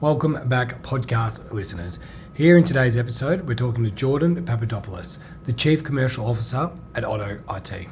Welcome 0.00 0.48
back, 0.48 0.80
podcast 0.84 1.50
listeners. 1.50 1.98
Here 2.32 2.56
in 2.56 2.62
today's 2.62 2.96
episode, 2.96 3.48
we're 3.48 3.54
talking 3.54 3.82
to 3.82 3.90
Jordan 3.90 4.44
Papadopoulos, 4.44 5.18
the 5.42 5.52
Chief 5.52 5.82
Commercial 5.82 6.24
Officer 6.24 6.70
at 6.94 7.02
Otto 7.02 7.40
IT. 7.52 7.88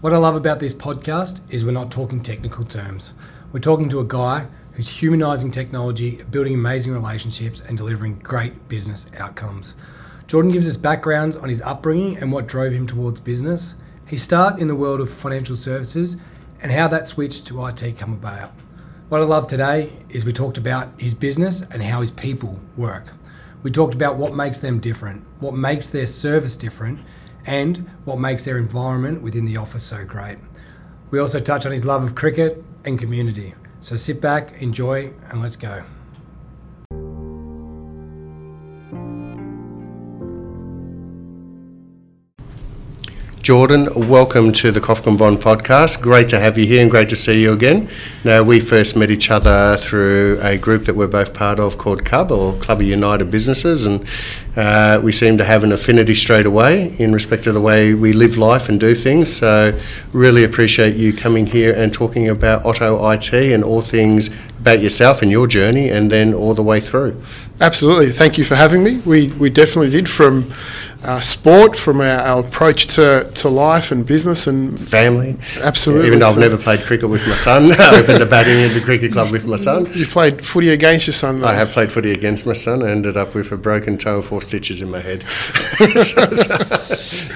What 0.00 0.14
I 0.14 0.16
love 0.16 0.34
about 0.34 0.60
this 0.60 0.72
podcast 0.72 1.42
is 1.50 1.62
we're 1.62 1.72
not 1.72 1.90
talking 1.90 2.22
technical 2.22 2.64
terms. 2.64 3.12
We're 3.52 3.60
talking 3.60 3.90
to 3.90 4.00
a 4.00 4.04
guy 4.06 4.46
who's 4.72 4.88
humanizing 4.88 5.50
technology, 5.50 6.22
building 6.30 6.54
amazing 6.54 6.94
relationships, 6.94 7.60
and 7.60 7.76
delivering 7.76 8.18
great 8.20 8.66
business 8.68 9.04
outcomes. 9.18 9.74
Jordan 10.28 10.52
gives 10.52 10.66
us 10.66 10.78
backgrounds 10.78 11.36
on 11.36 11.50
his 11.50 11.60
upbringing 11.60 12.16
and 12.16 12.32
what 12.32 12.46
drove 12.46 12.72
him 12.72 12.86
towards 12.86 13.20
business, 13.20 13.74
his 14.06 14.22
start 14.22 14.58
in 14.58 14.68
the 14.68 14.74
world 14.74 15.02
of 15.02 15.12
financial 15.12 15.54
services, 15.54 16.16
and 16.62 16.72
how 16.72 16.88
that 16.88 17.06
switch 17.06 17.44
to 17.44 17.66
IT 17.66 17.98
come 17.98 18.14
about. 18.14 18.52
What 19.08 19.20
I 19.20 19.24
love 19.24 19.46
today 19.46 19.92
is 20.08 20.24
we 20.24 20.32
talked 20.32 20.58
about 20.58 20.88
his 20.98 21.14
business 21.14 21.62
and 21.62 21.80
how 21.80 22.00
his 22.00 22.10
people 22.10 22.58
work. 22.76 23.12
We 23.62 23.70
talked 23.70 23.94
about 23.94 24.16
what 24.16 24.34
makes 24.34 24.58
them 24.58 24.80
different, 24.80 25.24
what 25.38 25.54
makes 25.54 25.86
their 25.86 26.08
service 26.08 26.56
different, 26.56 26.98
and 27.44 27.88
what 28.04 28.18
makes 28.18 28.44
their 28.44 28.58
environment 28.58 29.22
within 29.22 29.46
the 29.46 29.58
office 29.58 29.84
so 29.84 30.04
great. 30.04 30.38
We 31.12 31.20
also 31.20 31.38
touch 31.38 31.64
on 31.66 31.70
his 31.70 31.84
love 31.84 32.02
of 32.02 32.16
cricket 32.16 32.64
and 32.84 32.98
community. 32.98 33.54
So 33.78 33.96
sit 33.96 34.20
back, 34.20 34.60
enjoy, 34.60 35.12
and 35.30 35.40
let's 35.40 35.54
go. 35.54 35.84
Jordan, 43.46 43.86
welcome 44.08 44.52
to 44.54 44.72
the 44.72 44.80
Kofkin 44.80 45.16
Bond 45.16 45.38
podcast. 45.38 46.02
Great 46.02 46.28
to 46.30 46.40
have 46.40 46.58
you 46.58 46.66
here 46.66 46.82
and 46.82 46.90
great 46.90 47.08
to 47.10 47.14
see 47.14 47.42
you 47.42 47.52
again. 47.52 47.88
Now, 48.24 48.42
we 48.42 48.58
first 48.58 48.96
met 48.96 49.08
each 49.08 49.30
other 49.30 49.76
through 49.76 50.40
a 50.42 50.58
group 50.58 50.84
that 50.86 50.96
we're 50.96 51.06
both 51.06 51.32
part 51.32 51.60
of 51.60 51.78
called 51.78 52.04
CUB 52.04 52.32
or 52.32 52.54
Club 52.54 52.80
of 52.80 52.88
United 52.88 53.30
Businesses, 53.30 53.86
and 53.86 54.04
uh, 54.56 55.00
we 55.00 55.12
seem 55.12 55.38
to 55.38 55.44
have 55.44 55.62
an 55.62 55.70
affinity 55.70 56.16
straight 56.16 56.44
away 56.44 56.96
in 56.98 57.12
respect 57.12 57.44
to 57.44 57.52
the 57.52 57.60
way 57.60 57.94
we 57.94 58.12
live 58.12 58.36
life 58.36 58.68
and 58.68 58.80
do 58.80 58.96
things. 58.96 59.36
So, 59.36 59.78
really 60.12 60.42
appreciate 60.42 60.96
you 60.96 61.12
coming 61.12 61.46
here 61.46 61.72
and 61.72 61.92
talking 61.92 62.28
about 62.28 62.64
Otto 62.64 63.08
IT 63.12 63.32
and 63.32 63.62
all 63.62 63.80
things 63.80 64.36
about 64.58 64.80
yourself 64.80 65.22
and 65.22 65.30
your 65.30 65.46
journey, 65.46 65.88
and 65.88 66.10
then 66.10 66.34
all 66.34 66.54
the 66.54 66.64
way 66.64 66.80
through. 66.80 67.22
Absolutely. 67.60 68.10
Thank 68.10 68.38
you 68.38 68.44
for 68.44 68.56
having 68.56 68.82
me. 68.82 68.98
We, 68.98 69.28
we 69.28 69.50
definitely 69.50 69.90
did 69.90 70.08
from 70.08 70.52
uh, 71.02 71.20
sport, 71.20 71.76
from 71.76 72.00
our, 72.00 72.06
our, 72.06 72.40
approach 72.40 72.86
to, 72.86 73.30
to 73.34 73.48
life 73.48 73.90
and 73.90 74.06
business 74.06 74.46
and 74.46 74.78
family. 74.78 75.36
Absolutely. 75.62 76.06
Even 76.06 76.20
though 76.20 76.28
I've 76.28 76.38
never 76.38 76.56
played 76.56 76.80
cricket 76.80 77.08
with 77.08 77.26
my 77.28 77.34
son, 77.34 77.72
I 77.78 78.00
opened 78.00 78.22
a 78.22 78.26
batting 78.26 78.62
at 78.62 78.74
the 78.74 78.80
cricket 78.84 79.12
club 79.12 79.30
with 79.30 79.46
my 79.46 79.56
son. 79.56 79.86
You 79.94 80.06
played 80.06 80.44
footy 80.44 80.70
against 80.70 81.06
your 81.06 81.14
son, 81.14 81.40
though. 81.40 81.46
I 81.46 81.54
have 81.54 81.70
played 81.70 81.92
footy 81.92 82.12
against 82.12 82.46
my 82.46 82.52
son. 82.52 82.82
I 82.82 82.90
ended 82.90 83.16
up 83.16 83.34
with 83.34 83.52
a 83.52 83.56
broken 83.56 83.98
toe 83.98 84.16
and 84.16 84.24
four 84.24 84.42
stitches 84.42 84.82
in 84.82 84.90
my 84.90 85.00
head. 85.00 85.22
so, 85.96 86.26
so, 86.32 86.56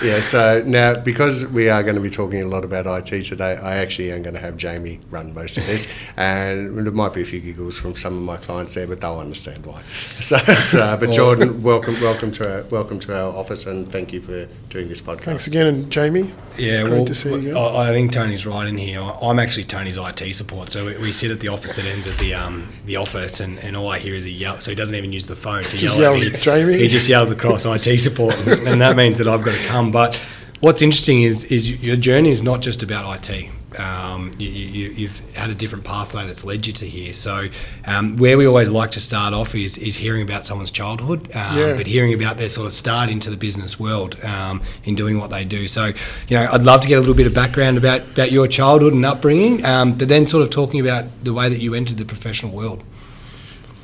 yeah, 0.02 0.20
so 0.20 0.62
now 0.66 0.98
because 1.00 1.46
we 1.46 1.68
are 1.68 1.82
going 1.82 1.96
to 1.96 2.00
be 2.00 2.10
talking 2.10 2.42
a 2.42 2.46
lot 2.46 2.64
about 2.64 2.86
IT 2.86 3.24
today, 3.24 3.56
I 3.56 3.76
actually 3.76 4.12
am 4.12 4.22
going 4.22 4.34
to 4.34 4.40
have 4.40 4.56
Jamie 4.56 5.00
run 5.10 5.34
most 5.34 5.58
of 5.58 5.66
this. 5.66 5.86
And 6.16 6.86
there 6.86 6.92
might 6.92 7.12
be 7.12 7.22
a 7.22 7.24
few 7.24 7.40
giggles 7.40 7.78
from 7.78 7.94
some 7.94 8.16
of 8.16 8.22
my 8.22 8.36
clients 8.36 8.74
there, 8.74 8.86
but 8.86 9.00
they'll 9.00 9.18
understand 9.18 9.66
why. 9.66 9.82
So, 10.20 10.36
so 10.36 10.96
but 11.00 11.10
Jordan, 11.12 11.62
welcome, 11.62 11.94
welcome 11.94 12.30
to 12.32 12.58
our, 12.58 12.62
welcome 12.64 12.98
to 13.00 13.18
our 13.18 13.34
office, 13.34 13.49
and 13.50 13.90
thank 13.90 14.12
you 14.12 14.20
for 14.20 14.46
doing 14.68 14.88
this 14.88 15.00
podcast. 15.00 15.20
Thanks 15.20 15.46
again, 15.46 15.66
and 15.66 15.90
Jamie. 15.90 16.32
Yeah, 16.56 16.82
great 16.82 16.92
well, 16.92 17.04
to 17.04 17.14
see 17.14 17.30
you. 17.30 17.36
Again. 17.36 17.56
I 17.56 17.92
think 17.92 18.12
Tony's 18.12 18.46
right 18.46 18.66
in 18.66 18.78
here. 18.78 19.00
I'm 19.00 19.38
actually 19.38 19.64
Tony's 19.64 19.96
IT 19.96 20.34
support, 20.34 20.70
so 20.70 20.86
we, 20.86 20.98
we 20.98 21.12
sit 21.12 21.30
at 21.30 21.40
the 21.40 21.48
opposite 21.48 21.84
ends 21.86 22.06
of 22.06 22.16
the 22.18 22.34
um, 22.34 22.68
the 22.86 22.96
office, 22.96 23.40
and, 23.40 23.58
and 23.58 23.76
all 23.76 23.88
I 23.88 23.98
hear 23.98 24.14
is 24.14 24.24
a 24.24 24.30
yell. 24.30 24.60
So 24.60 24.70
he 24.70 24.74
doesn't 24.74 24.94
even 24.94 25.12
use 25.12 25.26
the 25.26 25.36
phone 25.36 25.64
to 25.64 25.76
just 25.76 25.96
yell 25.96 26.14
yells 26.16 26.26
at 26.26 26.32
me. 26.34 26.38
Jamie. 26.38 26.78
He 26.78 26.88
just 26.88 27.08
yells 27.08 27.30
across 27.30 27.66
IT 27.66 27.98
support, 27.98 28.34
and, 28.46 28.68
and 28.68 28.80
that 28.80 28.96
means 28.96 29.18
that 29.18 29.28
I've 29.28 29.42
got 29.42 29.54
to 29.54 29.66
come. 29.66 29.90
But 29.90 30.14
what's 30.60 30.82
interesting 30.82 31.22
is 31.22 31.44
is 31.44 31.82
your 31.82 31.96
journey 31.96 32.30
is 32.30 32.42
not 32.42 32.60
just 32.60 32.82
about 32.82 33.28
IT 33.28 33.50
um, 33.78 34.32
you, 34.38 35.08
have 35.08 35.18
had 35.34 35.50
a 35.50 35.54
different 35.54 35.84
pathway 35.84 36.26
that's 36.26 36.44
led 36.44 36.66
you 36.66 36.72
to 36.74 36.86
here. 36.86 37.12
So, 37.12 37.48
um, 37.86 38.16
where 38.16 38.36
we 38.36 38.46
always 38.46 38.68
like 38.68 38.90
to 38.92 39.00
start 39.00 39.34
off 39.34 39.54
is, 39.54 39.78
is 39.78 39.96
hearing 39.96 40.22
about 40.22 40.44
someone's 40.44 40.70
childhood, 40.70 41.30
um, 41.34 41.58
yeah. 41.58 41.76
but 41.76 41.86
hearing 41.86 42.12
about 42.14 42.36
their 42.36 42.48
sort 42.48 42.66
of 42.66 42.72
start 42.72 43.10
into 43.10 43.30
the 43.30 43.36
business 43.36 43.78
world 43.78 44.22
um, 44.24 44.62
in 44.84 44.94
doing 44.94 45.18
what 45.18 45.30
they 45.30 45.44
do. 45.44 45.68
So, 45.68 45.86
you 45.86 46.36
know, 46.36 46.48
I'd 46.50 46.62
love 46.62 46.80
to 46.82 46.88
get 46.88 46.96
a 46.96 47.00
little 47.00 47.14
bit 47.14 47.26
of 47.26 47.34
background 47.34 47.78
about, 47.78 48.02
about 48.02 48.32
your 48.32 48.46
childhood 48.46 48.92
and 48.92 49.04
upbringing, 49.06 49.64
um, 49.64 49.96
but 49.96 50.08
then 50.08 50.26
sort 50.26 50.42
of 50.42 50.50
talking 50.50 50.80
about 50.80 51.04
the 51.22 51.32
way 51.32 51.48
that 51.48 51.60
you 51.60 51.74
entered 51.74 51.98
the 51.98 52.04
professional 52.04 52.52
world. 52.52 52.82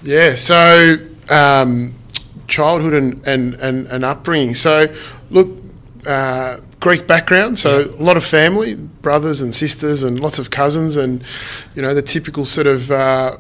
Yeah, 0.03 0.34
so 0.34 0.97
um, 1.30 1.94
childhood 2.48 2.94
and, 2.94 3.26
and, 3.26 3.54
and, 3.54 3.86
and 3.86 4.04
upbringing. 4.04 4.54
So, 4.54 4.86
look, 5.30 5.48
uh, 6.06 6.58
Greek 6.81 7.06
background, 7.06 7.59
so 7.59 7.91
a 7.98 8.03
lot 8.03 8.16
of 8.16 8.25
family, 8.25 8.75
brothers 8.75 9.41
and 9.41 9.54
sisters, 9.54 10.03
and 10.03 10.20
lots 10.20 10.38
of 10.38 10.50
cousins, 10.50 10.97
and 10.97 11.25
you 11.75 11.81
know 11.81 11.94
the 11.94 12.03
typical 12.03 12.44
sort 12.44 12.66
of 12.66 12.91
uh, 12.91 13.37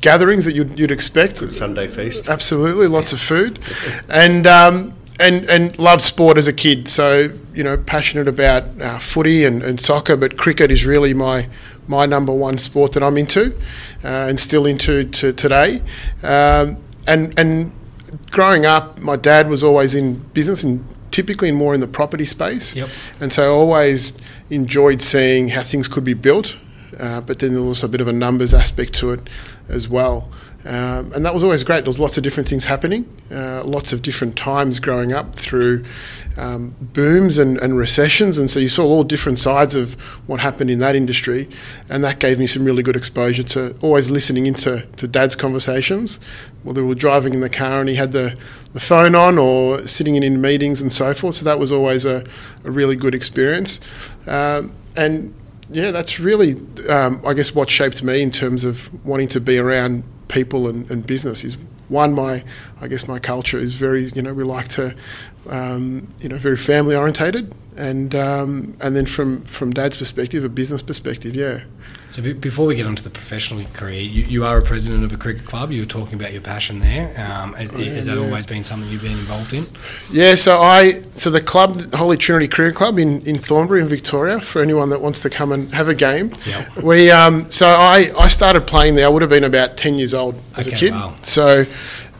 gatherings 0.00 0.44
that 0.44 0.54
you'd, 0.54 0.78
you'd 0.78 0.90
expect. 0.90 1.40
Good 1.40 1.52
Sunday 1.52 1.88
feast. 1.88 2.28
Absolutely, 2.28 2.86
lots 2.86 3.12
of 3.12 3.20
food, 3.20 3.58
and 4.08 4.46
um, 4.46 4.94
and 5.18 5.44
and 5.50 5.76
loved 5.78 6.00
sport 6.00 6.38
as 6.38 6.46
a 6.46 6.52
kid. 6.52 6.86
So 6.88 7.32
you 7.54 7.64
know, 7.64 7.76
passionate 7.76 8.28
about 8.28 8.80
uh, 8.80 8.98
footy 8.98 9.44
and, 9.44 9.62
and 9.62 9.80
soccer, 9.80 10.16
but 10.16 10.38
cricket 10.38 10.70
is 10.70 10.86
really 10.86 11.14
my 11.14 11.48
my 11.88 12.06
number 12.06 12.32
one 12.32 12.58
sport 12.58 12.92
that 12.92 13.02
I'm 13.02 13.18
into, 13.18 13.52
uh, 14.04 14.28
and 14.28 14.38
still 14.38 14.64
into 14.64 15.04
to 15.04 15.32
today. 15.32 15.82
Um, 16.22 16.78
and 17.08 17.36
and 17.38 17.72
growing 18.30 18.64
up, 18.64 19.00
my 19.00 19.16
dad 19.16 19.48
was 19.48 19.64
always 19.64 19.94
in 19.94 20.20
business 20.34 20.62
and 20.62 20.84
typically 21.10 21.52
more 21.52 21.74
in 21.74 21.80
the 21.80 21.88
property 21.88 22.26
space. 22.26 22.74
Yep. 22.74 22.88
And 23.20 23.32
so 23.32 23.42
I 23.42 23.46
always 23.46 24.18
enjoyed 24.50 25.02
seeing 25.02 25.48
how 25.48 25.62
things 25.62 25.88
could 25.88 26.04
be 26.04 26.14
built, 26.14 26.56
uh, 26.98 27.20
but 27.20 27.38
then 27.38 27.52
there 27.52 27.62
was 27.62 27.82
also 27.82 27.86
a 27.86 27.90
bit 27.90 28.00
of 28.00 28.08
a 28.08 28.12
numbers 28.12 28.54
aspect 28.54 28.94
to 28.94 29.12
it 29.12 29.28
as 29.68 29.88
well. 29.88 30.30
Um, 30.64 31.12
and 31.12 31.24
that 31.24 31.32
was 31.32 31.44
always 31.44 31.62
great. 31.64 31.84
There 31.84 31.90
was 31.90 32.00
lots 32.00 32.18
of 32.18 32.24
different 32.24 32.48
things 32.48 32.64
happening, 32.64 33.08
uh, 33.30 33.62
lots 33.64 33.92
of 33.92 34.02
different 34.02 34.36
times 34.36 34.80
growing 34.80 35.12
up 35.12 35.36
through 35.36 35.84
um, 36.38 36.74
booms 36.80 37.36
and, 37.36 37.58
and, 37.58 37.76
recessions, 37.76 38.38
and 38.38 38.48
so 38.48 38.60
you 38.60 38.68
saw 38.68 38.86
all 38.86 39.04
different 39.04 39.38
sides 39.38 39.74
of 39.74 39.94
what 40.28 40.40
happened 40.40 40.70
in 40.70 40.78
that 40.78 40.94
industry, 40.94 41.48
and 41.88 42.04
that 42.04 42.20
gave 42.20 42.38
me 42.38 42.46
some 42.46 42.64
really 42.64 42.82
good 42.82 42.96
exposure 42.96 43.42
to 43.42 43.76
always 43.80 44.08
listening 44.10 44.46
into 44.46 44.86
to 44.96 45.08
Dad's 45.08 45.34
conversations, 45.34 46.20
whether 46.62 46.82
we 46.82 46.88
were 46.88 46.94
driving 46.94 47.34
in 47.34 47.40
the 47.40 47.50
car 47.50 47.80
and 47.80 47.88
he 47.88 47.96
had 47.96 48.12
the, 48.12 48.38
the 48.72 48.80
phone 48.80 49.14
on, 49.14 49.36
or 49.36 49.86
sitting 49.86 50.14
in, 50.14 50.22
in 50.22 50.40
meetings 50.40 50.80
and 50.80 50.92
so 50.92 51.12
forth. 51.12 51.34
So 51.34 51.44
that 51.44 51.58
was 51.58 51.72
always 51.72 52.04
a, 52.04 52.24
a 52.64 52.70
really 52.70 52.96
good 52.96 53.14
experience, 53.14 53.80
um, 54.26 54.72
and 54.96 55.34
yeah, 55.70 55.90
that's 55.90 56.18
really 56.18 56.54
um, 56.88 57.20
I 57.26 57.34
guess 57.34 57.54
what 57.54 57.68
shaped 57.68 58.02
me 58.02 58.22
in 58.22 58.30
terms 58.30 58.64
of 58.64 59.04
wanting 59.04 59.28
to 59.28 59.40
be 59.40 59.58
around 59.58 60.04
people 60.28 60.68
and, 60.68 60.90
and 60.90 61.06
business 61.06 61.42
is 61.44 61.56
one 61.88 62.12
my 62.12 62.44
I 62.80 62.88
guess 62.88 63.08
my 63.08 63.18
culture 63.18 63.58
is 63.58 63.74
very 63.74 64.04
you 64.14 64.22
know 64.22 64.34
we 64.34 64.44
like 64.44 64.68
to 64.68 64.94
um, 65.48 66.08
you 66.20 66.28
know 66.28 66.36
very 66.36 66.56
family 66.56 66.94
orientated 66.94 67.54
and 67.76 68.14
um, 68.14 68.76
and 68.80 68.96
then 68.96 69.06
from 69.06 69.42
from 69.42 69.70
dad's 69.72 69.96
perspective 69.96 70.44
a 70.44 70.48
business 70.48 70.82
perspective 70.82 71.34
yeah 71.34 71.60
so 72.10 72.22
b- 72.22 72.32
before 72.32 72.64
we 72.66 72.74
get 72.74 72.86
onto 72.86 73.02
the 73.02 73.10
professional 73.10 73.64
career, 73.74 74.00
you, 74.00 74.24
you 74.24 74.44
are 74.44 74.58
a 74.58 74.62
president 74.62 75.04
of 75.04 75.12
a 75.12 75.16
cricket 75.16 75.44
club. 75.44 75.70
You 75.70 75.82
were 75.82 75.86
talking 75.86 76.14
about 76.14 76.32
your 76.32 76.40
passion 76.40 76.80
there. 76.80 77.08
Um, 77.10 77.52
has, 77.52 77.74
oh, 77.74 77.78
yeah, 77.78 77.92
has, 77.92 78.06
that 78.06 78.16
yeah. 78.16 78.24
always 78.24 78.46
been 78.46 78.64
something 78.64 78.88
you've 78.88 79.02
been 79.02 79.12
involved 79.12 79.52
in? 79.52 79.66
Yeah. 80.10 80.34
So 80.34 80.58
I 80.60 81.02
so 81.12 81.30
the 81.30 81.40
club, 81.40 81.76
Holy 81.92 82.16
Trinity 82.16 82.48
Cricket 82.48 82.76
Club 82.76 82.98
in, 82.98 83.20
in 83.26 83.36
Thornbury 83.36 83.82
in 83.82 83.88
Victoria. 83.88 84.40
For 84.40 84.62
anyone 84.62 84.88
that 84.90 85.02
wants 85.02 85.20
to 85.20 85.30
come 85.30 85.52
and 85.52 85.72
have 85.74 85.88
a 85.88 85.94
game, 85.94 86.30
yep. 86.46 86.82
we 86.82 87.10
um, 87.10 87.50
so 87.50 87.66
I 87.66 88.06
I 88.18 88.28
started 88.28 88.66
playing 88.66 88.94
there. 88.94 89.06
I 89.06 89.08
would 89.10 89.22
have 89.22 89.30
been 89.30 89.44
about 89.44 89.76
ten 89.76 89.94
years 89.94 90.14
old 90.14 90.40
as 90.56 90.66
okay, 90.66 90.76
a 90.76 90.78
kid. 90.78 90.92
Wow. 90.92 91.16
So. 91.22 91.66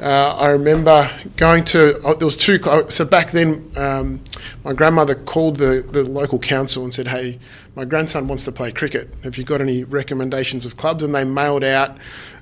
Uh, 0.00 0.36
I 0.38 0.50
remember 0.50 1.10
going 1.36 1.64
to 1.64 2.00
oh, 2.04 2.14
there 2.14 2.26
was 2.26 2.36
two 2.36 2.58
so 2.88 3.04
back 3.04 3.32
then 3.32 3.68
um, 3.76 4.22
my 4.64 4.72
grandmother 4.72 5.16
called 5.16 5.56
the, 5.56 5.84
the 5.90 6.04
local 6.04 6.38
council 6.38 6.84
and 6.84 6.94
said 6.94 7.08
hey 7.08 7.40
my 7.74 7.84
grandson 7.84 8.28
wants 8.28 8.44
to 8.44 8.52
play 8.52 8.70
cricket. 8.70 9.12
Have 9.24 9.38
you 9.38 9.44
got 9.44 9.60
any 9.60 9.82
recommendations 9.82 10.64
of 10.64 10.76
clubs? 10.76 11.02
And 11.02 11.14
they 11.14 11.24
mailed 11.24 11.64
out 11.64 11.96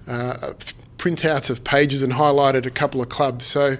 uh, 0.06 0.52
printouts 0.98 1.50
of 1.50 1.62
pages 1.62 2.02
and 2.02 2.14
highlighted 2.14 2.66
a 2.66 2.70
couple 2.70 3.00
of 3.00 3.08
clubs. 3.08 3.46
So 3.46 3.76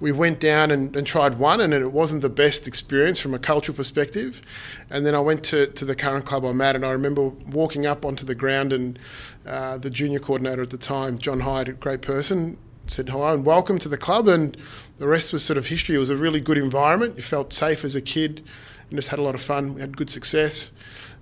we 0.00 0.12
went 0.12 0.38
down 0.38 0.70
and, 0.70 0.94
and, 0.94 1.06
tried 1.06 1.38
one, 1.38 1.60
and 1.60 1.72
it 1.72 1.92
wasn't 1.92 2.22
the 2.22 2.28
best 2.28 2.68
experience 2.68 3.18
from 3.18 3.34
a 3.34 3.38
cultural 3.38 3.74
perspective. 3.74 4.42
And 4.90 5.04
then 5.04 5.14
I 5.14 5.20
went 5.20 5.44
to, 5.44 5.66
to 5.66 5.84
the 5.84 5.94
current 5.94 6.24
club 6.24 6.44
I'm 6.44 6.60
at, 6.60 6.76
and 6.76 6.84
I 6.84 6.90
remember 6.90 7.28
walking 7.28 7.86
up 7.86 8.04
onto 8.04 8.24
the 8.24 8.34
ground, 8.34 8.72
and 8.72 8.98
uh, 9.46 9.78
the 9.78 9.90
junior 9.90 10.18
coordinator 10.18 10.62
at 10.62 10.70
the 10.70 10.78
time, 10.78 11.18
John 11.18 11.40
Hyde, 11.40 11.68
a 11.68 11.72
great 11.72 12.02
person, 12.02 12.58
said 12.90 13.08
hello 13.08 13.34
and 13.34 13.44
welcome 13.44 13.78
to 13.78 13.88
the 13.88 13.96
club. 13.96 14.28
And 14.28 14.56
the 14.98 15.06
rest 15.06 15.32
was 15.32 15.44
sort 15.44 15.56
of 15.56 15.66
history. 15.66 15.94
It 15.96 15.98
was 15.98 16.10
a 16.10 16.16
really 16.16 16.40
good 16.40 16.58
environment. 16.58 17.16
You 17.16 17.22
felt 17.22 17.52
safe 17.52 17.84
as 17.84 17.94
a 17.94 18.00
kid 18.02 18.42
and 18.88 18.98
just 18.98 19.10
had 19.10 19.18
a 19.18 19.22
lot 19.22 19.34
of 19.34 19.40
fun. 19.40 19.74
We 19.74 19.80
had 19.80 19.96
good 19.96 20.10
success. 20.10 20.70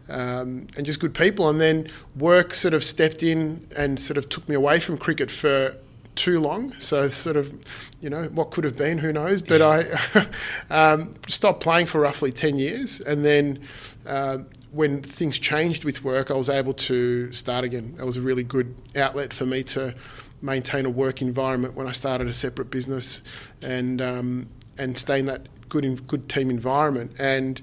um, 0.09 0.69
and 0.77 0.87
just 0.87 1.01
good 1.01 1.15
people. 1.15 1.49
And 1.49 1.61
then 1.61 1.89
work 2.17 2.55
sort 2.55 2.75
of 2.75 2.85
stepped 2.85 3.23
in 3.23 3.67
and 3.77 3.99
sort 3.99 4.17
of 4.17 4.29
took 4.29 4.49
me 4.49 4.55
away 4.55 4.79
from 4.81 4.99
cricket 4.99 5.31
for 5.31 5.77
too 6.15 6.41
long. 6.41 6.73
So 6.79 7.09
sort 7.09 7.37
of, 7.37 7.53
you 8.01 8.09
know, 8.09 8.25
what 8.27 8.51
could 8.51 8.65
have 8.65 8.77
been, 8.77 8.99
who 8.99 9.12
knows? 9.12 9.43
But 9.43 9.62
I 9.62 10.27
um, 10.71 11.17
stopped 11.29 11.61
playing 11.61 11.87
for 11.87 12.01
roughly 12.01 12.33
ten 12.33 12.59
years, 12.59 13.01
and 13.01 13.25
then. 13.25 13.61
Uh, 14.07 14.39
when 14.73 15.01
things 15.01 15.39
changed 15.39 15.85
with 15.85 16.05
work, 16.05 16.31
I 16.31 16.35
was 16.35 16.51
able 16.51 16.75
to 16.75 17.33
start 17.33 17.65
again. 17.65 17.97
It 17.99 18.05
was 18.05 18.19
a 18.19 18.21
really 18.21 18.45
good 18.45 18.75
outlet 18.95 19.33
for 19.33 19.47
me 19.47 19.62
to 19.62 19.95
maintain 20.43 20.87
a 20.87 20.91
work 20.91 21.23
environment 21.23 21.75
when 21.75 21.87
I 21.87 21.93
started 21.93 22.27
a 22.27 22.35
separate 22.35 22.71
business, 22.71 23.23
and 23.62 24.00
um, 24.00 24.49
and 24.79 24.99
stay 24.99 25.19
in 25.21 25.27
that 25.27 25.49
good 25.69 26.06
good 26.06 26.29
team 26.29 26.50
environment. 26.50 27.12
And 27.19 27.61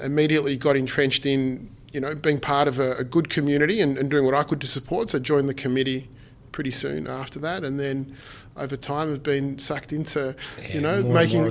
immediately 0.00 0.56
got 0.56 0.76
entrenched 0.76 1.26
in 1.26 1.70
you 1.92 2.00
know 2.00 2.14
being 2.14 2.40
part 2.40 2.68
of 2.68 2.78
a, 2.78 2.96
a 2.96 3.04
good 3.04 3.28
community 3.28 3.80
and, 3.80 3.98
and, 3.98 4.10
doing 4.10 4.24
what 4.24 4.34
I 4.34 4.42
could 4.42 4.60
to 4.60 4.66
support. 4.66 5.10
So 5.10 5.18
joined 5.18 5.48
the 5.48 5.54
committee 5.54 6.08
pretty 6.52 6.70
soon 6.70 7.06
after 7.06 7.38
that, 7.40 7.64
and 7.64 7.78
then 7.78 8.16
over 8.56 8.76
time 8.76 9.10
have 9.10 9.22
been 9.22 9.58
sucked 9.58 9.92
into, 9.92 10.34
yeah, 10.60 10.74
you 10.74 10.80
know, 10.80 11.02
making 11.02 11.42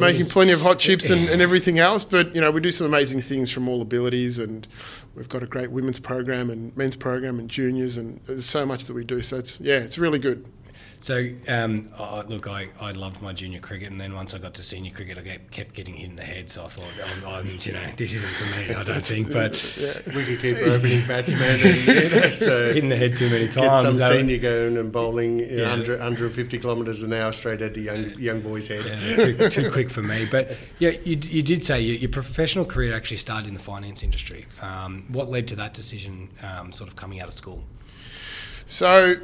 making 0.00 0.26
plenty 0.26 0.52
of 0.52 0.60
hot 0.60 0.78
chips 0.78 1.10
and, 1.10 1.28
and, 1.28 1.40
everything 1.40 1.78
else. 1.78 2.04
But 2.04 2.34
you 2.34 2.40
know, 2.40 2.50
we 2.50 2.60
do 2.60 2.70
some 2.70 2.86
amazing 2.86 3.20
things 3.20 3.50
from 3.50 3.68
all 3.68 3.80
abilities, 3.80 4.38
and 4.38 4.66
we've 5.14 5.28
got 5.28 5.42
a 5.42 5.46
great 5.46 5.70
women's 5.70 5.98
program 5.98 6.50
and 6.50 6.76
men's 6.76 6.96
program 6.96 7.38
and 7.38 7.48
juniors, 7.48 7.96
and 7.96 8.20
there's 8.26 8.44
so 8.44 8.66
much 8.66 8.84
that 8.86 8.94
we 8.94 9.04
do. 9.04 9.22
So 9.22 9.38
it's 9.38 9.60
yeah, 9.60 9.78
it's 9.78 9.98
really 9.98 10.18
good. 10.18 10.46
So, 11.00 11.28
um, 11.46 11.88
oh, 11.98 12.24
look, 12.26 12.48
I, 12.48 12.68
I 12.80 12.90
loved 12.90 13.22
my 13.22 13.32
junior 13.32 13.60
cricket, 13.60 13.90
and 13.90 14.00
then 14.00 14.14
once 14.14 14.34
I 14.34 14.38
got 14.38 14.54
to 14.54 14.64
senior 14.64 14.90
cricket, 14.90 15.16
I 15.16 15.20
get, 15.20 15.50
kept 15.52 15.74
getting 15.74 15.94
hit 15.94 16.10
in 16.10 16.16
the 16.16 16.24
head. 16.24 16.50
So 16.50 16.64
I 16.64 16.68
thought, 16.68 16.86
I'm, 17.04 17.26
I'm, 17.26 17.46
you 17.60 17.72
know, 17.72 17.86
this 17.96 18.12
isn't 18.14 18.28
for 18.28 18.58
me. 18.58 18.74
I 18.74 18.82
don't 18.82 19.06
think. 19.06 19.32
But 19.32 19.76
yeah. 19.80 20.16
we 20.16 20.24
could 20.24 20.40
keep 20.40 20.56
opening 20.56 21.06
batsmen, 21.06 21.60
and 21.62 21.86
you 21.86 22.20
know, 22.20 22.30
so 22.32 22.74
hitting 22.74 22.88
the 22.88 22.96
head 22.96 23.16
too 23.16 23.30
many 23.30 23.46
times. 23.46 23.56
Get 23.56 23.76
some 23.76 23.98
senior 23.98 24.38
going 24.38 24.76
and 24.76 24.90
bowling 24.90 25.38
you 25.38 25.58
know, 25.58 25.62
yeah. 25.62 25.68
100, 25.68 25.98
150 25.98 26.58
kilometres 26.58 27.02
an 27.02 27.12
hour 27.12 27.30
straight 27.32 27.62
at 27.62 27.74
the 27.74 27.82
young 27.82 28.10
young 28.18 28.40
boy's 28.40 28.66
head. 28.66 28.84
Yeah, 28.84 29.48
too, 29.48 29.48
too 29.48 29.70
quick 29.70 29.90
for 29.90 30.02
me. 30.02 30.26
But 30.28 30.56
yeah, 30.80 30.90
you, 30.90 31.16
you 31.16 31.42
did 31.42 31.64
say 31.64 31.80
your, 31.80 31.96
your 31.96 32.10
professional 32.10 32.64
career 32.64 32.94
actually 32.94 33.18
started 33.18 33.46
in 33.46 33.54
the 33.54 33.60
finance 33.60 34.02
industry. 34.02 34.46
Um, 34.60 35.04
what 35.08 35.30
led 35.30 35.46
to 35.48 35.56
that 35.56 35.74
decision, 35.74 36.28
um, 36.42 36.72
sort 36.72 36.90
of 36.90 36.96
coming 36.96 37.20
out 37.20 37.28
of 37.28 37.34
school? 37.34 37.62
So 38.66 39.16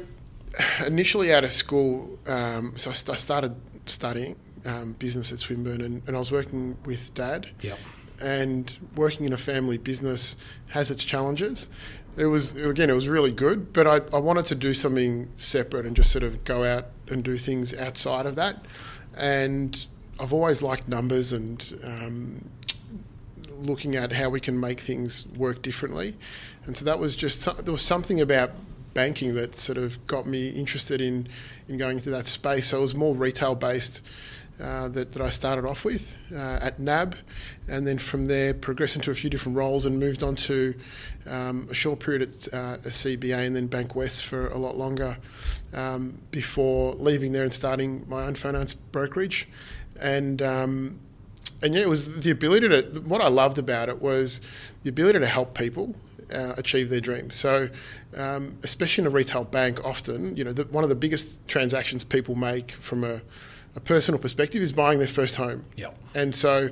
initially 0.85 1.33
out 1.33 1.43
of 1.43 1.51
school, 1.51 2.19
um, 2.27 2.73
so 2.77 2.89
I, 2.89 2.93
st- 2.93 3.15
I, 3.15 3.19
started 3.19 3.55
studying 3.85 4.35
um, 4.65 4.93
business 4.93 5.31
at 5.31 5.39
Swinburne, 5.39 5.81
and, 5.81 6.01
and, 6.07 6.15
I 6.15 6.19
was 6.19 6.31
working 6.31 6.77
with 6.85 7.13
dad. 7.13 7.49
Yep. 7.61 7.77
And 8.21 8.77
working 8.95 9.25
in 9.25 9.33
a 9.33 9.37
family 9.37 9.77
business 9.77 10.37
has 10.69 10.89
its 10.89 11.03
challenges. 11.03 11.67
It 12.15 12.27
was 12.27 12.55
again, 12.55 12.89
it 12.89 12.93
was 12.93 13.09
really 13.09 13.33
good, 13.33 13.73
but 13.73 13.85
I, 13.85 13.95
I 14.15 14.19
wanted 14.19 14.45
to 14.45 14.55
do 14.55 14.73
something 14.73 15.29
separate 15.35 15.85
and 15.85 15.97
just 15.97 16.11
sort 16.11 16.23
of 16.23 16.45
go 16.45 16.63
out 16.63 16.85
and 17.09 17.23
do 17.23 17.37
things 17.37 17.77
outside 17.77 18.25
of 18.25 18.37
that. 18.37 18.63
And 19.17 19.85
I've 20.17 20.31
always 20.31 20.61
liked 20.61 20.87
numbers 20.87 21.33
and 21.33 21.77
um, 21.83 22.49
looking 23.49 23.97
at 23.97 24.13
how 24.13 24.29
we 24.29 24.39
can 24.39 24.57
make 24.57 24.79
things 24.79 25.27
work 25.35 25.61
differently. 25.61 26.15
And 26.65 26.77
so 26.77 26.85
that 26.85 26.99
was 26.99 27.17
just 27.17 27.45
there 27.65 27.71
was 27.71 27.81
something 27.81 28.21
about 28.21 28.51
banking 28.95 29.35
that 29.35 29.53
sort 29.53 29.77
of 29.77 30.07
got 30.07 30.25
me 30.25 30.49
interested 30.49 30.99
in, 30.99 31.27
in 31.67 31.77
going 31.77 31.97
into 31.97 32.09
that 32.09 32.25
space. 32.25 32.69
So 32.69 32.79
it 32.79 32.81
was 32.81 32.95
more 32.95 33.13
retail 33.13 33.53
based 33.53 34.01
uh, 34.59 34.87
that, 34.87 35.11
that 35.11 35.21
I 35.21 35.29
started 35.29 35.65
off 35.65 35.83
with 35.83 36.17
uh, 36.33 36.59
at 36.61 36.79
NAB, 36.79 37.15
and 37.67 37.85
then 37.85 37.97
from 37.97 38.27
there 38.27 38.53
progressed 38.53 38.95
into 38.95 39.11
a 39.11 39.13
few 39.13 39.29
different 39.29 39.57
roles 39.57 39.85
and 39.85 39.99
moved 39.99 40.23
on 40.23 40.35
to 40.35 40.73
um, 41.27 41.67
a 41.69 41.73
short 41.73 41.99
period 41.99 42.21
at 42.21 42.47
uh, 42.53 42.77
CBA 42.77 43.45
and 43.45 43.55
then 43.55 43.67
Bankwest 43.67 44.23
for 44.23 44.47
a 44.47 44.57
lot 44.57 44.77
longer 44.77 45.17
um, 45.73 46.21
before 46.31 46.95
leaving 46.95 47.33
there 47.33 47.43
and 47.43 47.53
starting 47.53 48.05
my 48.07 48.23
own 48.23 48.35
finance 48.35 48.73
brokerage. 48.73 49.47
And 49.99 50.41
um, 50.41 50.99
and 51.61 51.73
yeah, 51.73 51.81
it 51.81 51.89
was 51.89 52.21
the 52.21 52.31
ability 52.31 52.69
to. 52.69 52.81
What 53.01 53.21
I 53.21 53.27
loved 53.27 53.57
about 53.57 53.89
it 53.89 54.01
was 54.01 54.39
the 54.83 54.89
ability 54.89 55.19
to 55.19 55.27
help 55.27 55.57
people 55.57 55.95
uh, 56.33 56.53
achieve 56.57 56.89
their 56.89 56.99
dreams. 56.99 57.35
So, 57.35 57.69
um, 58.15 58.57
especially 58.63 59.03
in 59.03 59.07
a 59.07 59.11
retail 59.11 59.43
bank, 59.43 59.83
often 59.83 60.35
you 60.37 60.43
know 60.43 60.53
the, 60.53 60.63
one 60.65 60.83
of 60.83 60.89
the 60.89 60.95
biggest 60.95 61.47
transactions 61.47 62.03
people 62.03 62.35
make 62.35 62.71
from 62.71 63.03
a, 63.03 63.21
a 63.75 63.79
personal 63.79 64.19
perspective 64.19 64.61
is 64.61 64.71
buying 64.71 64.99
their 64.99 65.07
first 65.07 65.35
home. 65.35 65.65
Yep. 65.75 65.97
And 66.13 66.33
so, 66.33 66.69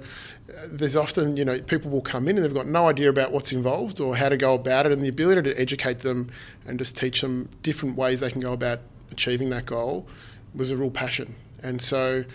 uh, 0.50 0.68
there's 0.72 0.96
often 0.96 1.38
you 1.38 1.46
know 1.46 1.60
people 1.62 1.92
will 1.92 2.02
come 2.02 2.28
in 2.28 2.38
and 2.38 2.46
they've 2.46 2.54
got 2.54 2.68
no 2.68 2.88
idea 2.88 3.10
about 3.10 3.32
what's 3.32 3.52
involved 3.52 4.00
or 4.00 4.16
how 4.16 4.30
to 4.30 4.38
go 4.38 4.54
about 4.54 4.86
it, 4.86 4.92
and 4.92 5.04
the 5.04 5.10
ability 5.10 5.42
to 5.50 5.60
educate 5.60 6.00
them 6.00 6.30
and 6.66 6.80
just 6.80 6.98
teach 6.98 7.22
them 7.22 7.50
different 7.62 7.96
ways 7.98 8.20
they 8.20 8.32
can 8.32 8.42
go 8.42 8.54
about 8.54 8.80
achieving 9.12 9.50
that 9.50 9.66
goal 9.66 10.08
was 10.56 10.72
a 10.72 10.78
real 10.78 10.92
passion. 10.92 11.36
And 11.62 11.82
so 11.82 12.26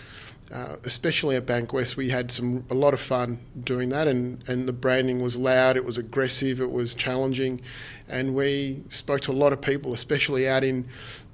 uh, 0.51 0.77
especially 0.83 1.35
at 1.35 1.45
Bankwest, 1.45 1.95
we 1.95 2.09
had 2.09 2.31
some 2.31 2.65
a 2.69 2.73
lot 2.73 2.93
of 2.93 2.99
fun 2.99 3.39
doing 3.59 3.89
that, 3.89 4.07
and, 4.07 4.47
and 4.49 4.67
the 4.67 4.73
branding 4.73 5.21
was 5.21 5.37
loud, 5.37 5.77
it 5.77 5.85
was 5.85 5.97
aggressive, 5.97 6.59
it 6.59 6.71
was 6.71 6.95
challenging, 6.95 7.61
and 8.07 8.33
we 8.33 8.81
spoke 8.89 9.21
to 9.21 9.31
a 9.31 9.33
lot 9.33 9.53
of 9.53 9.61
people, 9.61 9.93
especially 9.93 10.47
out 10.47 10.63
in 10.63 10.87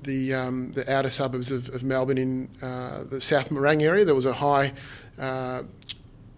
the 0.04 0.34
um, 0.34 0.74
the 0.74 0.92
outer 0.94 1.10
suburbs 1.10 1.50
of, 1.50 1.70
of 1.70 1.82
Melbourne, 1.82 2.18
in 2.18 2.50
uh, 2.62 3.06
the 3.10 3.22
South 3.22 3.50
Morang 3.50 3.82
area. 3.82 4.04
There 4.04 4.16
was 4.16 4.26
a 4.26 4.34
high 4.34 4.74
uh, 5.18 5.64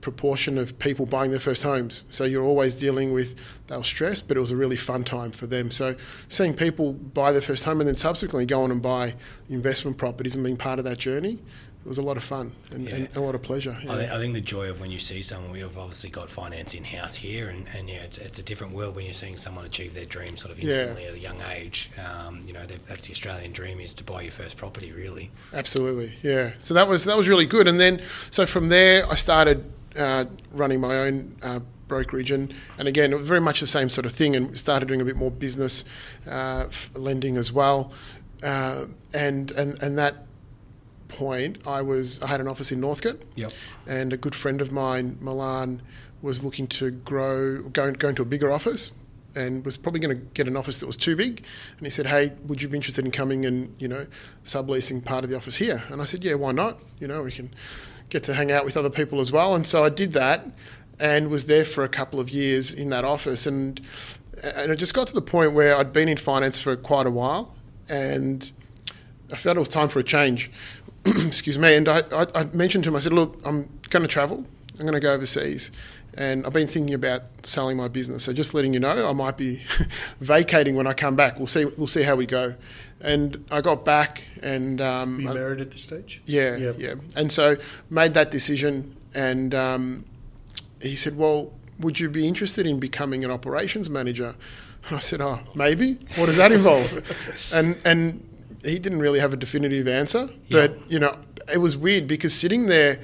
proportion 0.01 0.59
of 0.59 0.77
people 0.77 1.07
buying 1.07 1.31
their 1.31 1.39
first 1.39 1.63
homes, 1.63 2.06
so 2.09 2.25
you're 2.25 2.45
always 2.45 2.75
dealing 2.75 3.12
with 3.12 3.35
they 3.65 3.75
were 3.75 3.83
stressed, 3.83 4.27
but 4.27 4.38
it 4.38 4.39
was 4.39 4.51
a 4.51 4.56
really 4.56 4.77
fun 4.77 5.03
time 5.03 5.31
for 5.31 5.47
them. 5.47 5.71
So 5.71 5.95
seeing 6.27 6.53
people 6.53 6.94
buy 6.94 7.31
their 7.31 7.41
first 7.41 7.63
home 7.65 7.81
and 7.81 7.88
then 7.88 7.95
subsequently 7.95 8.45
go 8.45 8.62
on 8.62 8.69
and 8.69 8.83
buy 8.83 9.15
investment 9.50 9.97
properties 9.97 10.35
and 10.35 10.44
being 10.44 10.57
part 10.57 10.77
of 10.77 10.85
that 10.85 11.00
journey 11.00 11.39
was 11.88 11.98
a 11.98 12.01
lot 12.01 12.18
of 12.18 12.24
fun 12.24 12.51
and, 12.72 12.88
yeah. 12.88 12.95
and 12.95 13.16
a 13.16 13.19
lot 13.19 13.36
of 13.36 13.42
pleasure. 13.42 13.78
Yeah. 13.81 13.94
I, 13.94 13.95
think, 13.95 14.12
I, 14.12 14.18
think, 14.19 14.34
the 14.34 14.42
joy 14.42 14.69
of 14.69 14.80
when 14.80 14.92
you 14.92 15.00
see 15.00 15.22
someone, 15.22 15.51
we've 15.51 15.78
obviously 15.78 16.10
got 16.10 16.30
finance 16.30 16.74
in 16.74 16.84
house 16.84 17.16
here, 17.16 17.50
and, 17.50 17.66
and 17.75 17.89
yeah, 17.89 17.98
it's, 17.98 18.18
it's 18.18 18.39
a 18.39 18.44
different 18.44 18.74
world 18.74 18.95
when 18.95 19.06
you're 19.06 19.13
seeing 19.13 19.38
someone 19.38 19.66
achieve 19.66 19.94
their 19.94 20.06
dream 20.06 20.38
sort 20.38 20.51
of 20.51 20.60
instantly 20.60 21.04
yeah. 21.04 21.10
at 21.10 21.16
a 21.16 21.19
young 21.19 21.42
age. 21.51 21.89
Um, 21.98 22.44
you 22.45 22.54
know, 22.54 22.66
that's 22.66 23.07
the 23.07 23.13
Australian 23.13 23.51
dream 23.51 23.80
is 23.80 23.94
to 23.95 24.04
buy 24.04 24.22
your 24.22 24.31
first 24.31 24.57
property, 24.57 24.92
really. 24.92 25.31
Absolutely, 25.54 26.13
yeah. 26.22 26.54
So 26.60 26.74
that 26.74 26.88
was 26.88 27.06
that 27.06 27.18
was 27.18 27.30
really 27.30 27.45
good, 27.45 27.68
and 27.68 27.80
then 27.80 28.01
so 28.30 28.45
from 28.45 28.69
there 28.69 29.06
I 29.10 29.16
started 29.16 29.72
uh, 29.95 30.25
running 30.51 30.81
my 30.81 30.98
own. 31.00 31.36
Uh, 31.42 31.60
brokerage 31.88 32.31
and, 32.31 32.54
and 32.78 32.86
again 32.86 33.18
very 33.24 33.39
much 33.39 33.62
the 33.62 33.66
same 33.66 33.88
sort 33.89 34.06
of 34.06 34.12
thing 34.12 34.36
and 34.36 34.57
started 34.57 34.89
doing 34.89 35.00
a 35.00 35.06
bit 35.06 35.16
more 35.16 35.31
business 35.31 35.86
uh, 36.29 36.65
lending 36.96 37.38
as 37.38 37.50
well 37.50 37.94
uh, 38.44 38.86
and 39.13 39.51
and 39.51 39.82
and 39.82 39.98
that 39.98 40.26
point, 41.07 41.65
I 41.65 41.81
was 41.81 42.21
I 42.21 42.27
had 42.27 42.41
an 42.41 42.47
office 42.47 42.71
in 42.71 42.79
Northcote, 42.79 43.21
yep. 43.35 43.51
and 43.85 44.13
a 44.13 44.17
good 44.17 44.35
friend 44.35 44.61
of 44.61 44.71
mine, 44.71 45.17
Milan, 45.21 45.81
was 46.21 46.43
looking 46.43 46.67
to 46.67 46.91
grow, 46.91 47.63
going 47.69 47.93
going 47.93 48.15
to 48.15 48.21
a 48.21 48.25
bigger 48.25 48.51
office, 48.51 48.91
and 49.35 49.63
was 49.65 49.77
probably 49.77 49.99
going 49.99 50.17
to 50.17 50.25
get 50.33 50.47
an 50.47 50.57
office 50.57 50.77
that 50.77 50.87
was 50.87 50.97
too 50.97 51.15
big. 51.15 51.43
And 51.77 51.85
he 51.85 51.89
said, 51.89 52.07
"Hey, 52.07 52.33
would 52.45 52.61
you 52.61 52.67
be 52.67 52.77
interested 52.77 53.05
in 53.05 53.11
coming 53.11 53.45
and 53.45 53.73
you 53.79 53.87
know 53.87 54.07
subleasing 54.43 55.03
part 55.03 55.23
of 55.23 55.29
the 55.29 55.37
office 55.37 55.57
here?" 55.57 55.83
And 55.89 56.01
I 56.01 56.05
said, 56.05 56.23
"Yeah, 56.23 56.35
why 56.35 56.51
not? 56.51 56.79
You 56.99 57.07
know, 57.07 57.23
we 57.23 57.31
can 57.31 57.51
get 58.09 58.23
to 58.23 58.33
hang 58.33 58.51
out 58.51 58.65
with 58.65 58.75
other 58.77 58.89
people 58.89 59.19
as 59.19 59.31
well." 59.31 59.55
And 59.55 59.65
so 59.65 59.83
I 59.83 59.89
did 59.89 60.13
that, 60.13 60.45
and 60.99 61.29
was 61.29 61.45
there 61.45 61.65
for 61.65 61.83
a 61.83 61.89
couple 61.89 62.19
of 62.19 62.29
years 62.29 62.73
in 62.73 62.89
that 62.89 63.05
office, 63.05 63.45
and 63.45 63.79
and 64.43 64.71
it 64.71 64.75
just 64.77 64.93
got 64.93 65.07
to 65.07 65.13
the 65.13 65.21
point 65.21 65.53
where 65.53 65.75
I'd 65.77 65.93
been 65.93 66.09
in 66.09 66.17
finance 66.17 66.59
for 66.59 66.75
quite 66.75 67.07
a 67.07 67.11
while, 67.11 67.55
and 67.89 68.51
I 69.31 69.35
felt 69.35 69.57
it 69.57 69.59
was 69.59 69.69
time 69.69 69.89
for 69.89 69.99
a 69.99 70.03
change. 70.03 70.49
excuse 71.27 71.57
me, 71.57 71.75
and 71.75 71.87
I, 71.87 72.01
I, 72.11 72.27
I, 72.35 72.43
mentioned 72.45 72.83
to 72.85 72.89
him, 72.89 72.95
I 72.95 72.99
said, 72.99 73.13
look, 73.13 73.39
I'm 73.45 73.69
going 73.89 74.03
to 74.03 74.07
travel. 74.07 74.45
I'm 74.79 74.85
going 74.85 74.93
to 74.93 74.99
go 74.99 75.13
overseas. 75.13 75.71
And 76.13 76.45
I've 76.45 76.53
been 76.53 76.67
thinking 76.67 76.93
about 76.93 77.23
selling 77.43 77.77
my 77.77 77.87
business. 77.87 78.23
So 78.23 78.33
just 78.33 78.53
letting 78.53 78.73
you 78.73 78.79
know, 78.79 79.07
I 79.07 79.13
might 79.13 79.37
be 79.37 79.61
vacating 80.19 80.75
when 80.75 80.87
I 80.87 80.93
come 80.93 81.15
back. 81.15 81.37
We'll 81.37 81.47
see. 81.47 81.65
We'll 81.65 81.87
see 81.87 82.03
how 82.03 82.15
we 82.15 82.25
go. 82.25 82.55
And 83.01 83.45
I 83.51 83.61
got 83.61 83.85
back, 83.85 84.23
and 84.41 84.81
um, 84.81 85.17
Were 85.17 85.21
you 85.21 85.33
married 85.35 85.61
at 85.61 85.69
this 85.69 85.83
stage? 85.83 86.21
Yeah, 86.25 86.55
yep. 86.55 86.75
yeah. 86.79 86.95
And 87.15 87.31
so 87.31 87.57
made 87.91 88.15
that 88.15 88.31
decision. 88.31 88.95
And 89.13 89.53
um, 89.53 90.05
he 90.81 90.95
said, 90.95 91.15
"Well, 91.17 91.53
would 91.79 91.99
you 91.99 92.09
be 92.09 92.27
interested 92.27 92.65
in 92.65 92.79
becoming 92.79 93.23
an 93.23 93.29
operations 93.29 93.87
manager?" 93.87 94.35
And 94.87 94.95
I 94.95 94.99
said, 94.99 95.21
"Oh, 95.21 95.41
maybe. 95.53 95.99
What 96.15 96.25
does 96.25 96.37
that 96.37 96.51
involve?" 96.51 97.51
and 97.53 97.79
and 97.85 98.27
he 98.67 98.79
didn't 98.79 99.00
really 99.00 99.19
have 99.19 99.33
a 99.33 99.38
definitive 99.38 99.88
answer. 99.88 100.29
But 100.50 100.91
you 100.91 101.00
know, 101.00 101.17
it 101.51 101.59
was 101.59 101.77
weird 101.77 102.07
because 102.07 102.33
sitting 102.33 102.67
there 102.67 103.00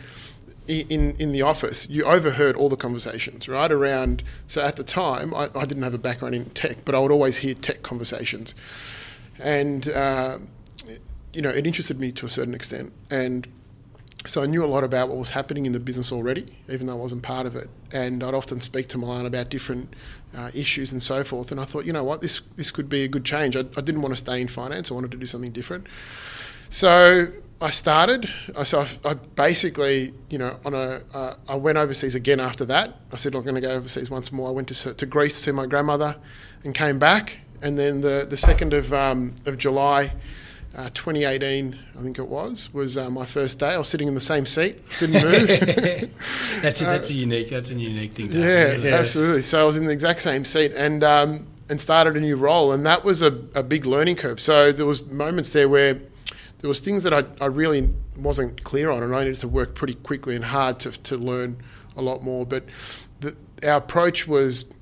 in 0.68 1.16
in 1.18 1.32
the 1.32 1.42
office, 1.42 1.90
you 1.90 2.06
overheard 2.06 2.56
all 2.56 2.70
the 2.70 2.78
conversations 2.78 3.48
right 3.48 3.72
around. 3.72 4.24
So 4.48 4.62
at 4.64 4.76
the 4.76 4.84
time, 4.84 5.34
I, 5.34 5.50
I 5.56 5.66
didn't 5.66 5.84
have 5.84 5.94
a 5.94 5.98
background 6.00 6.36
in 6.36 6.46
tech, 6.46 6.86
but 6.86 6.96
I 6.96 7.00
would 7.00 7.12
always 7.12 7.38
hear 7.38 7.54
tech 7.54 7.84
conversations, 7.84 8.56
and 9.40 9.90
uh, 9.90 10.40
you 11.34 11.42
know, 11.42 11.50
it 11.50 11.66
interested 11.66 12.00
me 12.00 12.12
to 12.14 12.26
a 12.26 12.30
certain 12.30 12.54
extent. 12.54 12.94
And 13.10 13.48
so 14.26 14.42
I 14.42 14.46
knew 14.46 14.64
a 14.64 14.68
lot 14.68 14.84
about 14.84 15.10
what 15.10 15.18
was 15.18 15.32
happening 15.32 15.66
in 15.66 15.74
the 15.74 15.80
business 15.80 16.12
already, 16.12 16.56
even 16.70 16.88
though 16.88 16.94
I 16.94 17.00
wasn't 17.00 17.24
part 17.24 17.46
of 17.46 17.56
it. 17.56 17.70
And 17.92 18.24
I'd 18.24 18.34
often 18.34 18.62
speak 18.62 18.88
to 18.90 18.98
Milan 18.98 19.26
about 19.26 19.50
different 19.50 19.94
uh, 20.36 20.50
issues 20.54 20.92
and 20.92 21.02
so 21.02 21.24
forth. 21.24 21.52
And 21.52 21.60
I 21.60 21.66
thought, 21.66 21.86
you 21.86 21.94
know 21.94 22.04
what, 22.04 22.22
this 22.22 22.42
this 22.56 22.72
could 22.72 22.90
be 22.90 23.04
a 23.04 23.08
good 23.08 23.26
change. 23.26 23.56
I, 23.56 23.62
I 23.78 23.82
didn't 23.82 24.02
want 24.02 24.14
to 24.14 24.18
stay 24.18 24.42
in 24.42 24.48
finance. 24.48 24.92
I 24.92 24.94
wanted 24.94 25.12
to 25.12 25.18
do 25.18 25.26
something 25.26 25.52
different. 25.52 25.88
So 26.70 27.28
I 27.62 27.70
started. 27.70 28.30
So 28.64 28.82
I, 28.82 29.10
I 29.10 29.14
basically, 29.14 30.14
you 30.30 30.38
know, 30.38 30.60
on 30.66 30.74
a, 30.74 31.02
uh, 31.14 31.36
I 31.48 31.56
went 31.56 31.78
overseas 31.78 32.16
again 32.16 32.40
after 32.40 32.66
that. 32.66 32.96
I 33.12 33.16
said 33.16 33.36
I'm 33.36 33.44
going 33.44 33.56
to 33.56 33.62
go 33.62 33.72
overseas 33.72 34.10
once 34.10 34.32
more. 34.32 34.50
I 34.50 34.52
went 34.52 34.68
to 34.70 34.94
to 34.94 35.06
Greece 35.06 35.36
to 35.38 35.42
see 35.44 35.52
my 35.52 35.66
grandmother, 35.66 36.18
and 36.64 36.76
came 36.76 37.00
back. 37.00 37.40
And 37.62 37.78
then 37.80 38.02
the 38.02 38.26
the 38.30 38.38
second 38.38 38.74
of 38.74 38.92
um, 38.94 39.36
of 39.46 39.58
July. 39.58 40.14
Uh, 40.76 40.90
2018, 40.90 41.78
I 41.98 42.02
think 42.02 42.18
it 42.18 42.28
was, 42.28 42.74
was 42.74 42.98
uh, 42.98 43.08
my 43.12 43.28
first 43.28 43.60
day. 43.60 43.70
I 43.70 43.78
was 43.78 43.88
sitting 43.88 44.08
in 44.08 44.16
the 44.16 44.20
same 44.20 44.48
seat, 44.48 44.82
didn't 44.98 45.22
move. 45.22 45.48
that's 46.64 46.82
a, 46.82 46.86
that's 46.86 47.10
a 47.12 47.14
unique 47.14 47.52
that's 47.52 47.70
a 47.70 47.76
unique 47.76 48.14
thing. 48.14 48.32
To 48.32 48.40
yeah, 48.40 48.68
happen, 48.70 48.82
yeah, 48.82 48.96
absolutely. 48.96 49.44
So 49.44 49.62
I 49.62 49.66
was 49.66 49.78
in 49.78 49.86
the 49.86 49.92
exact 49.92 50.24
same 50.24 50.46
seat 50.46 50.72
and 50.72 51.04
um, 51.04 51.46
and 51.70 51.80
started 51.80 52.18
a 52.18 52.20
new 52.20 52.36
role, 52.36 52.72
and 52.72 52.84
that 52.88 53.04
was 53.04 53.22
a, 53.22 53.28
a 53.54 53.62
big 53.62 53.86
learning 53.86 54.16
curve. 54.16 54.40
So 54.40 54.72
there 54.72 54.88
was 54.88 55.12
moments 55.12 55.50
there 55.50 55.70
where 55.70 55.94
there 56.64 56.68
was 56.68 56.80
things 56.80 57.04
that 57.04 57.14
I, 57.14 57.26
I 57.40 57.48
really 57.48 57.94
wasn't 58.18 58.64
clear 58.64 58.90
on, 58.90 59.04
and 59.04 59.16
I 59.16 59.26
needed 59.26 59.40
to 59.42 59.48
work 59.48 59.76
pretty 59.76 59.96
quickly 59.96 60.36
and 60.36 60.46
hard 60.46 60.80
to, 60.80 60.92
to 61.04 61.18
learn 61.18 61.58
a 61.96 62.02
lot 62.02 62.24
more. 62.24 62.46
But 62.46 62.64
the, 63.20 63.36
our 63.64 63.78
approach 63.78 64.28
was 64.28 64.74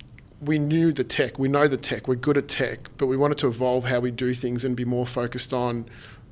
we 0.42 0.58
knew 0.58 0.92
the 0.92 1.04
tech, 1.04 1.38
we 1.38 1.48
know 1.48 1.68
the 1.68 1.78
tech, 1.78 2.08
we're 2.08 2.16
good 2.16 2.38
at 2.38 2.48
tech, 2.48 2.80
but 2.98 3.06
we 3.06 3.16
wanted 3.16 3.38
to 3.40 3.48
evolve 3.48 3.86
how 3.86 4.00
we 4.00 4.10
do 4.10 4.34
things 4.34 4.66
and 4.66 4.76
be 4.76 4.86
more 4.86 5.06
focused 5.06 5.54
on 5.54 5.86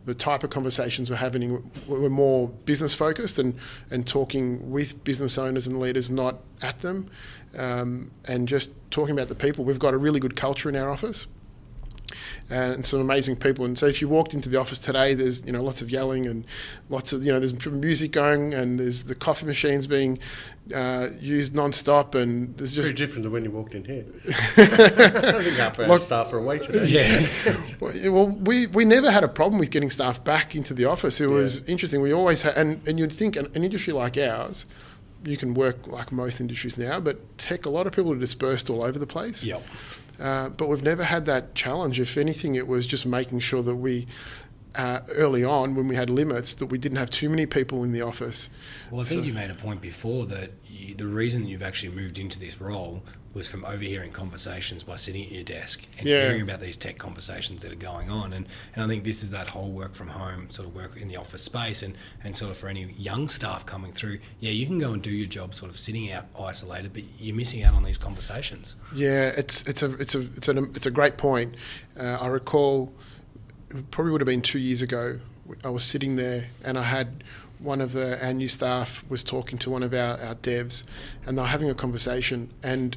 the 0.06 0.16
type 0.16 0.44
of 0.44 0.50
conversations 0.50 1.10
we're 1.10 1.18
having. 1.18 1.72
We're 1.88 2.10
more 2.10 2.50
business 2.50 2.96
focused 2.96 3.38
and, 3.38 3.56
and 3.92 4.08
talking 4.08 4.72
with 4.72 5.04
business 5.04 5.38
owners 5.38 5.68
and 5.68 5.80
leaders, 5.80 6.10
not 6.10 6.39
at 6.63 6.80
them, 6.80 7.10
um, 7.56 8.10
and 8.25 8.48
just 8.48 8.74
talking 8.89 9.13
about 9.13 9.28
the 9.28 9.36
people. 9.36 9.63
We've 9.63 9.78
got 9.78 9.94
a 9.94 9.98
really 9.98 10.20
good 10.20 10.36
culture 10.36 10.70
in 10.70 10.75
our 10.75 10.89
office 10.89 11.28
and 12.50 12.86
some 12.86 13.00
amazing 13.00 13.36
people. 13.36 13.66
And 13.66 13.78
so 13.78 13.86
if 13.86 14.01
you 14.01 14.08
walked 14.08 14.34
into 14.34 14.50
the 14.50 14.60
office 14.60 14.80
today, 14.80 15.13
there's 15.13 15.46
you 15.46 15.51
know 15.51 15.63
lots 15.63 15.82
of 15.82 15.89
yelling 15.89 16.25
and 16.25 16.46
lots 16.89 17.13
of 17.13 17.24
you 17.24 17.32
know 17.32 17.39
there's 17.39 17.66
music 17.68 18.12
going 18.12 18.54
and 18.54 18.80
there's 18.80 19.04
the 19.04 19.16
coffee 19.16 19.46
machines 19.46 19.88
being 19.88 20.20
uh, 20.74 21.08
used 21.20 21.56
non-stop 21.56 22.16
and 22.16 22.56
there's 22.58 22.75
just 22.75 22.89
very 22.89 22.96
different 22.96 23.24
than 23.24 23.32
when 23.32 23.44
you 23.44 23.51
walked 23.51 23.74
in 23.74 23.84
here. 23.84 24.06
I 24.58 25.42
think 25.42 25.58
half 25.58 25.80
our 25.80 25.98
staff 25.98 26.32
are 26.34 26.38
away 26.38 26.60
today. 26.60 26.86
Yeah. 26.86 28.10
well, 28.12 28.28
we, 28.28 28.68
we 28.68 28.86
never 28.86 29.10
had 29.10 29.24
a 29.24 29.28
problem 29.28 29.60
with 29.60 29.72
getting 29.72 29.89
staff 29.89 30.24
back 30.24 30.56
into 30.56 30.74
the 30.74 30.86
office. 30.86 31.20
It 31.20 31.30
was 31.30 31.62
yeah. 31.62 31.72
interesting. 31.72 32.01
We 32.01 32.13
always 32.13 32.44
had, 32.44 32.56
and, 32.56 32.88
and 32.88 33.00
you'd 33.00 33.13
think 33.13 33.36
an, 33.36 33.48
an 33.56 33.63
industry 33.63 33.94
like 33.94 34.18
ours, 34.18 34.66
you 35.24 35.38
can 35.38 35.54
work 35.54 35.88
like 35.88 36.12
most 36.12 36.39
industries 36.39 36.78
now, 36.78 37.00
but 37.00 37.38
tech, 37.38 37.66
a 37.66 37.70
lot 37.70 37.88
of 37.88 37.94
people 37.94 38.13
are 38.13 38.18
dispersed 38.18 38.70
all 38.70 38.84
over 38.84 38.98
the 38.98 39.08
place. 39.08 39.44
Yep. 39.44 39.63
Uh, 40.20 40.50
but 40.50 40.68
we've 40.68 40.84
never 40.84 41.04
had 41.04 41.26
that 41.26 41.56
challenge. 41.56 42.00
If 42.00 42.18
anything, 42.18 42.56
it 42.56 42.68
was 42.68 42.86
just 42.86 43.06
making 43.06 43.40
sure 43.40 43.62
that 43.64 43.76
we, 43.76 44.08
uh, 44.76 45.02
early 45.16 45.44
on, 45.44 45.76
when 45.76 45.88
we 45.88 45.96
had 45.96 46.10
limits, 46.10 46.54
that 46.56 46.68
we 46.68 46.78
didn't 46.78 46.98
have 46.98 47.10
too 47.10 47.30
many 47.30 47.46
people 47.46 47.84
in 47.84 47.92
the 47.92 48.02
office. 48.02 48.50
Well, 48.92 49.02
I 49.02 49.04
think 49.04 49.22
so, 49.22 49.26
you 49.26 49.34
made 49.34 49.50
a 49.50 49.56
point 49.56 49.82
before 49.82 50.26
that 50.28 50.52
you, 50.68 50.96
the 50.96 51.08
reason 51.08 51.48
you've 51.48 51.64
actually 51.64 51.96
moved 51.96 52.18
into 52.18 52.40
this 52.40 52.62
role 52.62 53.04
was 53.34 53.48
from 53.48 53.64
overhearing 53.64 54.12
conversations 54.12 54.82
by 54.82 54.96
sitting 54.96 55.24
at 55.24 55.32
your 55.32 55.44
desk 55.44 55.84
and 56.00 56.08
yeah. 56.08 56.28
hearing 56.28 56.42
about 56.42 56.60
these 56.60 56.76
tech 56.76 56.98
conversations 56.98 57.62
that 57.62 57.72
are 57.72 57.76
going 57.76 58.10
on. 58.10 58.34
And, 58.34 58.48
and 58.74 58.84
I 58.84 58.88
think 58.88 59.04
this 59.04 59.22
is 59.22 59.30
that 59.32 59.48
whole 59.48 59.70
work 59.70 59.94
from 59.94 60.08
home, 60.08 60.50
sort 60.50 60.68
of 60.68 60.74
work 60.74 60.98
in 60.98 61.08
the 61.08 61.18
office 61.18 61.44
space, 61.44 61.84
and, 61.84 61.96
and 62.24 62.36
sort 62.36 62.52
of 62.52 62.58
for 62.58 62.68
any 62.68 62.92
young 62.98 63.30
staff 63.30 63.68
coming 63.68 63.92
through, 63.92 64.20
yeah, 64.40 64.50
you 64.50 64.66
can 64.66 64.80
go 64.80 64.94
and 64.94 65.02
do 65.04 65.12
your 65.12 65.28
job 65.28 65.54
sort 65.54 65.70
of 65.70 65.78
sitting 65.78 66.12
out 66.12 66.26
isolated, 66.40 66.92
but 66.92 67.04
you're 67.20 67.36
missing 67.36 67.64
out 67.64 67.76
on 67.76 67.84
these 67.84 68.00
conversations. 68.00 68.76
Yeah, 68.94 69.32
it's 69.38 69.68
it's 69.68 69.84
a 69.84 69.94
it's 69.98 70.16
a 70.16 70.22
it's 70.22 70.48
a 70.48 70.64
it's 70.64 70.86
a 70.88 70.92
great 70.92 71.18
point. 71.18 71.56
Uh, 72.00 72.18
I 72.20 72.28
recall, 72.28 72.92
probably 73.92 74.12
would 74.12 74.22
have 74.22 74.26
been 74.28 74.42
two 74.42 74.60
years 74.60 74.82
ago. 74.82 75.20
I 75.64 75.70
was 75.70 75.84
sitting 75.84 76.16
there 76.16 76.48
and 76.64 76.78
I 76.78 76.84
had 76.84 77.24
one 77.60 77.82
of 77.82 77.92
the 77.92 78.24
our 78.26 78.34
new 78.34 78.48
staff 78.48 79.04
was 79.10 79.24
talking 79.24 79.60
to 79.60 79.70
one 79.70 79.84
of 79.84 79.94
our, 79.94 80.18
our 80.22 80.36
devs, 80.36 80.84
and 81.26 81.38
they 81.38 81.42
were 81.42 81.48
having 81.48 81.70
a 81.70 81.76
conversation. 81.76 82.50
And 82.64 82.96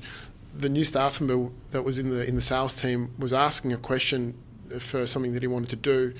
the 0.56 0.68
new 0.68 0.84
staff 0.84 1.20
member 1.20 1.50
that 1.72 1.82
was 1.82 1.98
in 1.98 2.10
the 2.10 2.26
in 2.26 2.36
the 2.36 2.42
sales 2.42 2.74
team 2.80 3.10
was 3.18 3.32
asking 3.32 3.72
a 3.72 3.76
question 3.76 4.34
for 4.78 5.06
something 5.06 5.32
that 5.34 5.42
he 5.42 5.46
wanted 5.46 5.70
to 5.70 5.76
do, 5.76 6.14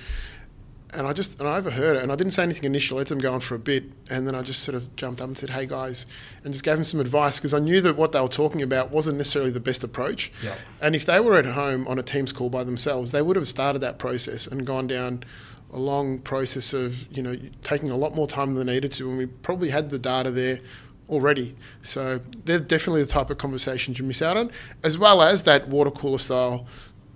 and 0.95 1.07
I 1.07 1.13
just 1.13 1.39
and 1.41 1.49
I 1.49 1.57
overheard 1.57 1.97
it, 1.97 2.03
and 2.03 2.13
I 2.13 2.17
didn't 2.17 2.33
say 2.33 2.43
anything 2.43 2.65
initially. 2.65 2.99
let 2.99 3.09
them 3.09 3.19
go 3.19 3.33
on 3.33 3.41
for 3.41 3.55
a 3.55 3.59
bit, 3.59 3.85
and 4.11 4.27
then 4.27 4.35
I 4.35 4.43
just 4.43 4.63
sort 4.63 4.75
of 4.75 4.95
jumped 4.97 5.21
up 5.21 5.29
and 5.29 5.39
said, 5.39 5.51
"Hey 5.51 5.67
guys," 5.67 6.07
and 6.45 6.53
just 6.53 6.65
gave 6.65 6.77
them 6.77 6.85
some 6.85 7.01
advice 7.01 7.39
because 7.39 7.55
I 7.55 7.59
knew 7.59 7.81
that 7.81 7.97
what 7.97 8.13
they 8.13 8.21
were 8.21 8.29
talking 8.29 8.63
about 8.63 8.91
wasn't 8.91 9.19
necessarily 9.19 9.51
the 9.51 9.61
best 9.61 9.83
approach. 9.83 10.31
Yeah. 10.43 10.55
And 10.81 10.95
if 10.95 11.07
they 11.07 11.21
were 11.21 11.37
at 11.37 11.47
home 11.47 11.87
on 11.89 11.99
a 11.99 12.03
Teams 12.03 12.33
call 12.33 12.51
by 12.51 12.65
themselves, 12.65 13.11
they 13.11 13.23
would 13.23 13.37
have 13.37 13.49
started 13.49 13.79
that 13.81 13.99
process 13.99 14.47
and 14.47 14.67
gone 14.67 14.87
down 14.87 15.25
a 15.73 15.79
long 15.79 16.19
process 16.19 16.75
of 16.75 17.11
you 17.11 17.23
know 17.23 17.37
taking 17.63 17.91
a 17.91 17.97
lot 17.97 18.15
more 18.15 18.27
time 18.27 18.55
than 18.55 18.67
they 18.67 18.75
needed 18.75 18.93
to, 18.93 19.09
and 19.09 19.19
we 19.19 19.27
probably 19.27 19.71
had 19.71 19.91
the 19.91 19.99
data 19.99 20.31
there 20.31 20.61
already. 21.09 21.57
So 21.81 22.21
they're 22.45 22.61
definitely 22.61 23.03
the 23.03 23.11
type 23.11 23.31
of 23.31 23.39
conversations 23.39 23.99
you 23.99 24.05
miss 24.05 24.23
out 24.23 24.37
on, 24.37 24.51
as 24.85 24.99
well 24.99 25.23
as 25.23 25.45
that 25.45 25.69
water 25.69 25.91
cooler 25.91 26.19
style 26.19 26.67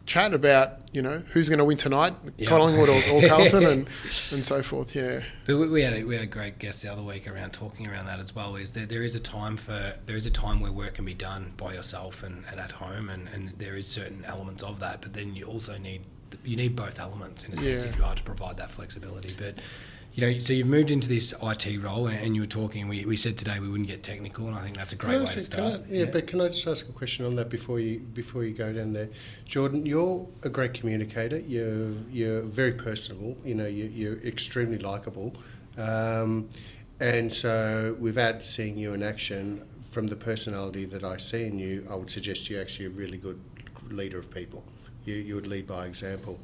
chat 0.06 0.32
about 0.32 0.78
you 0.92 1.02
know 1.02 1.18
who's 1.32 1.48
going 1.48 1.58
to 1.58 1.64
win 1.64 1.76
tonight, 1.76 2.14
yep. 2.38 2.48
Collingwood 2.48 2.88
or, 2.88 3.02
or 3.12 3.28
Carlton, 3.28 3.64
and 3.64 3.88
and 4.32 4.44
so 4.44 4.62
forth. 4.62 4.94
Yeah. 4.94 5.22
But 5.44 5.58
we, 5.58 5.68
we, 5.68 5.82
had 5.82 5.92
a, 5.92 6.04
we 6.04 6.14
had 6.14 6.22
a 6.22 6.28
great 6.28 6.58
guest 6.58 6.82
the 6.82 6.90
other 6.90 7.02
week 7.02 7.28
around 7.28 7.52
talking 7.52 7.86
around 7.86 8.06
that 8.06 8.20
as 8.20 8.34
well. 8.34 8.56
Is 8.56 8.70
there 8.70 8.86
there 8.86 9.02
is 9.02 9.14
a 9.14 9.20
time 9.20 9.56
for 9.56 9.94
there 10.06 10.16
is 10.16 10.26
a 10.26 10.30
time 10.30 10.60
where 10.60 10.72
work 10.72 10.94
can 10.94 11.04
be 11.04 11.14
done 11.14 11.52
by 11.56 11.74
yourself 11.74 12.22
and, 12.22 12.44
and 12.50 12.58
at 12.58 12.72
home, 12.72 13.10
and, 13.10 13.28
and 13.28 13.50
there 13.58 13.76
is 13.76 13.86
certain 13.86 14.24
elements 14.24 14.62
of 14.62 14.80
that. 14.80 15.02
But 15.02 15.12
then 15.12 15.34
you 15.34 15.44
also 15.44 15.76
need 15.76 16.02
you 16.44 16.56
need 16.56 16.76
both 16.76 16.98
elements 16.98 17.44
in 17.44 17.52
a 17.52 17.56
sense 17.56 17.84
yeah. 17.84 17.90
if 17.90 17.96
you 17.96 18.04
are 18.04 18.14
to 18.14 18.22
provide 18.22 18.56
that 18.56 18.70
flexibility. 18.70 19.34
But 19.36 19.56
you 20.16 20.26
know, 20.26 20.38
so 20.38 20.54
you've 20.54 20.66
moved 20.66 20.90
into 20.90 21.10
this 21.10 21.34
IT 21.42 21.82
role, 21.82 22.06
and 22.06 22.34
you 22.34 22.40
were 22.40 22.46
talking. 22.46 22.88
We, 22.88 23.04
we 23.04 23.18
said 23.18 23.36
today 23.36 23.60
we 23.60 23.68
wouldn't 23.68 23.86
get 23.86 24.02
technical, 24.02 24.46
and 24.46 24.56
I 24.56 24.62
think 24.62 24.74
that's 24.74 24.94
a 24.94 24.96
great 24.96 25.18
way 25.18 25.26
to 25.26 25.40
start. 25.42 25.74
I, 25.74 25.76
yeah, 25.90 26.04
yeah, 26.04 26.04
but 26.06 26.26
can 26.26 26.40
I 26.40 26.48
just 26.48 26.66
ask 26.66 26.88
a 26.88 26.92
question 26.92 27.26
on 27.26 27.36
that 27.36 27.50
before 27.50 27.80
you 27.80 27.98
before 27.98 28.42
you 28.42 28.54
go 28.54 28.72
down 28.72 28.94
there, 28.94 29.10
Jordan? 29.44 29.84
You're 29.84 30.26
a 30.42 30.48
great 30.48 30.72
communicator. 30.72 31.40
You're 31.40 31.92
you're 32.10 32.40
very 32.40 32.72
personable. 32.72 33.36
You 33.44 33.56
know, 33.56 33.66
you, 33.66 33.84
you're 33.84 34.18
extremely 34.20 34.78
likable, 34.78 35.36
um, 35.76 36.48
and 36.98 37.30
so 37.30 37.94
without 38.00 38.42
seeing 38.42 38.78
you 38.78 38.94
in 38.94 39.02
action, 39.02 39.66
from 39.90 40.06
the 40.06 40.16
personality 40.16 40.86
that 40.86 41.04
I 41.04 41.18
see 41.18 41.44
in 41.44 41.58
you, 41.58 41.86
I 41.90 41.94
would 41.94 42.08
suggest 42.08 42.48
you're 42.48 42.62
actually 42.62 42.86
a 42.86 42.90
really 42.90 43.18
good 43.18 43.38
leader 43.90 44.18
of 44.18 44.30
people 44.30 44.64
you, 45.06 45.14
you 45.14 45.34
would 45.36 45.46
lead 45.46 45.66
by 45.66 45.86
example. 45.86 46.38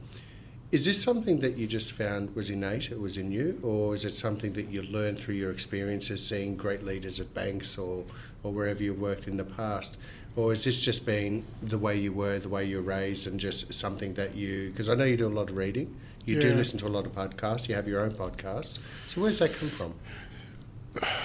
Is 0.72 0.86
this 0.86 1.02
something 1.02 1.40
that 1.40 1.58
you 1.58 1.66
just 1.66 1.92
found 1.92 2.34
was 2.34 2.48
innate, 2.48 2.90
it 2.90 2.98
was 2.98 3.18
in 3.18 3.30
you, 3.30 3.60
or 3.62 3.92
is 3.92 4.06
it 4.06 4.14
something 4.14 4.54
that 4.54 4.68
you 4.68 4.80
learned 4.82 5.18
through 5.18 5.34
your 5.34 5.50
experiences 5.50 6.26
seeing 6.26 6.56
great 6.56 6.82
leaders 6.82 7.20
at 7.20 7.34
banks 7.34 7.76
or, 7.76 8.04
or 8.42 8.52
wherever 8.52 8.82
you've 8.82 8.98
worked 8.98 9.28
in 9.28 9.36
the 9.36 9.44
past? 9.44 9.98
Or 10.34 10.50
is 10.50 10.64
this 10.64 10.80
just 10.80 11.04
been 11.04 11.44
the 11.62 11.76
way 11.76 11.98
you 11.98 12.10
were, 12.10 12.38
the 12.38 12.48
way 12.48 12.64
you 12.64 12.76
were 12.76 12.82
raised, 12.82 13.26
and 13.26 13.38
just 13.38 13.74
something 13.74 14.14
that 14.14 14.34
you, 14.34 14.70
because 14.70 14.88
I 14.88 14.94
know 14.94 15.04
you 15.04 15.18
do 15.18 15.26
a 15.26 15.28
lot 15.28 15.50
of 15.50 15.58
reading, 15.58 15.94
you 16.24 16.36
yeah. 16.36 16.40
do 16.40 16.54
listen 16.54 16.78
to 16.78 16.86
a 16.86 16.88
lot 16.88 17.04
of 17.04 17.12
podcasts, 17.12 17.68
you 17.68 17.74
have 17.74 17.86
your 17.86 18.00
own 18.00 18.12
podcast. 18.12 18.78
So 19.08 19.20
where 19.20 19.28
does 19.28 19.40
that 19.40 19.52
come 19.52 19.68
from? 19.68 19.94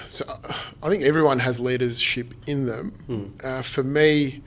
So 0.03 0.25
I 0.83 0.89
think 0.89 1.03
everyone 1.03 1.39
has 1.39 1.57
leadership 1.57 2.33
in 2.47 2.65
them. 2.65 2.91
Hmm. 3.07 3.25
Uh, 3.41 3.61
for 3.61 3.83
me, 3.83 4.41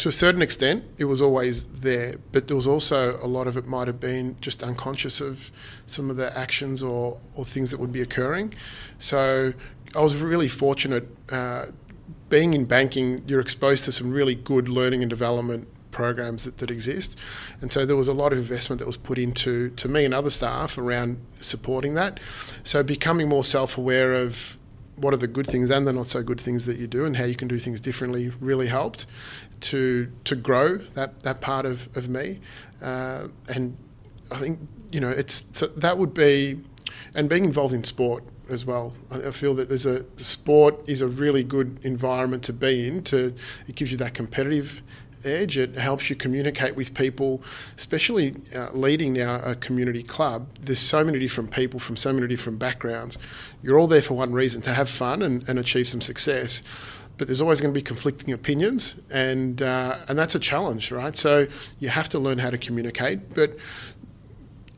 to 0.00 0.08
a 0.08 0.12
certain 0.12 0.40
extent, 0.40 0.82
it 0.96 1.04
was 1.04 1.20
always 1.20 1.66
there, 1.66 2.14
but 2.32 2.48
there 2.48 2.56
was 2.56 2.66
also 2.66 3.18
a 3.22 3.26
lot 3.26 3.46
of 3.46 3.58
it 3.58 3.66
might 3.66 3.86
have 3.86 4.00
been 4.00 4.34
just 4.40 4.62
unconscious 4.62 5.20
of 5.20 5.50
some 5.84 6.08
of 6.08 6.16
the 6.16 6.36
actions 6.36 6.82
or, 6.82 7.20
or 7.34 7.44
things 7.44 7.70
that 7.70 7.78
would 7.78 7.92
be 7.92 8.00
occurring. 8.00 8.54
So 8.98 9.52
I 9.94 10.00
was 10.00 10.16
really 10.16 10.48
fortunate. 10.48 11.06
Uh, 11.30 11.66
being 12.30 12.54
in 12.54 12.64
banking, 12.64 13.22
you're 13.28 13.40
exposed 13.40 13.84
to 13.84 13.92
some 13.92 14.10
really 14.10 14.34
good 14.34 14.70
learning 14.70 15.02
and 15.02 15.10
development 15.10 15.68
programs 15.90 16.44
that, 16.44 16.56
that 16.58 16.70
exist. 16.70 17.14
And 17.60 17.70
so 17.70 17.84
there 17.84 17.96
was 17.96 18.08
a 18.08 18.14
lot 18.14 18.32
of 18.32 18.38
investment 18.38 18.78
that 18.78 18.86
was 18.86 18.96
put 18.96 19.18
into 19.18 19.68
to 19.70 19.86
me 19.86 20.06
and 20.06 20.14
other 20.14 20.30
staff 20.30 20.78
around 20.78 21.20
supporting 21.42 21.92
that. 21.94 22.18
So 22.62 22.82
becoming 22.82 23.28
more 23.28 23.44
self 23.44 23.76
aware 23.76 24.14
of 24.14 24.56
what 25.00 25.14
are 25.14 25.18
the 25.18 25.26
good 25.26 25.46
things 25.46 25.70
and 25.70 25.86
the 25.86 25.92
not 25.92 26.06
so 26.06 26.22
good 26.22 26.40
things 26.40 26.66
that 26.66 26.78
you 26.78 26.86
do 26.86 27.04
and 27.04 27.16
how 27.16 27.24
you 27.24 27.34
can 27.34 27.48
do 27.48 27.58
things 27.58 27.80
differently 27.80 28.30
really 28.40 28.66
helped 28.66 29.06
to 29.60 30.10
to 30.24 30.36
grow 30.36 30.78
that 30.94 31.20
that 31.22 31.40
part 31.40 31.66
of, 31.66 31.88
of 31.96 32.08
me. 32.08 32.40
Uh, 32.82 33.28
and 33.48 33.76
I 34.30 34.38
think 34.38 34.60
you 34.92 35.00
know 35.00 35.10
it's 35.10 35.44
so 35.52 35.66
that 35.68 35.98
would 35.98 36.14
be 36.14 36.60
and 37.14 37.28
being 37.28 37.44
involved 37.44 37.74
in 37.74 37.84
sport 37.84 38.24
as 38.48 38.64
well 38.64 38.94
I, 39.10 39.30
feel 39.30 39.54
that 39.54 39.68
there's 39.68 39.86
a 39.86 40.04
sport 40.18 40.88
is 40.88 41.02
a 41.02 41.06
really 41.08 41.44
good 41.44 41.78
environment 41.84 42.42
to 42.44 42.52
be 42.52 42.88
in 42.88 43.02
to 43.04 43.32
it 43.68 43.76
gives 43.76 43.92
you 43.92 43.96
that 43.98 44.12
competitive 44.14 44.82
edge. 45.24 45.56
It 45.56 45.76
helps 45.76 46.10
you 46.10 46.16
communicate 46.16 46.76
with 46.76 46.94
people, 46.94 47.42
especially 47.76 48.34
uh, 48.54 48.70
leading 48.72 49.14
now 49.14 49.40
a 49.44 49.54
community 49.54 50.02
club. 50.02 50.48
There's 50.60 50.80
so 50.80 51.04
many 51.04 51.18
different 51.18 51.50
people 51.50 51.80
from 51.80 51.96
so 51.96 52.12
many 52.12 52.26
different 52.26 52.58
backgrounds. 52.58 53.18
You're 53.62 53.78
all 53.78 53.86
there 53.86 54.02
for 54.02 54.14
one 54.14 54.32
reason 54.32 54.62
to 54.62 54.74
have 54.74 54.88
fun 54.88 55.22
and, 55.22 55.48
and 55.48 55.58
achieve 55.58 55.88
some 55.88 56.00
success. 56.00 56.62
But 57.18 57.28
there's 57.28 57.42
always 57.42 57.60
going 57.60 57.74
to 57.74 57.78
be 57.78 57.82
conflicting 57.82 58.32
opinions, 58.32 58.98
and 59.10 59.60
uh, 59.60 59.98
and 60.08 60.18
that's 60.18 60.34
a 60.34 60.38
challenge, 60.38 60.90
right? 60.90 61.14
So 61.14 61.48
you 61.78 61.90
have 61.90 62.08
to 62.10 62.18
learn 62.18 62.38
how 62.38 62.48
to 62.48 62.56
communicate. 62.56 63.34
But 63.34 63.56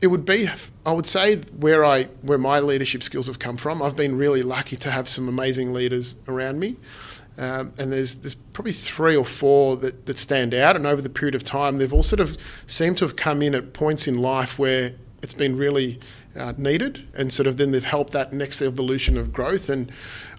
it 0.03 0.07
would 0.07 0.25
be, 0.25 0.49
I 0.85 0.91
would 0.91 1.05
say, 1.05 1.37
where 1.57 1.85
I 1.85 2.03
where 2.21 2.37
my 2.37 2.59
leadership 2.59 3.03
skills 3.03 3.27
have 3.27 3.39
come 3.39 3.55
from. 3.55 3.81
I've 3.81 3.95
been 3.95 4.17
really 4.17 4.43
lucky 4.43 4.75
to 4.75 4.91
have 4.91 5.07
some 5.07 5.29
amazing 5.29 5.71
leaders 5.73 6.17
around 6.27 6.59
me. 6.59 6.75
Um, 7.37 7.73
and 7.79 7.93
there's 7.93 8.15
there's 8.15 8.35
probably 8.35 8.73
three 8.73 9.15
or 9.15 9.25
four 9.25 9.77
that, 9.77 10.05
that 10.05 10.19
stand 10.19 10.53
out. 10.53 10.75
And 10.75 10.85
over 10.85 11.01
the 11.01 11.09
period 11.09 11.35
of 11.35 11.45
time, 11.45 11.77
they've 11.77 11.93
all 11.93 12.03
sort 12.03 12.19
of 12.19 12.37
seemed 12.67 12.97
to 12.97 13.05
have 13.05 13.15
come 13.15 13.41
in 13.41 13.55
at 13.55 13.71
points 13.71 14.05
in 14.05 14.17
life 14.17 14.59
where 14.59 14.93
it's 15.21 15.33
been 15.33 15.55
really 15.55 16.01
uh, 16.37 16.51
needed, 16.57 17.07
and 17.15 17.31
sort 17.31 17.47
of 17.47 17.55
then 17.55 17.71
they've 17.71 17.85
helped 17.85 18.11
that 18.11 18.33
next 18.33 18.61
evolution 18.61 19.17
of 19.17 19.31
growth. 19.31 19.69
And 19.69 19.89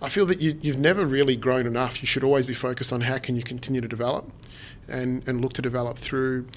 I 0.02 0.10
feel 0.10 0.26
that 0.26 0.42
you, 0.42 0.58
you've 0.60 0.78
never 0.78 1.06
really 1.06 1.36
grown 1.36 1.66
enough. 1.66 2.02
You 2.02 2.06
should 2.06 2.22
always 2.22 2.44
be 2.44 2.54
focused 2.54 2.92
on 2.92 3.00
how 3.00 3.16
can 3.16 3.34
you 3.34 3.42
continue 3.42 3.80
to 3.80 3.88
develop, 3.88 4.30
and 4.88 5.26
and 5.26 5.40
look 5.40 5.54
to 5.54 5.62
develop 5.62 5.98
through 5.98 6.48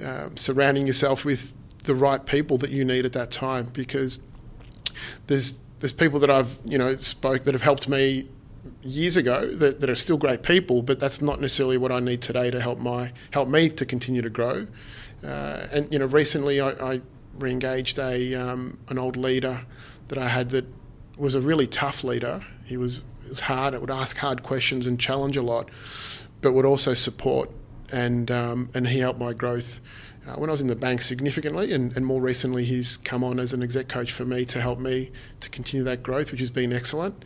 um, 0.00 0.36
surrounding 0.36 0.86
yourself 0.86 1.24
with 1.24 1.52
the 1.84 1.94
right 1.94 2.24
people 2.26 2.58
that 2.58 2.70
you 2.70 2.84
need 2.84 3.04
at 3.06 3.12
that 3.12 3.30
time. 3.30 3.66
Because 3.72 4.20
there's 5.26 5.58
there's 5.80 5.92
people 5.92 6.20
that 6.20 6.30
I've 6.30 6.58
you 6.64 6.78
know 6.78 6.96
spoke 6.96 7.44
that 7.44 7.54
have 7.54 7.62
helped 7.62 7.88
me 7.88 8.28
years 8.82 9.16
ago 9.16 9.46
that, 9.54 9.80
that 9.80 9.90
are 9.90 9.94
still 9.94 10.16
great 10.16 10.42
people, 10.42 10.82
but 10.82 11.00
that's 11.00 11.20
not 11.20 11.40
necessarily 11.40 11.78
what 11.78 11.90
I 11.90 12.00
need 12.00 12.20
today 12.20 12.50
to 12.50 12.60
help 12.60 12.78
my 12.78 13.12
help 13.32 13.48
me 13.48 13.68
to 13.70 13.86
continue 13.86 14.22
to 14.22 14.30
grow. 14.30 14.66
Uh, 15.22 15.66
and 15.72 15.90
you 15.92 15.98
know, 15.98 16.06
recently 16.06 16.60
I, 16.60 16.70
I 16.70 17.00
re-engaged 17.34 17.98
a 17.98 18.34
um, 18.34 18.78
an 18.88 18.98
old 18.98 19.16
leader 19.16 19.62
that 20.08 20.18
I 20.18 20.28
had 20.28 20.50
that 20.50 20.66
was 21.16 21.34
a 21.34 21.40
really 21.40 21.66
tough 21.66 22.04
leader. 22.04 22.44
He 22.64 22.76
was 22.76 23.04
was 23.28 23.40
hard. 23.40 23.74
It 23.74 23.80
would 23.80 23.90
ask 23.90 24.18
hard 24.18 24.42
questions 24.42 24.86
and 24.86 25.00
challenge 25.00 25.36
a 25.36 25.42
lot, 25.42 25.68
but 26.40 26.52
would 26.52 26.66
also 26.66 26.94
support 26.94 27.50
and 27.92 28.30
um, 28.30 28.70
and 28.74 28.88
he 28.88 28.98
helped 28.98 29.18
my 29.18 29.32
growth. 29.32 29.80
Uh, 30.26 30.34
when 30.36 30.48
I 30.48 30.52
was 30.52 30.62
in 30.62 30.68
the 30.68 30.76
bank 30.76 31.02
significantly, 31.02 31.72
and, 31.72 31.94
and 31.96 32.06
more 32.06 32.20
recently, 32.20 32.64
he's 32.64 32.96
come 32.96 33.22
on 33.22 33.38
as 33.38 33.52
an 33.52 33.62
exec 33.62 33.88
coach 33.88 34.10
for 34.10 34.24
me 34.24 34.44
to 34.46 34.60
help 34.60 34.78
me 34.78 35.12
to 35.40 35.50
continue 35.50 35.84
that 35.84 36.02
growth, 36.02 36.30
which 36.30 36.40
has 36.40 36.50
been 36.50 36.72
excellent 36.72 37.24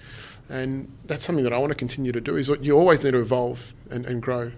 and 0.48 0.90
that's 1.04 1.24
something 1.24 1.44
that 1.44 1.52
I 1.52 1.58
want 1.58 1.70
to 1.70 1.76
continue 1.76 2.12
to 2.12 2.20
do. 2.20 2.36
Is 2.36 2.50
you 2.60 2.76
always 2.76 3.04
need 3.04 3.12
to 3.12 3.20
evolve 3.20 3.74
and, 3.90 4.06
and 4.06 4.22
grow. 4.22 4.52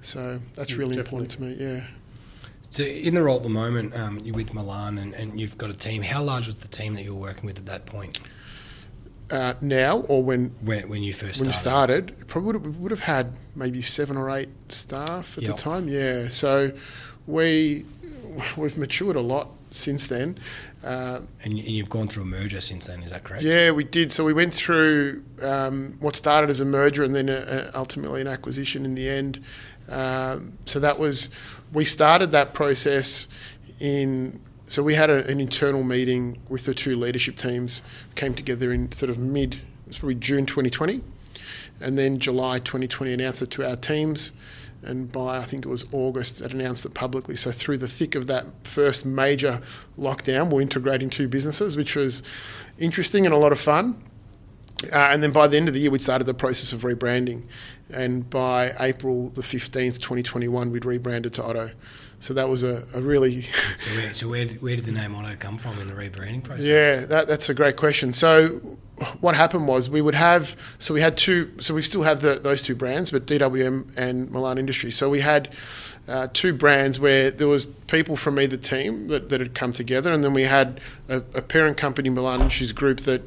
So 0.00 0.40
that's 0.54 0.72
mm, 0.72 0.78
really 0.78 0.96
Definitely. 0.96 1.24
important 1.24 1.30
to 1.30 1.42
me. 1.42 1.72
Yeah. 1.74 1.86
So 2.70 2.82
in 2.82 3.14
the 3.14 3.22
role 3.22 3.38
at 3.38 3.42
the 3.42 3.48
moment, 3.48 3.94
um, 3.94 4.18
you're 4.18 4.34
with 4.34 4.52
Milan 4.52 4.98
and, 4.98 5.14
and 5.14 5.40
you've 5.40 5.56
got 5.56 5.70
a 5.70 5.76
team. 5.76 6.02
How 6.02 6.22
large 6.22 6.46
was 6.46 6.56
the 6.56 6.68
team 6.68 6.94
that 6.94 7.02
you 7.02 7.14
were 7.14 7.20
working 7.20 7.46
with 7.46 7.58
at 7.58 7.66
that 7.66 7.86
point? 7.86 8.20
Uh, 9.30 9.54
now 9.60 10.00
or 10.00 10.22
when 10.22 10.54
when, 10.60 10.88
when 10.88 11.02
you 11.02 11.12
first 11.12 11.40
when 11.40 11.52
started? 11.52 12.10
we 12.10 12.12
started, 12.12 12.28
probably 12.28 12.46
would 12.46 12.64
have, 12.64 12.76
would 12.78 12.90
have 12.92 13.00
had 13.00 13.36
maybe 13.56 13.82
seven 13.82 14.16
or 14.16 14.30
eight 14.30 14.50
staff 14.68 15.36
at 15.36 15.44
yep. 15.44 15.56
the 15.56 15.62
time. 15.62 15.88
Yeah, 15.88 16.28
so 16.28 16.72
we 17.26 17.84
we've 18.56 18.76
matured 18.76 19.16
a 19.16 19.20
lot 19.20 19.48
since 19.70 20.06
then. 20.06 20.38
Uh, 20.84 21.20
and 21.42 21.58
you've 21.58 21.90
gone 21.90 22.06
through 22.06 22.22
a 22.22 22.26
merger 22.26 22.60
since 22.60 22.86
then, 22.86 23.02
is 23.02 23.10
that 23.10 23.24
correct? 23.24 23.42
Yeah, 23.42 23.70
we 23.70 23.84
did. 23.84 24.12
So 24.12 24.24
we 24.24 24.32
went 24.32 24.54
through 24.54 25.24
um, 25.42 25.96
what 26.00 26.16
started 26.16 26.50
as 26.50 26.60
a 26.60 26.64
merger 26.64 27.02
and 27.02 27.14
then 27.14 27.28
a, 27.28 27.70
a, 27.74 27.78
ultimately 27.78 28.20
an 28.20 28.28
acquisition 28.28 28.84
in 28.84 28.94
the 28.94 29.08
end. 29.08 29.42
Um, 29.88 30.58
so 30.64 30.80
that 30.80 30.98
was, 30.98 31.30
we 31.72 31.84
started 31.84 32.30
that 32.32 32.54
process 32.54 33.28
in, 33.80 34.40
so 34.66 34.82
we 34.82 34.94
had 34.94 35.10
a, 35.10 35.26
an 35.26 35.40
internal 35.40 35.82
meeting 35.82 36.38
with 36.48 36.66
the 36.66 36.74
two 36.74 36.96
leadership 36.96 37.36
teams, 37.36 37.82
came 38.14 38.34
together 38.34 38.72
in 38.72 38.92
sort 38.92 39.10
of 39.10 39.18
mid, 39.18 39.54
it 39.54 39.60
was 39.88 39.98
probably 39.98 40.16
June 40.16 40.46
2020. 40.46 41.02
And 41.80 41.98
then 41.98 42.18
July 42.18 42.58
2020 42.58 43.12
announced 43.12 43.42
it 43.42 43.50
to 43.52 43.68
our 43.68 43.76
teams 43.76 44.32
and 44.86 45.10
by 45.10 45.38
I 45.38 45.44
think 45.44 45.64
it 45.64 45.68
was 45.68 45.84
August, 45.92 46.40
it 46.40 46.52
announced 46.52 46.84
it 46.86 46.94
publicly. 46.94 47.36
So 47.36 47.50
through 47.52 47.78
the 47.78 47.88
thick 47.88 48.14
of 48.14 48.26
that 48.28 48.46
first 48.64 49.04
major 49.04 49.60
lockdown, 49.98 50.50
we're 50.50 50.62
integrating 50.62 51.10
two 51.10 51.28
businesses, 51.28 51.76
which 51.76 51.96
was 51.96 52.22
interesting 52.78 53.24
and 53.26 53.34
a 53.34 53.38
lot 53.38 53.52
of 53.52 53.60
fun. 53.60 54.02
Uh, 54.92 54.96
and 55.10 55.22
then 55.22 55.32
by 55.32 55.46
the 55.46 55.56
end 55.56 55.68
of 55.68 55.74
the 55.74 55.80
year, 55.80 55.90
we'd 55.90 56.02
started 56.02 56.24
the 56.24 56.34
process 56.34 56.72
of 56.72 56.82
rebranding. 56.82 57.44
And 57.90 58.28
by 58.28 58.72
April 58.78 59.30
the 59.30 59.40
15th, 59.40 60.00
2021, 60.00 60.70
we'd 60.70 60.84
rebranded 60.84 61.32
to 61.34 61.44
Otto. 61.44 61.70
So 62.18 62.34
that 62.34 62.48
was 62.48 62.62
a, 62.62 62.84
a 62.94 63.00
really. 63.00 63.42
so, 63.78 63.96
where, 63.96 64.12
so 64.12 64.28
where, 64.28 64.44
did, 64.44 64.62
where 64.62 64.76
did 64.76 64.84
the 64.84 64.92
name 64.92 65.14
Otto 65.14 65.36
come 65.36 65.58
from 65.58 65.78
in 65.78 65.86
the 65.86 65.94
rebranding 65.94 66.42
process? 66.42 66.66
Yeah, 66.66 67.06
that, 67.06 67.26
that's 67.26 67.48
a 67.48 67.54
great 67.54 67.76
question. 67.76 68.12
So 68.12 68.78
what 69.20 69.34
happened 69.34 69.68
was 69.68 69.90
we 69.90 70.00
would 70.00 70.14
have 70.14 70.56
so 70.78 70.94
we 70.94 71.00
had 71.00 71.16
two 71.18 71.52
so 71.58 71.74
we 71.74 71.82
still 71.82 72.02
have 72.02 72.22
the, 72.22 72.34
those 72.34 72.62
two 72.62 72.74
brands 72.74 73.10
but 73.10 73.26
DWM 73.26 73.96
and 73.96 74.30
Milan 74.30 74.58
Industries. 74.58 74.96
So 74.96 75.10
we 75.10 75.20
had 75.20 75.50
uh, 76.08 76.28
two 76.32 76.54
brands 76.54 76.98
where 76.98 77.30
there 77.30 77.48
was 77.48 77.66
people 77.66 78.16
from 78.16 78.38
either 78.38 78.56
team 78.56 79.08
that, 79.08 79.28
that 79.28 79.40
had 79.40 79.54
come 79.54 79.72
together 79.72 80.12
and 80.12 80.24
then 80.24 80.32
we 80.32 80.44
had 80.44 80.80
a, 81.08 81.16
a 81.34 81.42
parent 81.42 81.76
company 81.76 82.08
Milan 82.08 82.40
Industries 82.40 82.72
group 82.72 83.00
that 83.00 83.22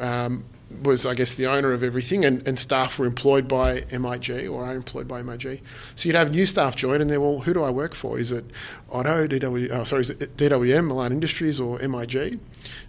um, 0.00 0.44
was 0.82 1.06
I 1.06 1.14
guess 1.14 1.34
the 1.34 1.46
owner 1.46 1.72
of 1.72 1.82
everything 1.82 2.24
and, 2.24 2.46
and 2.46 2.58
staff 2.58 2.98
were 2.98 3.06
employed 3.06 3.48
by 3.48 3.84
MIG 3.90 4.48
or 4.48 4.64
are 4.64 4.74
employed 4.74 5.08
by 5.08 5.22
MIG 5.22 5.60
so 5.94 6.08
you'd 6.08 6.16
have 6.16 6.30
new 6.30 6.46
staff 6.46 6.76
join 6.76 7.00
and 7.00 7.08
they're 7.10 7.20
well 7.20 7.40
who 7.40 7.54
do 7.54 7.62
I 7.62 7.70
work 7.70 7.94
for 7.94 8.18
is 8.18 8.32
it 8.32 8.44
Otto 8.90 9.26
DW 9.26 9.70
oh, 9.70 9.84
sorry 9.84 10.02
is 10.02 10.10
it 10.10 10.36
DWM 10.36 10.86
Milan 10.86 11.12
Industries 11.12 11.60
or 11.60 11.78
MIG 11.78 12.40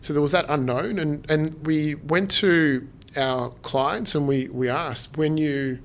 so 0.01 0.13
there 0.13 0.21
was 0.21 0.31
that 0.31 0.45
unknown, 0.49 0.99
and, 0.99 1.29
and 1.29 1.65
we 1.65 1.95
went 1.95 2.31
to 2.31 2.87
our 3.17 3.49
clients 3.61 4.15
and 4.15 4.27
we, 4.27 4.47
we 4.49 4.69
asked 4.69 5.17
when 5.17 5.37
you 5.37 5.79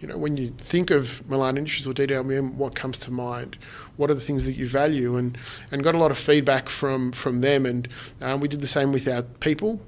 you 0.00 0.08
know 0.08 0.18
when 0.18 0.36
you 0.36 0.50
think 0.58 0.90
of 0.90 1.28
Milan 1.30 1.56
Industries 1.56 1.88
or 1.88 1.94
DWM, 1.94 2.54
what 2.54 2.74
comes 2.74 2.98
to 2.98 3.10
mind? 3.10 3.56
What 3.96 4.10
are 4.10 4.14
the 4.14 4.20
things 4.20 4.44
that 4.44 4.52
you 4.52 4.68
value? 4.68 5.16
And 5.16 5.38
and 5.70 5.82
got 5.82 5.94
a 5.94 5.98
lot 5.98 6.10
of 6.10 6.18
feedback 6.18 6.68
from 6.68 7.12
from 7.12 7.40
them, 7.40 7.64
and 7.64 7.88
um, 8.20 8.40
we 8.40 8.48
did 8.48 8.60
the 8.60 8.66
same 8.66 8.92
with 8.92 9.08
our 9.08 9.22
people. 9.22 9.80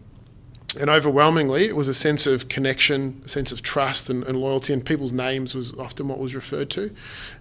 And 0.78 0.90
overwhelmingly, 0.90 1.66
it 1.66 1.76
was 1.76 1.88
a 1.88 1.94
sense 1.94 2.26
of 2.26 2.48
connection, 2.48 3.22
a 3.24 3.28
sense 3.28 3.52
of 3.52 3.62
trust 3.62 4.10
and, 4.10 4.24
and 4.24 4.38
loyalty, 4.38 4.72
and 4.72 4.84
people's 4.84 5.12
names 5.12 5.54
was 5.54 5.72
often 5.78 6.08
what 6.08 6.18
was 6.18 6.34
referred 6.34 6.70
to. 6.70 6.94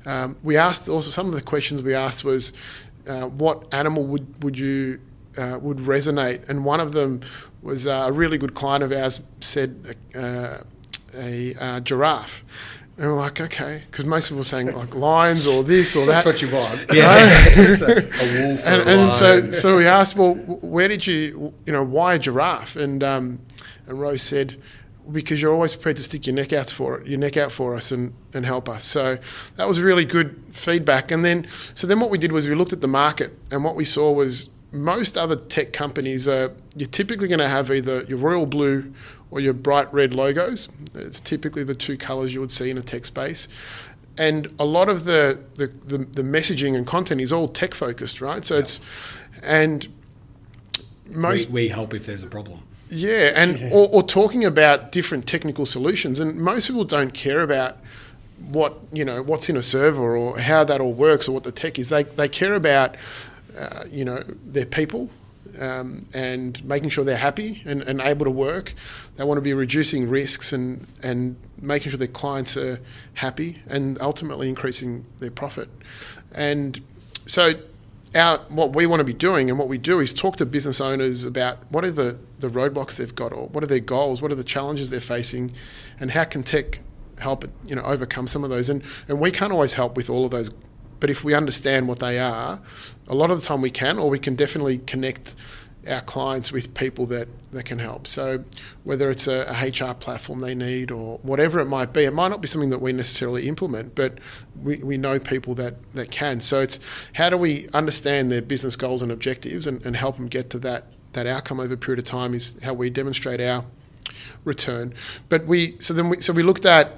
Um, 0.06 0.38
we 0.44 0.58
asked 0.58 0.88
also 0.88 1.10
some 1.10 1.28
of 1.28 1.34
the 1.34 1.42
questions 1.42 1.84
we 1.84 1.94
asked 1.94 2.24
was, 2.24 2.54
uh, 3.08 3.28
what 3.28 3.74
animal 3.74 4.06
would, 4.06 4.44
would 4.44 4.58
you 4.58 5.00
uh, 5.38 5.60
would 5.62 5.78
resonate. 5.78 6.48
And 6.50 6.66
one 6.66 6.80
of 6.80 6.94
them 6.94 7.22
was 7.62 7.88
uh, 7.88 8.06
a 8.08 8.12
really 8.12 8.38
good 8.38 8.54
client 8.54 8.84
of 8.84 8.92
ours 8.92 9.22
said 9.42 9.96
uh, 10.16 10.60
a 11.14 11.56
uh, 11.56 11.80
giraffe. 11.82 12.44
And 12.98 13.08
we're 13.08 13.16
like, 13.16 13.42
okay, 13.42 13.84
because 13.92 14.06
most 14.06 14.30
people 14.30 14.40
are 14.40 14.46
saying 14.46 14.74
like 14.74 14.96
lions 14.96 15.48
or 15.48 15.64
this 15.64 15.96
or 15.96 16.06
that. 16.06 16.24
That's 16.24 16.26
what 16.26 16.42
you 16.42 16.56
want. 16.56 16.86
Yeah, 16.94 17.14
a, 17.58 18.48
wolf. 18.48 18.62
And, 18.66 18.90
and 18.90 19.14
so, 19.14 19.42
so 19.42 19.78
we 19.78 19.86
asked, 19.86 20.16
well, 20.16 20.36
where 20.36 20.88
did 20.88 21.06
you, 21.06 21.54
you 21.66 21.74
know, 21.74 21.84
why 21.84 22.14
a 22.14 22.20
giraffe? 22.20 22.76
And 22.78 23.04
um, 23.04 23.40
and 23.88 24.00
Rose 24.00 24.22
said, 24.22 24.62
because 25.12 25.42
you're 25.42 25.54
always 25.54 25.74
prepared 25.74 25.98
to 25.98 26.04
stick 26.04 26.26
your 26.26 26.36
neck 26.36 26.54
out 26.54 26.70
for 26.72 27.00
it, 27.00 27.08
your 27.08 27.20
neck 27.20 27.38
out 27.38 27.52
for 27.52 27.76
us 27.76 27.92
and, 27.92 28.14
and 28.34 28.46
help 28.46 28.68
us. 28.68 28.84
So 28.86 29.18
that 29.56 29.68
was 29.68 29.80
really 29.80 30.06
good 30.06 30.42
feedback. 30.52 31.12
And 31.12 31.24
then, 31.24 31.48
so 31.74 31.86
then 31.86 32.00
what 32.00 32.10
we 32.10 32.18
did 32.18 32.32
was 32.32 32.48
we 32.48 32.56
looked 32.56 32.74
at 32.74 32.82
the 32.82 32.88
market, 32.88 33.38
and 33.52 33.64
what 33.64 33.76
we 33.76 33.86
saw 33.86 34.12
was 34.12 34.50
most 34.72 35.18
other 35.18 35.36
tech 35.36 35.72
companies 35.72 36.28
are 36.28 36.52
you're 36.76 36.90
typically 36.90 37.28
going 37.28 37.40
to 37.40 37.48
have 37.48 37.72
either 37.72 38.04
your 38.04 38.18
royal 38.18 38.46
blue 38.46 38.94
or 39.32 39.40
your 39.40 39.54
bright 39.54 39.92
red 39.94 40.14
logos. 40.14 40.70
It's 40.94 41.20
typically 41.20 41.64
the 41.64 41.76
two 41.76 41.98
colors 41.98 42.34
you 42.34 42.40
would 42.40 42.52
see 42.52 42.70
in 42.70 42.78
a 42.78 42.82
tech 42.82 43.06
space. 43.06 43.48
And 44.18 44.54
a 44.58 44.66
lot 44.66 44.88
of 44.88 45.06
the, 45.06 45.40
the, 45.56 45.68
the, 45.68 45.98
the 45.98 46.22
messaging 46.22 46.76
and 46.76 46.88
content 46.88 47.20
is 47.20 47.34
all 47.34 47.48
tech 47.48 47.74
focused, 47.74 48.22
right? 48.22 48.46
So 48.46 48.56
yeah. 48.56 48.62
it's, 48.62 48.82
and 49.44 49.88
most. 51.10 51.50
We, 51.50 51.64
we 51.64 51.70
help 51.70 51.94
if 51.94 52.06
there's 52.06 52.24
a 52.24 52.28
problem. 52.28 52.62
Yeah, 52.90 53.34
and 53.36 53.60
yeah. 53.60 53.70
Or, 53.74 53.90
or 53.92 54.04
talking 54.04 54.46
about 54.46 54.92
different 54.92 55.28
technical 55.28 55.66
solutions. 55.66 56.20
And 56.20 56.38
most 56.38 56.68
people 56.68 56.86
don't 56.86 57.14
care 57.14 57.42
about 57.42 57.78
what, 58.48 58.78
you 58.94 59.04
know, 59.04 59.22
what's 59.22 59.50
in 59.50 59.58
a 59.58 59.64
server 59.64 60.16
or 60.16 60.40
how 60.40 60.64
that 60.64 60.80
all 60.80 60.94
works 60.94 61.28
or 61.28 61.34
what 61.34 61.44
the 61.44 61.52
tech 61.52 61.78
is. 61.78 61.90
They, 61.90 62.04
they 62.04 62.30
care 62.30 62.54
about 62.54 62.96
uh, 63.58 63.86
you 63.90 64.04
know, 64.04 64.22
their 64.46 64.66
people 64.66 65.10
um, 65.60 66.06
and 66.14 66.64
making 66.66 66.90
sure 66.90 67.04
they're 67.04 67.18
happy 67.18 67.62
and, 67.66 67.82
and, 67.84 68.02
able 68.02 68.26
to 68.26 68.32
work. 68.32 68.74
They 69.16 69.24
want 69.24 69.38
to 69.38 69.42
be 69.42 69.54
reducing 69.54 70.10
risks 70.10 70.54
and, 70.54 70.88
and 71.02 71.36
making 71.62 71.92
sure 71.92 71.98
their 71.98 72.08
clients 72.08 72.58
are 72.58 72.80
happy 73.16 73.60
and 73.68 74.00
ultimately 74.02 74.50
increasing 74.50 75.06
their 75.20 75.32
profit. 75.32 75.70
And 76.34 76.82
so, 77.26 77.54
our, 78.14 78.38
what 78.48 78.76
we 78.76 78.86
want 78.86 79.02
to 79.02 79.06
be 79.06 79.14
doing 79.14 79.50
and 79.50 79.60
what 79.60 79.68
we 79.68 79.78
do 79.78 80.00
is 80.00 80.14
talk 80.14 80.38
to 80.38 80.46
business 80.46 80.80
owners 80.80 81.26
about 81.26 81.58
what 81.70 81.84
are 81.84 81.92
the, 81.92 82.18
the 82.40 82.48
roadblocks 82.48 82.96
they've 82.96 83.14
got 83.14 83.34
or 83.34 83.48
what 83.48 83.64
are 83.64 83.68
their 83.68 83.80
goals, 83.80 84.22
what 84.22 84.32
are 84.32 84.36
the 84.36 84.44
challenges 84.44 84.90
they're 84.90 85.02
facing, 85.02 85.52
and 86.00 86.12
how 86.12 86.24
can 86.24 86.44
tech 86.44 86.80
help 87.20 87.46
you 87.66 87.76
know 87.76 87.84
overcome 87.84 88.28
some 88.28 88.44
of 88.44 88.50
those. 88.50 88.70
And 88.70 88.84
and 89.08 89.20
we 89.20 89.32
can't 89.32 89.52
always 89.52 89.74
help 89.74 89.96
with 89.98 90.10
all 90.10 90.26
of 90.26 90.32
those, 90.32 90.52
but 91.06 91.12
if 91.12 91.24
we 91.24 91.36
understand 91.36 91.88
what 91.88 92.00
they 92.00 92.18
are, 92.18 92.60
a 93.08 93.14
lot 93.14 93.30
of 93.30 93.40
the 93.40 93.46
time 93.46 93.62
we 93.62 93.70
can, 93.70 94.00
or 94.00 94.10
we 94.10 94.18
can 94.18 94.34
definitely 94.34 94.80
connect 94.80 95.36
our 95.88 96.02
clients 96.02 96.52
with 96.52 96.74
people 96.74 97.06
that, 97.06 97.28
that 97.52 97.66
can 97.66 97.78
help. 97.78 98.08
So 98.08 98.44
whether 98.84 99.12
it's 99.12 99.28
a, 99.28 99.46
a, 99.48 99.70
HR 99.70 99.94
platform 99.94 100.42
they 100.42 100.56
need 100.56 100.90
or 100.90 101.20
whatever 101.20 101.60
it 101.60 101.66
might 101.66 101.94
be, 101.94 102.06
it 102.06 102.12
might 102.12 102.30
not 102.30 102.42
be 102.42 102.48
something 102.48 102.72
that 102.72 102.80
we 102.80 102.92
necessarily 102.92 103.48
implement, 103.48 103.94
but 103.94 104.18
we, 104.64 104.78
we 104.78 104.98
know 104.98 105.20
people 105.20 105.54
that, 105.54 105.76
that 105.94 106.10
can. 106.10 106.42
So 106.42 106.60
it's 106.62 106.80
how 107.14 107.30
do 107.30 107.38
we 107.38 107.68
understand 107.72 108.32
their 108.32 108.42
business 108.42 108.76
goals 108.76 109.04
and 109.04 109.12
objectives 109.12 109.68
and, 109.68 109.86
and 109.86 109.96
help 109.96 110.18
them 110.18 110.28
get 110.28 110.50
to 110.50 110.60
that, 110.62 110.86
that 111.14 111.28
outcome 111.28 111.60
over 111.60 111.76
a 111.76 111.78
period 111.78 112.00
of 112.00 112.06
time 112.06 112.34
is 112.34 112.60
how 112.64 112.74
we 112.74 112.90
demonstrate 112.90 113.40
our 113.40 113.64
return. 114.44 114.96
But 115.30 115.46
we 115.46 115.76
so 115.78 115.94
then 115.94 116.10
we 116.10 116.20
so 116.20 116.34
we 116.34 116.42
looked 116.42 116.66
at 116.66 116.96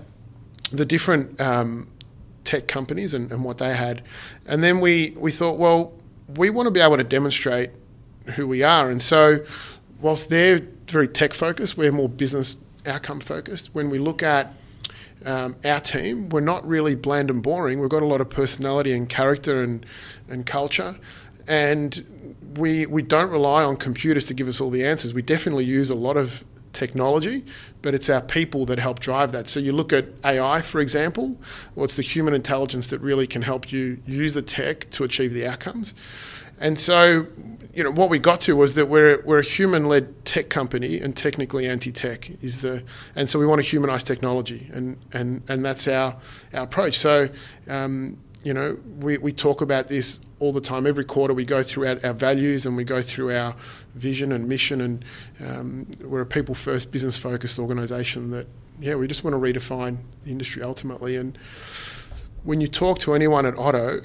the 0.71 0.85
different 0.85 1.41
um, 1.41 1.89
tech 2.47 2.67
companies 2.67 3.13
and, 3.13 3.31
and 3.31 3.43
what 3.43 3.57
they 3.57 3.75
had, 3.75 4.01
and 4.45 4.63
then 4.63 4.79
we 4.79 5.13
we 5.17 5.31
thought, 5.31 5.57
well, 5.59 5.93
we 6.35 6.49
want 6.49 6.67
to 6.67 6.71
be 6.71 6.79
able 6.79 6.97
to 6.97 7.03
demonstrate 7.03 7.71
who 8.35 8.47
we 8.47 8.63
are. 8.63 8.89
And 8.89 9.01
so, 9.01 9.45
whilst 10.01 10.29
they're 10.29 10.61
very 10.87 11.07
tech 11.07 11.33
focused, 11.33 11.77
we're 11.77 11.91
more 11.91 12.09
business 12.09 12.57
outcome 12.85 13.19
focused. 13.19 13.75
When 13.75 13.89
we 13.89 13.99
look 13.99 14.23
at 14.23 14.53
um, 15.25 15.57
our 15.65 15.79
team, 15.79 16.29
we're 16.29 16.39
not 16.39 16.65
really 16.65 16.95
bland 16.95 17.29
and 17.29 17.43
boring. 17.43 17.79
We've 17.79 17.89
got 17.89 18.03
a 18.03 18.07
lot 18.07 18.21
of 18.21 18.29
personality 18.29 18.93
and 18.93 19.09
character 19.09 19.61
and, 19.61 19.85
and 20.29 20.45
culture. 20.45 20.95
And 21.47 22.35
we, 22.57 22.85
we 22.85 23.01
don't 23.01 23.29
rely 23.29 23.63
on 23.63 23.75
computers 23.75 24.25
to 24.27 24.33
give 24.33 24.47
us 24.47 24.61
all 24.61 24.69
the 24.69 24.85
answers. 24.85 25.13
We 25.13 25.21
definitely 25.21 25.65
use 25.65 25.89
a 25.89 25.95
lot 25.95 26.17
of 26.17 26.45
technology, 26.77 27.43
but 27.81 27.93
it's 27.95 28.09
our 28.09 28.21
people 28.21 28.65
that 28.67 28.77
help 28.79 28.99
drive 28.99 29.31
that. 29.31 29.47
So 29.47 29.59
you 29.59 29.73
look 29.73 29.91
at 29.91 30.05
AI, 30.23 30.61
for 30.61 30.79
example, 30.79 31.37
well, 31.73 31.83
it's 31.83 31.95
the 31.95 32.03
human 32.03 32.33
intelligence 32.33 32.87
that 32.87 32.99
really 32.99 33.27
can 33.27 33.41
help 33.41 33.71
you 33.71 33.99
use 34.05 34.35
the 34.35 34.43
tech 34.43 34.89
to 34.91 35.03
achieve 35.03 35.33
the 35.33 35.47
outcomes. 35.47 35.95
And 36.59 36.79
so 36.79 37.27
you 37.73 37.83
know 37.83 37.91
what 37.91 38.09
we 38.09 38.17
got 38.17 38.41
to 38.41 38.55
was 38.55 38.73
that 38.73 38.87
we're 38.87 39.21
we're 39.23 39.37
a 39.39 39.43
human-led 39.43 40.25
tech 40.25 40.49
company 40.49 40.99
and 40.99 41.15
technically 41.15 41.67
anti-tech 41.67 42.27
is 42.41 42.61
the 42.61 42.83
and 43.15 43.29
so 43.29 43.37
we 43.37 43.45
want 43.45 43.61
to 43.61 43.67
humanize 43.67 44.03
technology 44.03 44.67
and 44.73 44.97
and 45.13 45.43
and 45.47 45.63
that's 45.63 45.87
our 45.87 46.15
our 46.55 46.63
approach. 46.63 46.97
So 46.97 47.29
um, 47.67 48.17
you 48.47 48.53
know 48.53 48.77
we, 48.99 49.17
we 49.17 49.33
talk 49.33 49.59
about 49.61 49.89
this 49.89 50.21
all 50.39 50.53
the 50.53 50.61
time. 50.61 50.87
Every 50.87 51.03
quarter 51.03 51.33
we 51.33 51.43
go 51.43 51.61
through 51.63 51.87
our, 51.87 51.99
our 52.03 52.13
values 52.13 52.65
and 52.65 52.77
we 52.77 52.85
go 52.85 53.01
through 53.01 53.35
our 53.35 53.53
vision 53.95 54.31
and 54.31 54.47
mission 54.47 54.79
and 54.79 55.05
um, 55.45 55.87
we're 56.01 56.21
a 56.21 56.25
people-first, 56.25 56.91
business-focused 56.91 57.59
organisation 57.59 58.31
that 58.31 58.47
yeah 58.79 58.95
we 58.95 59.05
just 59.07 59.23
want 59.25 59.33
to 59.33 59.39
redefine 59.39 59.97
the 60.23 60.31
industry 60.31 60.63
ultimately. 60.63 61.17
And 61.17 61.37
when 62.43 62.61
you 62.61 62.69
talk 62.69 62.99
to 62.99 63.13
anyone 63.13 63.45
at 63.45 63.57
Otto 63.57 64.01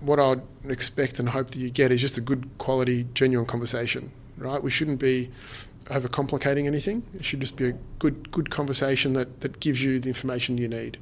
what 0.00 0.18
I'd 0.18 0.42
expect 0.68 1.20
and 1.20 1.28
hope 1.28 1.52
that 1.52 1.58
you 1.58 1.70
get 1.70 1.92
is 1.92 2.00
just 2.00 2.18
a 2.18 2.20
good 2.20 2.50
quality, 2.58 3.06
genuine 3.14 3.46
conversation, 3.46 4.10
right? 4.36 4.60
We 4.60 4.72
shouldn't 4.72 4.98
be 4.98 5.30
overcomplicating 5.84 6.66
anything. 6.66 7.04
It 7.14 7.24
should 7.24 7.38
just 7.38 7.54
be 7.54 7.68
a 7.68 7.72
good, 8.00 8.32
good 8.32 8.50
conversation 8.50 9.12
that, 9.12 9.42
that 9.42 9.60
gives 9.60 9.80
you 9.80 10.00
the 10.00 10.08
information 10.08 10.58
you 10.58 10.66
need. 10.66 10.98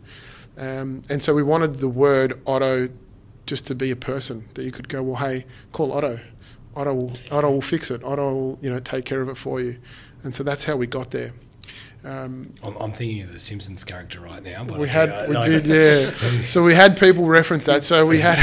Um, 0.61 1.03
and 1.09 1.23
so 1.23 1.35
we 1.35 1.43
wanted 1.43 1.77
the 1.77 1.89
word 1.89 2.41
Otto 2.47 2.91
just 3.47 3.67
to 3.67 3.75
be 3.75 3.91
a 3.91 3.97
person 3.97 4.47
that 4.55 4.63
you 4.63 4.71
could 4.71 4.89
go, 4.89 5.03
well, 5.03 5.17
hey, 5.17 5.47
call 5.73 5.93
Otto. 5.93 6.21
Otto 6.77 6.95
will, 6.95 7.13
Otto 7.33 7.51
will 7.51 7.63
fix 7.63 7.91
it. 7.91 8.05
Otto 8.05 8.33
will, 8.33 8.59
you 8.61 8.71
know, 8.71 8.79
take 8.79 9.07
care 9.07 9.23
of 9.23 9.29
it 9.29 9.37
for 9.37 9.61
you. 9.61 9.79
And 10.23 10.37
so 10.37 10.45
that's 10.45 10.65
how 10.65 10.77
we 10.77 10.87
got 10.87 11.11
there. 11.11 11.33
Um, 12.05 12.55
I'm, 12.63 12.77
I'm, 12.77 12.93
thinking 12.93 13.23
of 13.23 13.33
the 13.33 13.39
Simpsons 13.39 13.85
character 13.85 14.21
right 14.21 14.43
now. 14.43 14.65
we 14.65 14.89
had, 14.89 15.29
we 15.29 15.35
did, 15.35 15.65
yeah. 15.67 16.47
so 16.47 16.63
we 16.63 16.75
had 16.75 16.99
people 16.99 17.27
reference 17.27 17.65
that. 17.67 17.85
So 17.85 18.07
we 18.07 18.21
had, 18.21 18.39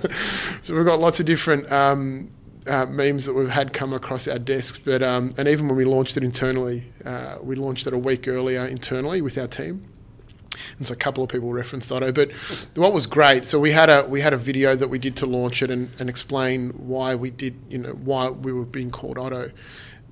so 0.62 0.74
we've 0.74 0.86
got 0.86 0.98
lots 0.98 1.20
of 1.20 1.26
different 1.26 1.70
um, 1.70 2.30
uh, 2.66 2.86
memes 2.86 3.26
that 3.26 3.34
we've 3.34 3.50
had 3.50 3.74
come 3.74 3.92
across 3.92 4.28
our 4.28 4.38
desks. 4.38 4.78
But 4.78 5.02
um, 5.02 5.34
and 5.36 5.48
even 5.48 5.68
when 5.68 5.76
we 5.76 5.84
launched 5.84 6.16
it 6.16 6.24
internally, 6.24 6.84
uh, 7.04 7.36
we 7.42 7.54
launched 7.54 7.86
it 7.86 7.92
a 7.92 7.98
week 7.98 8.28
earlier 8.28 8.64
internally 8.64 9.20
with 9.20 9.36
our 9.36 9.48
team. 9.48 9.84
And 10.78 10.86
so 10.86 10.92
a 10.92 10.96
couple 10.96 11.24
of 11.24 11.30
people 11.30 11.52
referenced 11.52 11.90
Otto. 11.90 12.12
But 12.12 12.32
what 12.74 12.92
was 12.92 13.06
great, 13.06 13.46
so 13.46 13.58
we 13.58 13.72
had 13.72 13.88
a 13.88 14.04
we 14.06 14.20
had 14.20 14.32
a 14.32 14.36
video 14.36 14.76
that 14.76 14.88
we 14.88 14.98
did 14.98 15.16
to 15.16 15.26
launch 15.26 15.62
it 15.62 15.70
and, 15.70 15.90
and 15.98 16.10
explain 16.10 16.70
why 16.70 17.14
we 17.14 17.30
did, 17.30 17.54
you 17.68 17.78
know, 17.78 17.92
why 17.92 18.28
we 18.28 18.52
were 18.52 18.66
being 18.66 18.90
called 18.90 19.16
Otto 19.16 19.50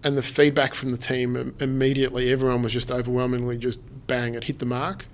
and 0.05 0.19
the 0.19 0.23
feedback 0.23 0.75
from 0.75 0.93
the 0.93 0.99
team 0.99 1.55
immediately, 1.59 2.31
everyone 2.31 2.63
was 2.63 2.73
just 2.73 2.91
overwhelmingly 2.91 3.57
just 3.57 3.81
bang, 4.07 4.35
it 4.35 4.45
hit 4.45 4.59
the 4.59 4.67
mark. 4.67 5.07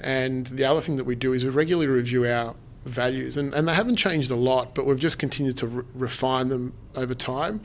And 0.00 0.48
the 0.48 0.64
other 0.64 0.80
thing 0.80 0.96
that 0.96 1.04
we 1.04 1.14
do 1.14 1.32
is 1.32 1.44
we 1.44 1.50
regularly 1.50 1.86
review 1.86 2.26
our 2.26 2.56
values, 2.84 3.36
and, 3.36 3.52
and 3.54 3.66
they 3.66 3.74
haven't 3.74 3.96
changed 3.96 4.30
a 4.30 4.36
lot, 4.36 4.74
but 4.74 4.86
we've 4.86 4.98
just 4.98 5.18
continued 5.18 5.56
to 5.58 5.66
re- 5.66 5.84
refine 5.94 6.48
them 6.48 6.74
over 6.94 7.14
time. 7.14 7.60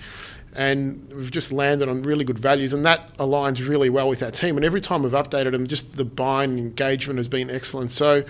And 0.55 1.07
we've 1.13 1.29
just 1.29 1.51
landed 1.51 1.87
on 1.87 2.01
really 2.01 2.25
good 2.25 2.39
values, 2.39 2.73
and 2.73 2.83
that 2.85 3.15
aligns 3.17 3.67
really 3.67 3.89
well 3.89 4.09
with 4.09 4.23
our 4.23 4.31
team. 4.31 4.55
And 4.55 4.65
every 4.65 4.81
time 4.81 5.03
we've 5.03 5.11
updated 5.11 5.51
them, 5.51 5.67
just 5.67 5.95
the 5.95 6.05
buying 6.05 6.57
engagement 6.57 7.17
has 7.17 7.27
been 7.27 7.49
excellent. 7.51 7.91
So 7.91 8.23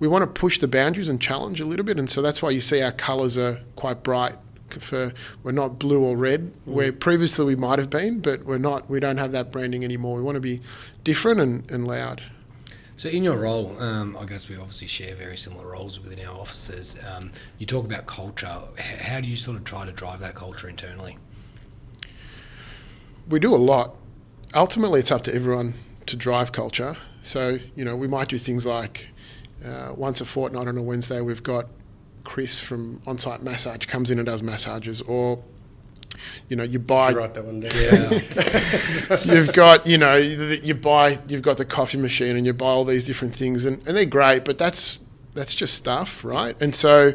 we 0.00 0.08
want 0.08 0.22
to 0.22 0.26
push 0.26 0.58
the 0.58 0.66
boundaries 0.66 1.08
and 1.08 1.20
challenge 1.20 1.60
a 1.60 1.64
little 1.64 1.84
bit, 1.84 1.98
and 1.98 2.10
so 2.10 2.20
that's 2.20 2.42
why 2.42 2.50
you 2.50 2.60
see 2.60 2.82
our 2.82 2.92
colours 2.92 3.38
are 3.38 3.60
quite 3.76 4.02
bright 4.02 4.34
for 4.80 5.12
we're 5.42 5.52
not 5.52 5.78
blue 5.78 6.02
or 6.02 6.16
red 6.16 6.40
mm. 6.40 6.72
where 6.72 6.92
previously 6.92 7.44
we 7.44 7.54
might 7.54 7.78
have 7.78 7.90
been 7.90 8.20
but 8.20 8.44
we're 8.44 8.56
not 8.56 8.88
we 8.88 8.98
don't 9.00 9.18
have 9.18 9.32
that 9.32 9.52
branding 9.52 9.84
anymore 9.84 10.16
we 10.16 10.22
want 10.22 10.34
to 10.34 10.40
be 10.40 10.60
different 11.04 11.40
and, 11.40 11.70
and 11.70 11.86
loud 11.86 12.22
so 13.02 13.08
in 13.08 13.24
your 13.24 13.36
role 13.36 13.76
um, 13.82 14.16
i 14.16 14.24
guess 14.24 14.48
we 14.48 14.56
obviously 14.56 14.86
share 14.86 15.16
very 15.16 15.36
similar 15.36 15.66
roles 15.66 15.98
within 15.98 16.24
our 16.24 16.38
offices. 16.38 16.96
Um, 17.04 17.32
you 17.58 17.66
talk 17.66 17.84
about 17.84 18.06
culture. 18.06 18.60
How 18.78 19.20
do 19.20 19.26
you 19.26 19.34
sort 19.34 19.56
of 19.56 19.64
try 19.64 19.84
to 19.84 19.90
drive 19.90 20.20
that 20.20 20.36
culture 20.36 20.68
internally? 20.68 21.18
We 23.28 23.40
do 23.40 23.56
a 23.56 23.56
lot. 23.56 23.96
Ultimately 24.54 25.00
it's 25.00 25.10
up 25.10 25.22
to 25.22 25.34
everyone 25.34 25.74
to 26.06 26.14
drive 26.14 26.52
culture. 26.52 26.96
So 27.22 27.58
you 27.74 27.84
know 27.84 27.96
we 27.96 28.06
might 28.06 28.28
do 28.28 28.38
things 28.38 28.64
like 28.66 29.08
uh, 29.66 29.94
once 29.96 30.20
a 30.20 30.24
fortnight 30.24 30.68
on 30.68 30.78
a 30.78 30.82
wednesday 30.82 31.20
we've 31.20 31.42
got 31.42 31.66
Chris 32.22 32.60
from 32.60 33.02
On-Site 33.04 33.42
Massage 33.42 33.86
comes 33.86 34.12
in 34.12 34.18
and 34.20 34.26
does 34.26 34.44
massages, 34.44 35.00
or 35.02 35.42
you 36.48 36.56
know, 36.56 36.64
you 36.64 36.78
buy. 36.78 37.12
Write 37.12 37.34
that 37.34 37.44
one 37.44 37.60
down. 37.60 37.72
Yeah. 37.74 39.18
you've 39.34 39.52
got, 39.52 39.86
you 39.86 39.98
know, 39.98 40.16
you 40.16 40.74
buy, 40.74 41.18
you've 41.28 41.42
got 41.42 41.56
the 41.56 41.64
coffee 41.64 41.98
machine, 41.98 42.36
and 42.36 42.46
you 42.46 42.52
buy 42.52 42.66
all 42.66 42.84
these 42.84 43.06
different 43.06 43.34
things, 43.34 43.64
and, 43.64 43.86
and 43.86 43.96
they're 43.96 44.04
great, 44.04 44.44
but 44.44 44.58
that's 44.58 45.00
that's 45.34 45.54
just 45.54 45.74
stuff, 45.74 46.24
right? 46.24 46.60
And 46.60 46.74
so 46.74 47.14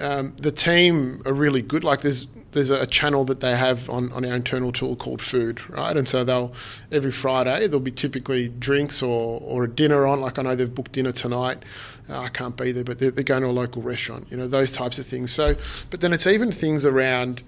um, 0.00 0.34
the 0.38 0.52
team 0.52 1.22
are 1.26 1.32
really 1.32 1.62
good. 1.62 1.84
Like 1.84 2.00
there's 2.02 2.26
there's 2.52 2.70
a 2.70 2.86
channel 2.86 3.24
that 3.26 3.38
they 3.38 3.56
have 3.56 3.88
on, 3.88 4.10
on 4.12 4.24
our 4.24 4.34
internal 4.34 4.72
tool 4.72 4.96
called 4.96 5.22
Food, 5.22 5.68
right? 5.70 5.96
And 5.96 6.08
so 6.08 6.24
they'll 6.24 6.52
every 6.90 7.12
Friday 7.12 7.66
there'll 7.66 7.80
be 7.80 7.92
typically 7.92 8.48
drinks 8.48 9.02
or, 9.02 9.40
or 9.40 9.64
a 9.64 9.70
dinner 9.70 10.06
on. 10.06 10.20
Like 10.20 10.38
I 10.38 10.42
know 10.42 10.56
they've 10.56 10.72
booked 10.74 10.92
dinner 10.92 11.12
tonight. 11.12 11.64
Uh, 12.08 12.20
I 12.20 12.28
can't 12.28 12.56
be 12.56 12.72
there, 12.72 12.84
but 12.84 12.98
they're, 12.98 13.10
they're 13.10 13.24
going 13.24 13.42
to 13.42 13.48
a 13.48 13.50
local 13.50 13.82
restaurant. 13.82 14.26
You 14.30 14.36
know 14.36 14.48
those 14.48 14.72
types 14.72 14.98
of 14.98 15.06
things. 15.06 15.32
So, 15.32 15.54
but 15.90 16.00
then 16.00 16.12
it's 16.12 16.26
even 16.26 16.50
things 16.50 16.84
around 16.84 17.42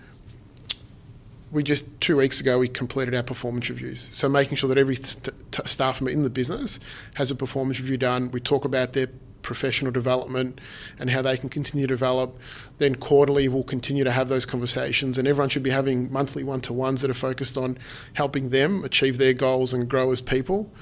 we 1.53 1.63
just 1.63 2.01
two 2.01 2.17
weeks 2.17 2.41
ago 2.41 2.59
we 2.59 2.67
completed 2.67 3.15
our 3.15 3.23
performance 3.23 3.69
reviews. 3.69 4.09
So 4.11 4.29
making 4.29 4.57
sure 4.57 4.69
that 4.69 4.79
every 4.79 4.97
st- 4.97 5.39
staff 5.67 6.01
member 6.01 6.11
in 6.11 6.23
the 6.23 6.31
business 6.31 6.81
has 7.15 7.31
a 7.31 7.37
performance 7.37 7.79
review 7.79 7.99
done. 7.99 8.31
We 8.31 8.41
talk 8.41 8.65
about 8.65 8.95
their 8.95 9.09
professional 9.43 9.93
development 9.93 10.61
and 10.99 11.11
how 11.11 11.21
they 11.21 11.37
can 11.37 11.49
continue 11.49 11.87
to 11.87 11.93
develop. 11.93 12.39
Then 12.79 12.95
quarterly, 12.95 13.49
we'll 13.49 13.65
continue 13.65 14.05
to 14.05 14.11
have 14.11 14.29
those 14.29 14.47
conversations, 14.47 15.19
and 15.19 15.29
everyone 15.29 15.51
should 15.51 15.63
be 15.63 15.71
having 15.71 16.11
monthly 16.11 16.43
one 16.43 16.61
to 16.63 16.73
ones 16.73 17.03
that 17.03 17.11
are 17.11 17.15
focused 17.15 17.59
on 17.59 17.79
helping 18.15 18.49
them 18.49 18.85
achieve 18.85 19.19
their 19.19 19.35
goals 19.35 19.73
and 19.73 19.89
grow 19.89 20.11
as 20.11 20.21
people. 20.21 20.73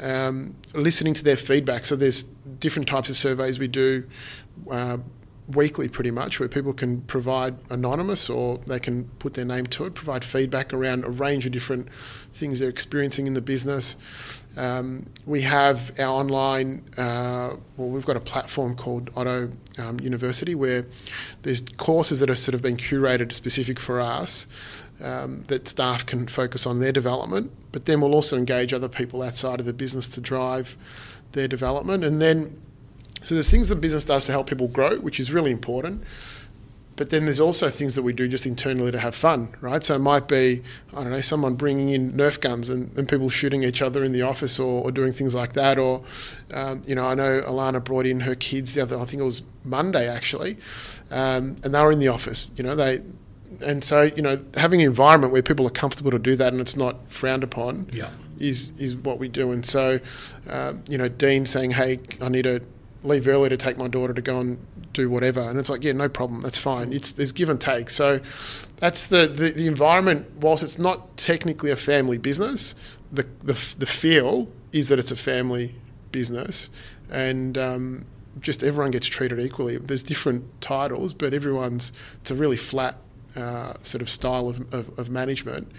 Um, 0.00 0.56
listening 0.74 1.14
to 1.14 1.24
their 1.24 1.36
feedback. 1.36 1.84
So 1.84 1.96
there's 1.96 2.22
different 2.22 2.88
types 2.88 3.10
of 3.10 3.16
surveys 3.16 3.58
we 3.58 3.68
do. 3.68 4.04
Uh, 4.70 4.98
weekly 5.54 5.88
pretty 5.88 6.10
much 6.10 6.40
where 6.40 6.48
people 6.48 6.72
can 6.72 7.00
provide 7.02 7.54
anonymous 7.70 8.28
or 8.28 8.58
they 8.66 8.78
can 8.78 9.04
put 9.18 9.34
their 9.34 9.44
name 9.44 9.66
to 9.66 9.84
it 9.84 9.94
provide 9.94 10.24
feedback 10.24 10.72
around 10.72 11.04
a 11.04 11.10
range 11.10 11.46
of 11.46 11.52
different 11.52 11.88
things 12.32 12.60
they're 12.60 12.68
experiencing 12.68 13.26
in 13.26 13.34
the 13.34 13.40
business 13.40 13.96
um, 14.56 15.06
we 15.24 15.42
have 15.42 15.98
our 15.98 16.08
online, 16.08 16.84
uh, 16.98 17.56
well, 17.76 17.88
we've 17.88 18.04
got 18.04 18.16
a 18.16 18.20
platform 18.20 18.76
called 18.76 19.10
Otto 19.16 19.50
um, 19.78 19.98
University 20.00 20.54
where 20.54 20.84
there's 21.42 21.62
courses 21.78 22.20
that 22.20 22.28
are 22.28 22.34
sort 22.34 22.54
of 22.54 22.62
been 22.62 22.76
curated 22.76 23.32
specific 23.32 23.80
for 23.80 24.00
us 24.00 24.46
um, 25.02 25.44
that 25.48 25.68
staff 25.68 26.04
can 26.04 26.26
focus 26.26 26.66
on 26.66 26.80
their 26.80 26.92
development, 26.92 27.50
but 27.72 27.86
then 27.86 28.00
we'll 28.00 28.14
also 28.14 28.36
engage 28.36 28.74
other 28.74 28.88
people 28.88 29.22
outside 29.22 29.58
of 29.58 29.66
the 29.66 29.72
business 29.72 30.06
to 30.08 30.20
drive 30.20 30.76
their 31.32 31.48
development. 31.48 32.04
And 32.04 32.20
then, 32.20 32.60
so 33.24 33.34
there's 33.34 33.50
things 33.50 33.68
the 33.68 33.76
business 33.76 34.04
does 34.04 34.26
to 34.26 34.32
help 34.32 34.48
people 34.48 34.68
grow, 34.68 34.96
which 34.98 35.18
is 35.20 35.32
really 35.32 35.50
important. 35.50 36.02
but 36.94 37.08
then 37.08 37.24
there's 37.24 37.40
also 37.40 37.70
things 37.70 37.94
that 37.94 38.02
we 38.02 38.12
do 38.12 38.28
just 38.28 38.44
internally 38.46 38.92
to 38.92 38.98
have 38.98 39.14
fun, 39.14 39.48
right? 39.62 39.82
So 39.82 39.94
it 39.94 40.00
might 40.00 40.28
be, 40.28 40.62
I 40.94 41.02
don't 41.02 41.10
know, 41.10 41.22
someone 41.22 41.54
bringing 41.54 41.88
in 41.88 42.12
Nerf 42.12 42.38
guns 42.38 42.68
and, 42.68 42.96
and 42.98 43.08
people 43.08 43.30
shooting 43.30 43.62
each 43.64 43.80
other 43.80 44.04
in 44.04 44.12
the 44.12 44.20
office 44.22 44.60
or, 44.60 44.82
or 44.84 44.92
doing 44.92 45.12
things 45.12 45.34
like 45.34 45.54
that. 45.54 45.78
Or, 45.78 46.04
um, 46.52 46.82
you 46.86 46.94
know, 46.94 47.04
I 47.06 47.14
know 47.14 47.40
Alana 47.42 47.82
brought 47.82 48.06
in 48.06 48.20
her 48.20 48.34
kids 48.34 48.74
the 48.74 48.82
other, 48.82 48.98
I 48.98 49.06
think 49.06 49.20
it 49.22 49.24
was 49.24 49.42
Monday 49.64 50.06
actually, 50.06 50.58
um, 51.10 51.56
and 51.64 51.74
they 51.74 51.80
were 51.82 51.92
in 51.92 51.98
the 51.98 52.08
office. 52.08 52.46
You 52.56 52.64
know, 52.64 52.76
they, 52.76 53.00
and 53.66 53.82
so 53.82 54.02
you 54.02 54.20
know, 54.22 54.36
having 54.56 54.80
an 54.82 54.86
environment 54.86 55.32
where 55.32 55.42
people 55.42 55.66
are 55.66 55.70
comfortable 55.70 56.10
to 56.10 56.18
do 56.18 56.36
that 56.36 56.52
and 56.52 56.60
it's 56.60 56.76
not 56.76 56.96
frowned 57.10 57.42
upon, 57.42 57.88
Yeah. 57.90 58.10
is 58.38 58.70
is 58.78 58.94
what 58.96 59.18
we 59.18 59.28
do. 59.28 59.50
And 59.50 59.64
so, 59.64 59.98
um, 60.48 60.84
you 60.90 60.98
know, 60.98 61.08
Dean 61.08 61.46
saying, 61.46 61.70
"Hey, 61.72 62.00
I 62.20 62.28
need 62.28 62.42
to 62.44 62.60
leave 63.02 63.26
early 63.28 63.48
to 63.48 63.56
take 63.56 63.76
my 63.76 63.88
daughter 63.88 64.14
to 64.14 64.22
go 64.22 64.38
and 64.40 64.58
do 64.92 65.10
whatever," 65.10 65.40
and 65.40 65.58
it's 65.58 65.70
like, 65.70 65.84
"Yeah, 65.84 65.92
no 65.92 66.08
problem, 66.08 66.40
that's 66.40 66.58
fine." 66.58 66.92
It's 66.92 67.12
there's 67.12 67.32
give 67.32 67.50
and 67.50 67.60
take. 67.60 67.90
So 67.90 68.20
that's 68.76 69.06
the 69.06 69.26
the, 69.26 69.50
the 69.50 69.66
environment. 69.66 70.30
Whilst 70.40 70.62
it's 70.62 70.78
not 70.78 71.16
technically 71.16 71.70
a 71.70 71.76
family 71.76 72.18
business, 72.18 72.74
the 73.12 73.26
the 73.42 73.74
the 73.78 73.86
feel 73.86 74.48
is 74.72 74.88
that 74.88 74.98
it's 74.98 75.10
a 75.10 75.16
family 75.16 75.74
business, 76.10 76.68
and 77.10 77.56
um, 77.58 78.06
just 78.40 78.62
everyone 78.62 78.90
gets 78.90 79.06
treated 79.06 79.38
equally. 79.38 79.76
There's 79.76 80.02
different 80.02 80.60
titles, 80.60 81.12
but 81.12 81.34
everyone's 81.34 81.92
it's 82.20 82.30
a 82.30 82.34
really 82.34 82.56
flat 82.56 82.96
uh, 83.36 83.74
sort 83.80 84.02
of 84.02 84.10
style 84.10 84.48
of, 84.48 84.72
of, 84.74 84.98
of 84.98 85.10
management, 85.10 85.70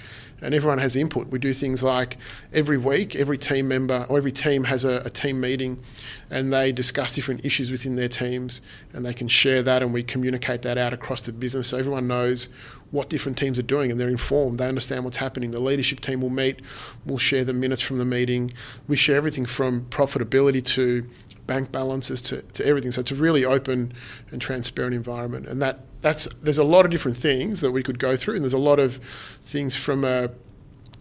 and 0.44 0.54
everyone 0.54 0.78
has 0.78 0.96
input. 0.96 1.28
We 1.28 1.40
do 1.40 1.54
things 1.54 1.82
like 1.82 2.18
every 2.54 2.78
week, 2.78 3.16
every 3.16 3.38
team 3.38 3.68
member 3.68 4.06
or 4.10 4.18
every 4.18 4.32
team 4.32 4.66
has 4.66 4.86
a, 4.86 5.02
a 5.06 5.10
team 5.10 5.40
meeting, 5.40 5.82
and 6.30 6.54
they 6.54 6.72
discuss 6.72 7.16
different 7.16 7.46
issues 7.46 7.72
within 7.72 7.96
their 7.96 8.10
teams, 8.10 8.62
and 8.92 9.06
they 9.06 9.14
can 9.14 9.28
share 9.28 9.64
that, 9.64 9.82
and 9.82 9.94
we 9.94 10.04
communicate 10.04 10.62
that 10.64 10.78
out 10.78 10.94
across 10.94 11.22
the 11.22 11.34
business 11.34 11.68
so 11.68 11.78
everyone 11.78 12.08
knows 12.08 12.50
what 12.92 13.10
different 13.10 13.40
teams 13.40 13.58
are 13.58 13.64
doing 13.64 13.90
and 13.90 14.00
they're 14.00 14.08
informed. 14.08 14.60
They 14.60 14.68
understand 14.68 15.04
what's 15.04 15.18
happening. 15.18 15.50
The 15.50 15.60
leadership 15.60 16.00
team 16.00 16.22
will 16.22 16.30
meet, 16.30 16.62
we'll 17.08 17.18
share 17.18 17.44
the 17.44 17.52
minutes 17.52 17.82
from 17.82 17.98
the 17.98 18.06
meeting. 18.06 18.54
We 18.88 18.98
share 18.98 19.18
everything 19.18 19.48
from 19.48 19.86
profitability 19.86 20.64
to 20.76 21.04
bank 21.48 21.72
balances 21.72 22.22
to, 22.22 22.44
to 22.44 22.66
everything. 22.66 22.92
So 22.92 23.02
it's 23.02 23.12
a 23.12 23.16
really 23.16 23.46
open 23.46 23.94
and 24.30 24.40
transparent 24.40 24.94
environment. 24.94 25.48
And 25.48 25.60
that 25.62 25.80
that's 26.04 26.28
there's 26.36 26.60
a 26.60 26.64
lot 26.64 26.86
of 26.86 26.92
different 26.92 27.18
things 27.18 27.62
that 27.62 27.72
we 27.72 27.82
could 27.82 27.98
go 27.98 28.16
through, 28.16 28.36
and 28.36 28.44
there's 28.44 28.54
a 28.54 28.60
lot 28.60 28.78
of 28.78 28.98
things 29.42 29.76
from 29.76 30.04
a, 30.04 30.26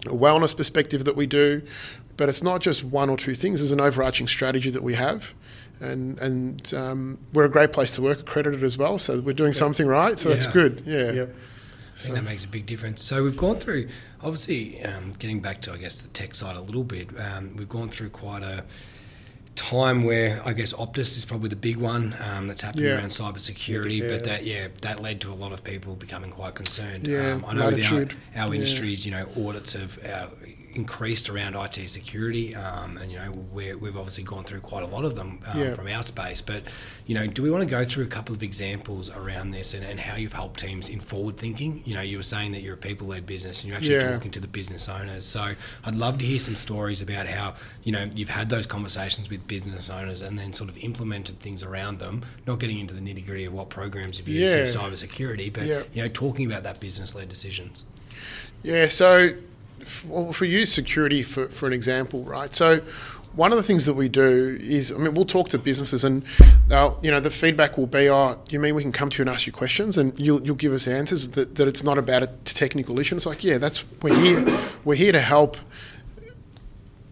a 0.06 0.14
wellness 0.14 0.56
perspective 0.56 1.04
that 1.04 1.16
we 1.16 1.26
do. 1.26 1.60
But 2.16 2.28
it's 2.28 2.42
not 2.42 2.60
just 2.60 2.84
one 2.84 3.10
or 3.10 3.16
two 3.16 3.34
things. 3.34 3.60
There's 3.60 3.72
an 3.72 3.80
overarching 3.80 4.28
strategy 4.28 4.70
that 4.70 4.82
we 4.82 4.94
have. 4.94 5.34
And, 5.80 6.18
and 6.18 6.74
um, 6.74 7.18
we're 7.32 7.46
a 7.46 7.50
great 7.50 7.72
place 7.72 7.96
to 7.96 8.02
work, 8.02 8.20
accredited 8.20 8.62
as 8.62 8.78
well. 8.78 8.98
So 8.98 9.20
we're 9.20 9.32
doing 9.32 9.54
something 9.54 9.86
right. 9.86 10.18
So 10.18 10.28
that's 10.28 10.46
good. 10.46 10.82
Yeah. 10.86 11.10
Yep. 11.10 11.36
I 11.94 11.98
think 11.98 12.14
that 12.14 12.22
makes 12.22 12.44
a 12.44 12.48
big 12.48 12.66
difference. 12.66 13.02
So 13.02 13.24
we've 13.24 13.36
gone 13.36 13.58
through, 13.58 13.88
obviously, 14.20 14.82
um, 14.84 15.12
getting 15.18 15.40
back 15.40 15.60
to 15.62 15.72
I 15.72 15.78
guess 15.78 16.00
the 16.00 16.08
tech 16.08 16.34
side 16.34 16.56
a 16.56 16.60
little 16.60 16.84
bit. 16.84 17.08
Um, 17.18 17.56
we've 17.56 17.68
gone 17.68 17.88
through 17.88 18.10
quite 18.10 18.42
a 18.42 18.64
time 19.54 20.02
where 20.04 20.40
I 20.44 20.52
guess 20.54 20.72
Optus 20.72 21.16
is 21.16 21.24
probably 21.24 21.48
the 21.48 21.56
big 21.56 21.76
one 21.76 22.16
um, 22.20 22.46
that's 22.48 22.62
happening 22.62 22.86
Yeah. 22.86 22.96
around 22.98 23.08
cybersecurity, 23.08 23.98
Yeah. 24.00 24.08
but 24.08 24.24
that 24.24 24.44
yeah 24.46 24.68
that 24.80 25.00
led 25.02 25.20
to 25.22 25.32
a 25.32 25.34
lot 25.34 25.52
of 25.52 25.62
people 25.62 25.94
becoming 25.94 26.30
quite 26.30 26.54
concerned. 26.54 27.06
Yeah, 27.06 27.32
um, 27.34 27.44
I 27.46 27.54
know 27.54 27.62
our, 27.64 27.72
our 27.72 27.74
Yeah. 27.74 28.52
industries, 28.52 29.04
you 29.04 29.10
know, 29.12 29.26
audits 29.36 29.74
of 29.74 29.98
uh, 30.04 30.26
increased 30.74 31.28
around 31.28 31.54
IT 31.54 31.88
security, 31.88 32.54
um, 32.54 32.96
and 32.98 33.10
you 33.12 33.18
know 33.18 33.30
we're, 33.52 33.76
we've 33.76 33.96
obviously 33.96 34.24
gone 34.24 34.44
through 34.44 34.60
quite 34.60 34.82
a 34.82 34.86
lot 34.86 35.04
of 35.04 35.14
them 35.14 35.38
um, 35.46 35.58
Yeah. 35.60 35.74
from 35.74 35.86
our 35.88 36.02
space. 36.02 36.40
But 36.40 36.64
you 37.06 37.14
know, 37.14 37.26
do 37.26 37.42
we 37.42 37.50
want 37.50 37.62
to 37.62 37.70
go 37.70 37.84
through 37.84 38.04
a 38.04 38.08
couple 38.08 38.34
of 38.34 38.42
examples 38.42 39.10
around 39.10 39.50
this 39.50 39.74
and, 39.74 39.84
and 39.84 39.98
how 40.00 40.16
you've 40.16 40.32
helped 40.32 40.60
teams 40.60 40.88
in 40.88 41.00
forward 41.00 41.36
thinking? 41.36 41.82
You 41.84 41.94
know, 41.94 42.00
you 42.00 42.16
were 42.16 42.22
saying 42.22 42.52
that 42.52 42.62
you're 42.62 42.74
a 42.74 42.78
people 42.78 43.08
led 43.08 43.26
business 43.26 43.62
and 43.62 43.68
you're 43.68 43.76
actually 43.76 43.94
Yeah. 43.96 44.12
talking 44.12 44.30
to 44.32 44.40
the 44.40 44.48
business 44.48 44.88
owners. 44.88 45.24
So 45.24 45.54
I'd 45.84 45.94
love 45.94 46.18
to 46.18 46.24
hear 46.24 46.38
some 46.38 46.56
stories 46.56 47.00
about 47.02 47.26
how 47.26 47.54
you 47.84 47.92
know 47.92 48.08
you've 48.14 48.28
had 48.30 48.48
those 48.48 48.66
conversations 48.66 49.30
with 49.30 49.46
business 49.46 49.90
owners 49.90 50.22
and 50.22 50.38
then 50.38 50.52
sort 50.52 50.70
of 50.70 50.76
implemented 50.78 51.38
things 51.40 51.62
around 51.62 51.98
them. 51.98 52.22
Not 52.46 52.58
getting 52.60 52.78
into 52.78 52.94
the 52.94 53.00
nitty 53.00 53.24
gritty 53.26 53.44
of 53.44 53.52
what 53.52 53.68
programs 53.70 54.18
you've 54.18 54.28
used 54.28 54.54
Yeah. 54.54 54.62
in 54.62 54.68
cybersecurity, 54.68 55.52
but 55.52 55.66
Yeah. 55.66 55.82
you 55.92 56.02
know, 56.02 56.08
talking 56.08 56.46
about 56.46 56.62
that 56.64 56.80
business 56.80 57.14
led 57.14 57.28
decisions. 57.28 57.84
Yeah, 58.62 58.86
so 58.88 59.32
well, 60.06 60.30
if 60.30 60.40
we 60.40 60.48
use 60.48 60.72
security 60.72 61.22
for, 61.22 61.48
for 61.48 61.66
an 61.66 61.72
example, 61.72 62.24
right? 62.24 62.54
So 62.54 62.80
one 63.34 63.50
of 63.50 63.56
the 63.56 63.62
things 63.62 63.86
that 63.86 63.94
we 63.94 64.08
do 64.08 64.58
is, 64.60 64.92
I 64.92 64.98
mean, 64.98 65.14
we'll 65.14 65.24
talk 65.24 65.48
to 65.50 65.58
businesses 65.58 66.04
and 66.04 66.22
you 67.02 67.10
know, 67.10 67.20
the 67.20 67.30
feedback 67.30 67.78
will 67.78 67.86
be, 67.86 68.10
oh, 68.10 68.38
you 68.50 68.58
mean 68.58 68.74
we 68.74 68.82
can 68.82 68.92
come 68.92 69.08
to 69.10 69.18
you 69.18 69.22
and 69.22 69.30
ask 69.30 69.46
you 69.46 69.52
questions 69.52 69.96
and 69.96 70.18
you'll, 70.18 70.42
you'll 70.42 70.56
give 70.56 70.72
us 70.72 70.86
answers 70.86 71.30
that, 71.30 71.54
that 71.54 71.66
it's 71.66 71.82
not 71.82 71.98
about 71.98 72.22
a 72.22 72.26
technical 72.44 72.98
issue. 72.98 73.14
And 73.14 73.18
it's 73.18 73.26
like, 73.26 73.42
yeah, 73.42 73.58
that's, 73.58 73.84
we're 74.02 74.14
here, 74.14 74.58
we're 74.84 74.94
here 74.94 75.12
to 75.12 75.20
help, 75.20 75.56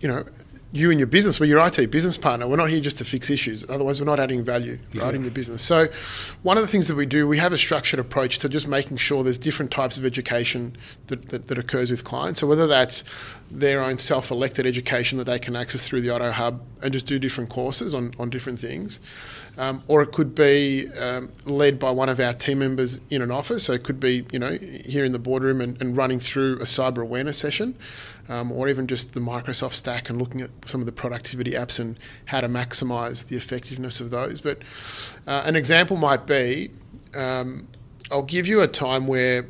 you 0.01 0.09
know, 0.09 0.25
you 0.73 0.91
and 0.91 1.01
your 1.01 1.09
business, 1.09 1.41
we're 1.41 1.47
your 1.47 1.65
IT 1.67 1.91
business 1.91 2.17
partner. 2.17 2.47
We're 2.47 2.57
not 2.57 2.71
here 2.71 2.81
just 2.81 2.99
to 2.99 3.05
fix 3.05 3.29
issues. 3.29 3.69
Otherwise, 3.69 4.01
we're 4.01 4.07
not 4.07 4.21
adding 4.21 4.45
value 4.45 4.79
right 4.95 5.15
in 5.15 5.23
your 5.23 5.33
business. 5.33 5.63
So, 5.63 5.89
one 6.43 6.57
of 6.57 6.63
the 6.63 6.69
things 6.69 6.87
that 6.87 6.95
we 6.95 7.07
do, 7.07 7.27
we 7.27 7.39
have 7.39 7.53
a 7.53 7.59
structured 7.59 7.99
approach 7.99 8.39
to 8.41 8.49
just 8.49 8.69
making 8.69 8.99
sure 8.99 9.25
there's 9.25 9.39
different 9.39 9.73
types 9.73 9.99
of 9.99 10.05
education 10.05 10.77
that, 11.09 11.31
that, 11.31 11.49
that 11.49 11.59
occurs 11.59 11.91
with 11.91 12.05
clients. 12.05 12.41
So, 12.41 12.47
whether 12.47 12.69
that's 12.69 13.03
their 13.51 13.83
own 13.83 13.99
self-elected 13.99 14.65
education 14.65 15.19
that 15.19 15.25
they 15.25 15.41
can 15.41 15.57
access 15.57 15.89
through 15.89 16.03
the 16.03 16.11
Otto 16.11 16.31
Hub 16.31 16.63
and 16.83 16.93
just 16.93 17.09
do 17.09 17.19
different 17.19 17.51
courses 17.51 17.93
on, 17.93 18.15
on 18.17 18.31
different 18.31 18.61
things, 18.61 19.01
um, 19.59 19.83
or 19.89 20.03
it 20.03 20.13
could 20.13 20.37
be 20.37 20.87
um, 21.01 21.33
led 21.47 21.81
by 21.81 21.91
one 21.91 22.09
of 22.09 22.21
our 22.21 22.33
team 22.33 22.61
members 22.61 23.01
in 23.11 23.23
an 23.23 23.33
office. 23.33 23.65
So, 23.65 23.73
it 23.73 23.83
could 23.83 23.99
be 23.99 24.25
you 24.31 24.39
know 24.39 24.53
here 24.53 25.05
in 25.05 25.11
the 25.11 25.19
boardroom 25.19 25.61
and, 25.61 25.83
and 25.83 25.97
running 25.97 26.21
through 26.21 26.59
a 26.59 26.65
cyber 26.65 26.99
awareness 26.99 27.39
session 27.39 27.77
um, 28.31 28.51
or 28.53 28.69
even 28.69 28.87
just 28.87 29.13
the 29.13 29.21
Microsoft 29.21 29.73
stack 29.73 30.09
and 30.09 30.19
looking 30.19 30.41
at 30.41 30.51
some 30.65 30.81
of 30.81 30.87
the 30.87 30.93
productivity 30.93 31.51
apps 31.53 31.79
and 31.79 31.99
how 32.27 32.41
to 32.41 32.49
maximize 32.49 33.27
the 33.27 33.37
effectiveness 33.37 34.01
of 34.01 34.11
those. 34.11 34.41
But 34.41 34.59
uh, 35.27 35.43
an 35.45 35.57
example 35.57 35.97
might 35.97 36.27
be 36.27 36.71
um, 37.15 37.69
I'll 38.11 38.23
give 38.23 38.47
you 38.47 38.61
a 38.61 38.69
time 38.69 39.07
where 39.07 39.47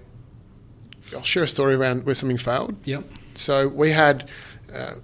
I'll 1.15 1.23
share 1.23 1.43
a 1.43 1.49
story 1.49 1.75
around 1.75 2.05
where 2.05 2.15
something 2.15 2.39
failed. 2.39 2.77
Yep. 2.85 3.05
So 3.35 3.69
we 3.69 3.91
had 3.91 4.29
uh, 4.75 4.95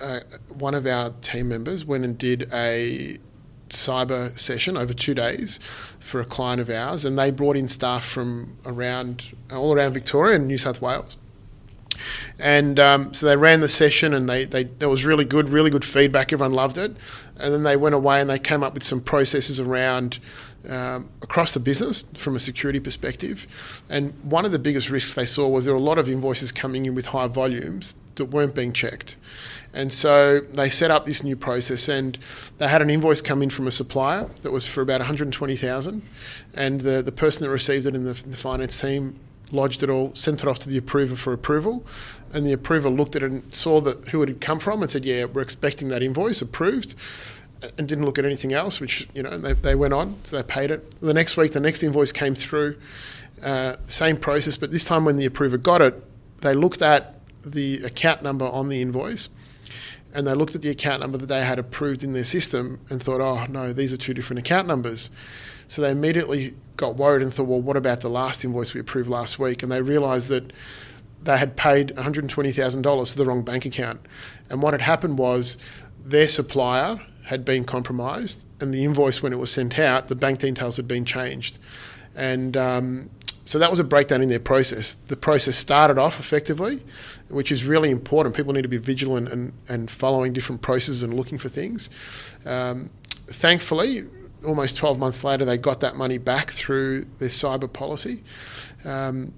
uh, 0.00 0.20
one 0.48 0.74
of 0.74 0.86
our 0.86 1.10
team 1.20 1.48
members 1.48 1.84
went 1.84 2.04
and 2.04 2.16
did 2.16 2.48
a 2.52 3.18
cyber 3.68 4.36
session 4.38 4.76
over 4.76 4.92
two 4.92 5.14
days 5.14 5.60
for 5.98 6.20
a 6.20 6.24
client 6.24 6.60
of 6.60 6.70
ours, 6.70 7.04
and 7.04 7.18
they 7.18 7.30
brought 7.30 7.56
in 7.56 7.68
staff 7.68 8.04
from 8.04 8.56
around 8.66 9.34
all 9.50 9.72
around 9.72 9.94
Victoria 9.94 10.36
and 10.36 10.46
New 10.46 10.58
South 10.58 10.82
Wales. 10.82 11.16
And 12.38 12.80
um, 12.80 13.14
so 13.14 13.26
they 13.26 13.36
ran 13.36 13.60
the 13.60 13.68
session, 13.68 14.14
and 14.14 14.28
they, 14.28 14.44
they 14.44 14.64
that 14.64 14.88
was 14.88 15.04
really 15.04 15.24
good, 15.24 15.48
really 15.48 15.70
good 15.70 15.84
feedback. 15.84 16.32
Everyone 16.32 16.52
loved 16.52 16.78
it, 16.78 16.96
and 17.38 17.52
then 17.52 17.62
they 17.62 17.76
went 17.76 17.94
away 17.94 18.20
and 18.20 18.28
they 18.28 18.38
came 18.38 18.62
up 18.62 18.74
with 18.74 18.82
some 18.82 19.00
processes 19.00 19.60
around 19.60 20.18
um, 20.68 21.08
across 21.22 21.52
the 21.52 21.60
business 21.60 22.02
from 22.14 22.36
a 22.36 22.40
security 22.40 22.80
perspective. 22.80 23.82
And 23.88 24.12
one 24.22 24.44
of 24.44 24.52
the 24.52 24.58
biggest 24.58 24.90
risks 24.90 25.14
they 25.14 25.26
saw 25.26 25.48
was 25.48 25.64
there 25.64 25.74
were 25.74 25.80
a 25.80 25.82
lot 25.82 25.98
of 25.98 26.08
invoices 26.08 26.52
coming 26.52 26.86
in 26.86 26.94
with 26.94 27.06
high 27.06 27.28
volumes 27.28 27.94
that 28.16 28.26
weren't 28.26 28.54
being 28.54 28.72
checked. 28.72 29.16
And 29.72 29.92
so 29.92 30.40
they 30.40 30.68
set 30.68 30.90
up 30.90 31.04
this 31.04 31.22
new 31.22 31.36
process, 31.36 31.88
and 31.88 32.18
they 32.58 32.68
had 32.68 32.82
an 32.82 32.90
invoice 32.90 33.22
come 33.22 33.40
in 33.42 33.50
from 33.50 33.68
a 33.68 33.70
supplier 33.70 34.28
that 34.42 34.50
was 34.50 34.66
for 34.66 34.82
about 34.82 35.00
120,000, 35.00 36.02
and 36.54 36.80
the 36.80 37.02
the 37.02 37.12
person 37.12 37.46
that 37.46 37.52
received 37.52 37.86
it 37.86 37.94
in 37.94 38.04
the, 38.04 38.14
the 38.14 38.36
finance 38.36 38.80
team 38.80 39.18
lodged 39.52 39.82
it 39.82 39.90
all, 39.90 40.14
sent 40.14 40.42
it 40.42 40.48
off 40.48 40.58
to 40.60 40.68
the 40.68 40.76
approver 40.76 41.16
for 41.16 41.32
approval, 41.32 41.86
and 42.32 42.46
the 42.46 42.52
approver 42.52 42.88
looked 42.88 43.16
at 43.16 43.22
it 43.22 43.30
and 43.30 43.54
saw 43.54 43.80
that 43.80 44.08
who 44.08 44.22
it 44.22 44.28
had 44.28 44.40
come 44.40 44.58
from 44.58 44.82
and 44.82 44.90
said, 44.90 45.04
"Yeah, 45.04 45.24
we're 45.24 45.42
expecting 45.42 45.88
that 45.88 46.02
invoice 46.02 46.42
approved." 46.42 46.94
And 47.76 47.86
didn't 47.86 48.06
look 48.06 48.18
at 48.18 48.24
anything 48.24 48.54
else, 48.54 48.80
which 48.80 49.06
you 49.14 49.22
know 49.22 49.36
they, 49.36 49.52
they 49.52 49.74
went 49.74 49.92
on, 49.92 50.16
so 50.24 50.36
they 50.36 50.42
paid 50.42 50.70
it. 50.70 50.98
The 51.00 51.12
next 51.12 51.36
week, 51.36 51.52
the 51.52 51.60
next 51.60 51.82
invoice 51.82 52.10
came 52.10 52.34
through, 52.34 52.76
uh, 53.42 53.76
same 53.84 54.16
process, 54.16 54.56
but 54.56 54.72
this 54.72 54.86
time 54.86 55.04
when 55.04 55.16
the 55.16 55.26
approver 55.26 55.58
got 55.58 55.82
it, 55.82 56.02
they 56.40 56.54
looked 56.54 56.80
at 56.80 57.16
the 57.44 57.82
account 57.84 58.22
number 58.22 58.46
on 58.46 58.70
the 58.70 58.80
invoice, 58.80 59.28
and 60.14 60.26
they 60.26 60.34
looked 60.34 60.54
at 60.54 60.62
the 60.62 60.70
account 60.70 61.00
number 61.00 61.18
that 61.18 61.26
they 61.26 61.44
had 61.44 61.58
approved 61.58 62.02
in 62.02 62.12
their 62.12 62.24
system 62.24 62.80
and 62.88 63.02
thought, 63.02 63.20
oh 63.20 63.44
no, 63.50 63.72
these 63.72 63.92
are 63.92 63.98
two 63.98 64.14
different 64.14 64.38
account 64.40 64.66
numbers. 64.66 65.10
So 65.68 65.82
they 65.82 65.90
immediately 65.90 66.54
got 66.80 66.96
worried 66.96 67.22
and 67.22 67.32
thought, 67.32 67.46
well, 67.46 67.60
what 67.60 67.76
about 67.76 68.00
the 68.00 68.08
last 68.08 68.44
invoice 68.44 68.74
we 68.74 68.80
approved 68.80 69.08
last 69.08 69.38
week? 69.38 69.62
And 69.62 69.70
they 69.70 69.82
realised 69.82 70.28
that 70.28 70.52
they 71.22 71.36
had 71.36 71.56
paid 71.56 71.88
$120,000 71.88 73.10
to 73.10 73.16
the 73.16 73.24
wrong 73.24 73.42
bank 73.42 73.66
account. 73.66 74.00
And 74.48 74.62
what 74.62 74.72
had 74.72 74.80
happened 74.80 75.18
was 75.18 75.56
their 76.02 76.28
supplier 76.28 77.00
had 77.24 77.44
been 77.44 77.64
compromised, 77.64 78.44
and 78.60 78.72
the 78.74 78.84
invoice, 78.84 79.22
when 79.22 79.32
it 79.32 79.38
was 79.38 79.52
sent 79.52 79.78
out, 79.78 80.08
the 80.08 80.16
bank 80.16 80.40
details 80.40 80.76
had 80.76 80.88
been 80.88 81.04
changed. 81.04 81.58
And 82.16 82.56
um, 82.56 83.10
so 83.44 83.58
that 83.58 83.70
was 83.70 83.78
a 83.78 83.84
breakdown 83.84 84.22
in 84.22 84.28
their 84.28 84.40
process. 84.40 84.94
The 84.94 85.16
process 85.16 85.56
started 85.56 85.98
off 85.98 86.18
effectively, 86.18 86.82
which 87.28 87.52
is 87.52 87.64
really 87.64 87.90
important. 87.90 88.34
People 88.34 88.52
need 88.52 88.62
to 88.62 88.68
be 88.68 88.78
vigilant 88.78 89.28
and, 89.28 89.52
and 89.68 89.90
following 89.90 90.32
different 90.32 90.62
processes 90.62 91.02
and 91.02 91.14
looking 91.14 91.38
for 91.38 91.48
things. 91.48 91.90
Um, 92.46 92.90
thankfully, 93.26 94.04
almost 94.46 94.76
12 94.76 94.98
months 94.98 95.24
later, 95.24 95.44
they 95.44 95.58
got 95.58 95.80
that 95.80 95.96
money 95.96 96.18
back 96.18 96.50
through 96.50 97.04
their 97.18 97.28
cyber 97.28 97.72
policy. 97.72 98.22
Um, 98.84 99.32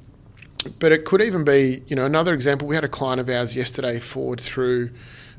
but 0.78 0.92
it 0.92 1.04
could 1.04 1.20
even 1.20 1.44
be, 1.44 1.82
you 1.88 1.96
know, 1.96 2.06
another 2.06 2.34
example. 2.34 2.68
We 2.68 2.74
had 2.74 2.84
a 2.84 2.88
client 2.88 3.20
of 3.20 3.28
ours 3.28 3.56
yesterday 3.56 3.98
forward 3.98 4.40
through 4.40 4.90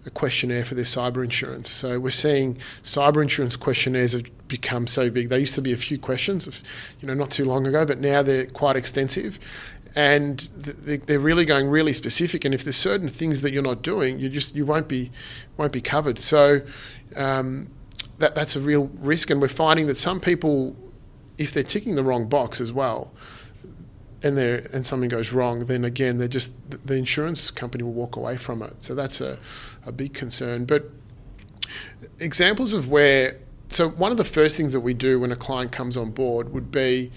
a 0.06 0.10
questionnaire 0.10 0.66
for 0.66 0.76
their 0.76 0.84
cyber 0.84 1.24
insurance. 1.24 1.70
So 1.70 2.00
we're 2.00 2.10
seeing 2.10 2.58
cyber 2.82 3.22
insurance 3.22 3.56
questionnaires 3.56 4.12
have 4.14 4.26
become 4.48 4.86
so 4.88 5.10
big. 5.10 5.30
They 5.30 5.40
used 5.40 5.56
to 5.56 5.62
be 5.62 5.72
a 5.72 5.78
few 5.78 5.98
questions, 5.98 6.62
you 7.00 7.08
know, 7.08 7.14
not 7.14 7.32
too 7.32 7.46
long 7.46 7.66
ago, 7.66 7.86
but 7.86 8.00
now 8.00 8.22
they're 8.22 8.46
quite 8.46 8.76
extensive, 8.76 9.40
and 9.96 10.40
they're 10.58 11.20
really 11.20 11.46
going 11.46 11.70
really 11.70 11.94
specific. 11.94 12.44
And 12.44 12.54
if 12.54 12.64
there's 12.64 12.76
certain 12.76 13.08
things 13.08 13.42
that 13.42 13.54
you're 13.54 13.64
not 13.64 13.82
doing, 13.82 14.20
you 14.20 14.28
just 14.28 14.56
you 14.56 14.66
won't 14.66 14.88
be 14.88 15.12
won't 15.56 15.72
be 15.72 15.82
covered. 15.82 16.20
So 16.20 16.62
um, 17.16 17.70
that 18.24 18.36
that's 18.36 18.56
a 18.56 18.62
real 18.62 18.90
risk, 19.00 19.30
and 19.30 19.42
we're 19.42 19.50
finding 19.50 19.88
that 19.88 19.98
some 19.98 20.22
people, 20.22 20.76
if 21.38 21.52
they're 21.52 21.62
ticking 21.62 21.96
the 21.96 22.04
wrong 22.04 22.28
box 22.28 22.62
as 22.62 22.72
well, 22.72 23.12
and 24.24 24.38
there 24.38 24.66
and 24.74 24.88
something 24.88 25.10
goes 25.10 25.34
wrong, 25.34 25.66
then 25.66 25.84
again, 25.84 26.18
they're 26.18 26.30
just 26.30 26.54
the 26.88 26.96
insurance 26.96 27.52
company 27.52 27.84
will 27.84 27.92
walk 27.92 28.16
away 28.16 28.38
from 28.38 28.62
it. 28.62 28.82
So 28.82 28.96
that's 28.96 29.20
a, 29.20 29.38
a 29.86 29.92
big 29.92 30.14
concern. 30.14 30.64
But 30.64 30.90
examples 32.20 32.74
of 32.74 32.88
where 32.90 33.40
so 33.68 33.90
one 33.90 34.12
of 34.12 34.18
the 34.18 34.26
first 34.26 34.56
things 34.56 34.72
that 34.72 34.80
we 34.80 34.94
do 34.94 35.20
when 35.20 35.32
a 35.32 35.36
client 35.36 35.74
comes 35.74 35.98
on 35.98 36.12
board 36.12 36.54
would 36.54 36.72
be 36.72 37.12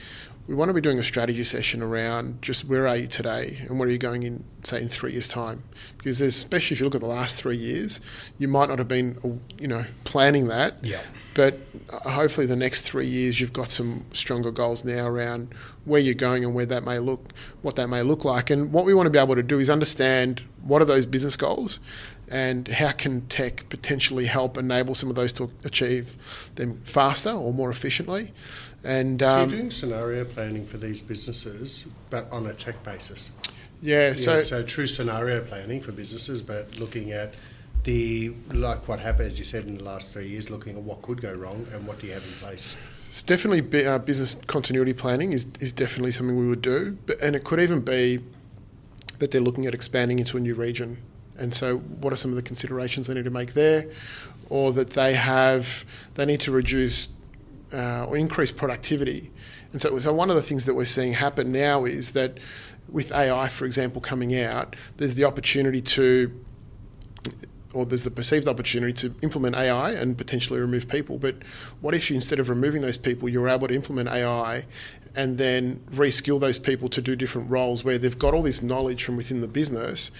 we 0.47 0.55
want 0.55 0.69
to 0.69 0.73
be 0.73 0.81
doing 0.81 0.99
a 0.99 1.03
strategy 1.03 1.43
session 1.43 1.83
around 1.83 2.41
just 2.41 2.65
where 2.65 2.87
are 2.87 2.97
you 2.97 3.07
today 3.07 3.59
and 3.69 3.79
where 3.79 3.89
are 3.89 3.91
you 3.91 3.99
going 3.99 4.23
in, 4.23 4.45
say, 4.63 4.81
in 4.81 4.89
three 4.89 5.13
years' 5.13 5.29
time? 5.29 5.65
Because 5.99 6.21
especially 6.21 6.75
if 6.75 6.81
you 6.81 6.87
look 6.87 6.95
at 6.95 7.01
the 7.01 7.07
last 7.07 7.41
three 7.41 7.57
years, 7.57 8.01
you 8.39 8.47
might 8.47 8.69
not 8.69 8.79
have 8.79 8.89
been, 8.89 9.41
you 9.59 9.67
know, 9.67 9.85
planning 10.05 10.47
that. 10.49 10.83
Yeah. 10.85 11.03
But 11.35 11.59
uh, 11.93 12.11
hopefully, 12.11 12.47
the 12.47 12.57
next 12.57 12.83
three 12.83 13.07
years, 13.07 13.41
you've 13.41 13.53
got 13.53 13.69
some 13.69 14.07
stronger 14.13 14.51
goals 14.51 14.85
now 14.85 15.07
around 15.07 15.53
where 15.85 16.01
you're 16.01 16.15
going 16.15 16.45
and 16.45 16.55
where 16.55 16.65
that 16.67 16.85
may 16.85 16.99
look, 16.99 17.33
what 17.63 17.77
that 17.77 17.89
may 17.89 18.03
look 18.03 18.25
like. 18.25 18.49
And 18.49 18.73
what 18.73 18.85
we 18.85 18.95
want 18.95 19.07
to 19.07 19.11
be 19.11 19.19
able 19.19 19.35
to 19.35 19.43
do 19.43 19.59
is 19.59 19.69
understand 19.69 20.43
what 20.63 20.81
are 20.81 20.87
those 20.87 21.05
business 21.07 21.37
goals, 21.37 21.79
and 22.29 22.69
how 22.69 22.93
can 22.93 23.27
tech 23.27 23.69
potentially 23.69 24.27
help 24.27 24.57
enable 24.57 24.95
some 24.95 25.11
of 25.11 25.17
those 25.17 25.33
to 25.35 25.51
achieve 25.65 26.17
them 26.55 26.77
faster 26.79 27.31
or 27.31 27.53
more 27.53 27.71
efficiently. 27.71 28.33
And 28.87 29.21
um, 29.23 29.29
so 29.29 29.37
you're 29.37 29.43
um, 29.43 29.51
doing 29.51 29.71
scenario 29.71 30.25
planning 30.25 30.65
for 30.65 30.79
these 30.79 31.03
businesses, 31.03 31.89
but 32.09 32.31
on 32.31 32.47
a 32.47 32.55
tech 32.55 32.83
basis. 32.85 33.33
Yeah, 33.83 34.15
so 34.15 34.35
yeah, 34.35 34.39
so 34.39 34.63
true 34.63 34.87
scenario 34.87 35.43
planning 35.43 35.81
for 35.81 35.93
businesses, 35.93 36.41
but 36.41 36.79
looking 36.79 37.11
at 37.11 37.35
the 37.83 38.33
like 38.53 38.87
what 38.87 39.01
happened, 39.01 39.27
as 39.27 39.39
you 39.39 39.45
said, 39.45 39.65
in 39.67 39.77
the 39.77 39.85
last 39.85 40.13
three 40.13 40.29
years, 40.29 40.51
looking 40.51 40.77
at 40.77 40.83
what 40.83 41.03
could 41.03 41.21
go 41.21 41.33
wrong 41.33 41.67
and 41.73 41.87
what 41.87 41.99
do 41.99 42.07
you 42.07 42.13
have 42.13 42.25
in 42.25 42.33
place. 42.35 42.77
It's 43.09 43.23
definitely 43.23 43.85
uh, 43.85 43.99
business 43.99 44.37
continuity 44.47 44.93
planning 44.93 45.33
is, 45.33 45.47
is 45.61 45.73
definitely 45.73 46.13
something 46.13 46.37
we 46.37 46.47
would 46.47 46.63
do, 46.63 46.97
but, 47.07 47.21
and 47.21 47.35
it 47.35 47.45
could 47.45 47.61
even 47.61 47.81
be 47.81 48.21
that 49.19 49.31
they're 49.31 49.41
looking 49.41 49.67
at 49.67 49.75
expanding 49.75 50.19
into 50.19 50.37
a 50.37 50.41
new 50.41 50.55
region. 50.55 50.99
And 51.39 51.55
so, 51.55 51.79
what 51.79 52.13
are 52.13 52.17
some 52.17 52.31
of 52.31 52.37
the 52.37 52.43
considerations 52.43 53.09
they 53.09 53.15
need 53.15 53.25
to 53.25 53.31
make 53.31 53.55
there, 53.55 53.87
or 54.49 54.73
that 54.73 54.91
they 54.91 55.15
have 55.15 55.85
they 56.15 56.25
need 56.25 56.41
to 56.41 56.53
reduce 56.53 57.16
uh, 57.77 58.07
or 58.07 58.17
increase 58.17 58.51
productivity. 58.51 59.31
And 59.73 59.83
so, 59.83 59.99
so 59.99 60.13
one 60.13 60.31
of 60.31 60.37
the 60.37 60.43
things 60.43 60.65
that 60.65 60.75
we're 60.75 60.87
seeing 60.87 61.13
happen 61.13 61.53
now 61.53 61.85
is 61.85 62.13
that 62.13 62.39
with 62.89 63.13
AI, 63.13 63.49
for 63.49 63.67
example, 63.67 64.01
coming 64.01 64.39
out, 64.39 64.75
there's 64.97 65.15
the 65.15 65.25
opportunity 65.25 65.83
to 65.83 66.33
or 67.75 67.85
there's 67.85 68.05
the 68.05 68.11
perceived 68.11 68.49
opportunity 68.49 68.93
to 68.95 69.15
implement 69.23 69.55
AI 69.55 69.91
and 69.91 70.17
potentially 70.17 70.59
remove 70.59 70.89
people. 70.89 71.19
But 71.19 71.37
what 71.83 71.93
if 71.93 72.09
you, 72.09 72.17
instead 72.17 72.41
of 72.41 72.49
removing 72.49 72.81
those 72.81 72.97
people, 72.97 73.29
you're 73.29 73.49
able 73.51 73.69
to 73.69 73.75
implement 73.75 74.09
AI 74.09 74.65
and 75.15 75.37
then 75.37 75.83
reskill 75.93 76.41
those 76.41 76.59
people 76.59 76.89
to 76.89 77.03
do 77.03 77.15
different 77.15 77.51
roles 77.51 77.85
where 77.85 77.99
they've 77.99 78.19
got 78.19 78.33
all 78.33 78.43
this 78.43 78.63
knowledge 78.63 79.05
from 79.05 79.17
within 79.17 79.43
the 79.43 79.49
business 79.49 80.11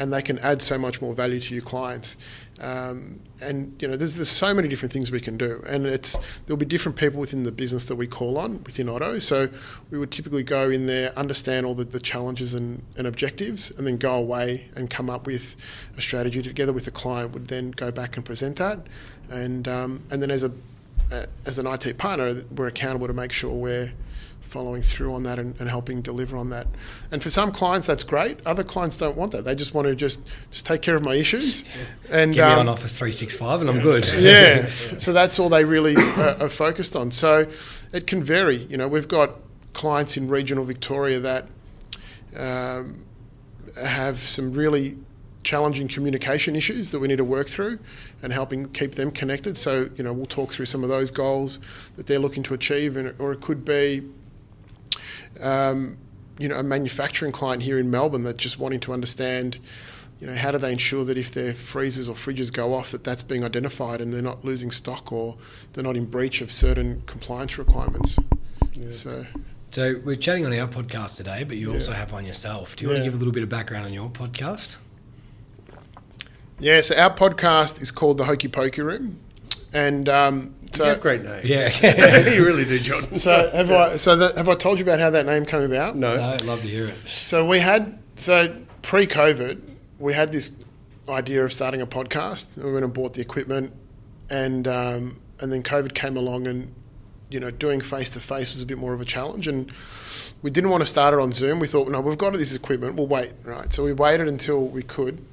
and 0.00 0.12
they 0.12 0.22
can 0.22 0.38
add 0.38 0.62
so 0.62 0.78
much 0.78 1.00
more 1.00 1.14
value 1.14 1.38
to 1.38 1.54
your 1.54 1.62
clients. 1.62 2.16
Um, 2.60 3.20
and 3.40 3.80
you 3.80 3.86
know, 3.86 3.96
there's 3.96 4.16
there's 4.16 4.30
so 4.30 4.52
many 4.52 4.66
different 4.66 4.92
things 4.92 5.10
we 5.10 5.20
can 5.20 5.36
do, 5.36 5.62
and 5.66 5.86
it's 5.86 6.18
there'll 6.44 6.58
be 6.58 6.66
different 6.66 6.96
people 6.96 7.20
within 7.20 7.44
the 7.44 7.52
business 7.52 7.84
that 7.84 7.96
we 7.96 8.06
call 8.06 8.36
on 8.36 8.64
within 8.64 8.88
Otto. 8.88 9.18
So 9.18 9.48
we 9.90 9.98
would 9.98 10.10
typically 10.10 10.42
go 10.42 10.68
in 10.68 10.86
there, 10.86 11.16
understand 11.16 11.64
all 11.66 11.74
the, 11.74 11.84
the 11.84 12.00
challenges 12.00 12.54
and, 12.54 12.82
and 12.96 13.06
objectives, 13.06 13.70
and 13.70 13.86
then 13.86 13.98
go 13.98 14.14
away 14.14 14.66
and 14.74 14.90
come 14.90 15.08
up 15.08 15.26
with 15.26 15.56
a 15.96 16.00
strategy 16.00 16.42
together 16.42 16.72
with 16.72 16.86
the 16.86 16.90
client. 16.90 17.32
Would 17.32 17.48
then 17.48 17.70
go 17.70 17.90
back 17.92 18.16
and 18.16 18.24
present 18.24 18.56
that, 18.56 18.80
and 19.30 19.68
um, 19.68 20.02
and 20.10 20.22
then 20.22 20.30
as 20.30 20.42
a 20.42 20.52
as 21.44 21.58
an 21.58 21.66
IT 21.66 21.98
partner, 21.98 22.42
we're 22.54 22.68
accountable 22.68 23.06
to 23.06 23.12
make 23.12 23.32
sure 23.32 23.52
we're 23.52 23.92
following 24.50 24.82
through 24.82 25.14
on 25.14 25.22
that 25.22 25.38
and, 25.38 25.58
and, 25.60 25.70
helping 25.70 26.02
deliver 26.02 26.36
on 26.36 26.50
that. 26.50 26.66
And 27.12 27.22
for 27.22 27.30
some 27.30 27.52
clients, 27.52 27.86
that's 27.86 28.02
great. 28.02 28.44
Other 28.44 28.64
clients 28.64 28.96
don't 28.96 29.16
want 29.16 29.30
that. 29.32 29.44
They 29.44 29.54
just 29.54 29.74
want 29.74 29.86
to 29.86 29.94
just 29.94 30.28
just 30.50 30.66
take 30.66 30.82
care 30.82 30.96
of 30.96 31.02
my 31.02 31.14
issues. 31.14 31.64
And 32.10 32.34
get 32.34 32.46
me 32.46 32.52
um, 32.54 32.60
on 32.60 32.68
Office 32.68 32.98
three 32.98 33.12
six 33.12 33.36
five, 33.36 33.60
and 33.60 33.70
I'm 33.70 33.80
good. 33.80 34.08
yeah. 34.18 34.66
So 34.98 35.12
that's 35.12 35.38
all 35.38 35.48
they 35.48 35.64
really 35.64 35.94
uh, 35.96 36.44
are 36.44 36.48
focused 36.48 36.96
on. 36.96 37.12
So 37.12 37.46
it 37.92 38.06
can 38.06 38.22
vary. 38.24 38.64
You 38.64 38.76
know, 38.76 38.88
we've 38.88 39.08
got 39.08 39.36
clients 39.72 40.16
in 40.16 40.28
regional 40.28 40.64
Victoria 40.64 41.20
that 41.20 41.46
um, 42.36 43.04
have 43.80 44.18
some 44.18 44.52
really 44.52 44.96
challenging 45.42 45.88
communication 45.88 46.54
issues 46.54 46.90
that 46.90 46.98
we 46.98 47.08
need 47.08 47.16
to 47.16 47.24
work 47.24 47.48
through 47.48 47.78
and 48.22 48.32
helping 48.32 48.66
keep 48.66 48.96
them 48.96 49.10
connected. 49.10 49.56
So, 49.56 49.88
you 49.96 50.04
know, 50.04 50.12
we'll 50.12 50.26
talk 50.26 50.52
through 50.52 50.66
some 50.66 50.82
of 50.82 50.90
those 50.90 51.10
goals 51.10 51.60
that 51.96 52.06
they're 52.06 52.18
looking 52.18 52.42
to 52.44 52.54
achieve, 52.54 52.96
and, 52.96 53.14
or 53.18 53.32
it 53.32 53.40
could 53.40 53.64
be 53.64 54.02
um, 55.42 55.98
you 56.38 56.48
know, 56.48 56.56
a 56.56 56.62
manufacturing 56.62 57.32
client 57.32 57.62
here 57.62 57.78
in 57.78 57.90
Melbourne 57.90 58.24
that's 58.24 58.38
just 58.38 58.58
wanting 58.58 58.80
to 58.80 58.92
understand, 58.92 59.58
you 60.20 60.26
know, 60.26 60.34
how 60.34 60.50
do 60.50 60.58
they 60.58 60.72
ensure 60.72 61.04
that 61.04 61.18
if 61.18 61.32
their 61.32 61.52
freezers 61.52 62.08
or 62.08 62.14
fridges 62.14 62.52
go 62.52 62.74
off, 62.74 62.90
that 62.92 63.04
that's 63.04 63.22
being 63.22 63.44
identified 63.44 64.00
and 64.00 64.12
they're 64.12 64.22
not 64.22 64.44
losing 64.44 64.70
stock 64.70 65.12
or 65.12 65.36
they're 65.72 65.84
not 65.84 65.96
in 65.96 66.06
breach 66.06 66.40
of 66.40 66.50
certain 66.50 67.02
compliance 67.06 67.58
requirements. 67.58 68.16
Yeah. 68.72 68.90
So. 68.90 69.26
So 69.70 70.00
we're 70.04 70.16
chatting 70.16 70.44
on 70.46 70.52
our 70.52 70.66
podcast 70.66 71.16
today, 71.16 71.44
but 71.44 71.56
you 71.56 71.68
yeah. 71.68 71.74
also 71.74 71.92
have 71.92 72.10
one 72.10 72.26
yourself. 72.26 72.74
Do 72.74 72.84
you 72.84 72.90
yeah. 72.90 72.96
want 72.96 73.04
to 73.04 73.10
give 73.10 73.14
a 73.14 73.18
little 73.18 73.32
bit 73.32 73.44
of 73.44 73.48
background 73.48 73.86
on 73.86 73.92
your 73.92 74.08
podcast? 74.08 74.78
Yeah, 76.58 76.80
so 76.80 76.96
our 76.96 77.14
podcast 77.14 77.80
is 77.80 77.90
called 77.90 78.18
the 78.18 78.24
Hokey 78.24 78.48
Pokey 78.48 78.82
Room, 78.82 79.20
and 79.72 80.08
um, 80.08 80.54
so, 80.72 80.84
you 80.84 80.90
have 80.90 81.00
great 81.00 81.22
names. 81.22 81.44
Yeah, 81.82 82.28
you 82.28 82.44
really 82.44 82.64
do, 82.64 82.78
John. 82.78 83.14
So 83.14 83.50
have 83.50 83.70
I? 83.70 83.96
So 83.96 84.16
that, 84.16 84.36
have 84.36 84.48
I 84.48 84.54
told 84.54 84.78
you 84.78 84.84
about 84.84 85.00
how 85.00 85.10
that 85.10 85.26
name 85.26 85.46
came 85.46 85.62
about? 85.62 85.96
No. 85.96 86.16
no. 86.16 86.22
I'd 86.22 86.44
love 86.44 86.62
to 86.62 86.68
hear 86.68 86.86
it. 86.86 86.96
So 87.06 87.46
we 87.46 87.58
had 87.58 87.98
so 88.16 88.54
pre-COVID, 88.82 89.60
we 89.98 90.12
had 90.12 90.32
this 90.32 90.54
idea 91.08 91.44
of 91.44 91.52
starting 91.52 91.80
a 91.80 91.86
podcast. 91.86 92.56
We 92.62 92.72
went 92.72 92.84
and 92.84 92.94
bought 92.94 93.14
the 93.14 93.20
equipment, 93.20 93.72
and 94.28 94.66
um, 94.68 95.20
and 95.40 95.52
then 95.52 95.62
COVID 95.62 95.94
came 95.94 96.16
along, 96.16 96.46
and 96.46 96.74
you 97.30 97.40
know, 97.40 97.50
doing 97.50 97.80
face 97.80 98.10
to 98.10 98.20
face 98.20 98.52
was 98.52 98.62
a 98.62 98.66
bit 98.66 98.78
more 98.78 98.92
of 98.92 99.00
a 99.00 99.04
challenge, 99.04 99.48
and 99.48 99.72
we 100.42 100.50
didn't 100.50 100.70
want 100.70 100.82
to 100.82 100.86
start 100.86 101.14
it 101.14 101.20
on 101.20 101.32
Zoom. 101.32 101.58
We 101.58 101.66
thought, 101.66 101.88
no, 101.88 102.00
we've 102.00 102.18
got 102.18 102.32
this 102.32 102.54
equipment. 102.54 102.96
We'll 102.96 103.06
wait, 103.06 103.32
right? 103.44 103.72
So 103.72 103.84
we 103.84 103.92
waited 103.92 104.28
until 104.28 104.66
we 104.66 104.82
could 104.82 105.24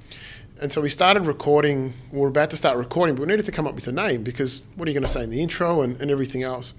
and 0.59 0.71
so 0.71 0.81
we 0.81 0.89
started 0.89 1.25
recording. 1.25 1.93
We 2.11 2.19
were 2.19 2.27
about 2.27 2.49
to 2.49 2.57
start 2.57 2.77
recording, 2.77 3.15
but 3.15 3.21
we 3.21 3.27
needed 3.27 3.45
to 3.45 3.51
come 3.51 3.67
up 3.67 3.75
with 3.75 3.87
a 3.87 3.91
name 3.91 4.23
because 4.23 4.63
what 4.75 4.87
are 4.87 4.91
you 4.91 4.95
going 4.95 5.05
to 5.05 5.11
say 5.11 5.23
in 5.23 5.29
the 5.29 5.41
intro 5.41 5.81
and, 5.81 5.99
and 6.01 6.09
everything 6.09 6.43
else? 6.43 6.73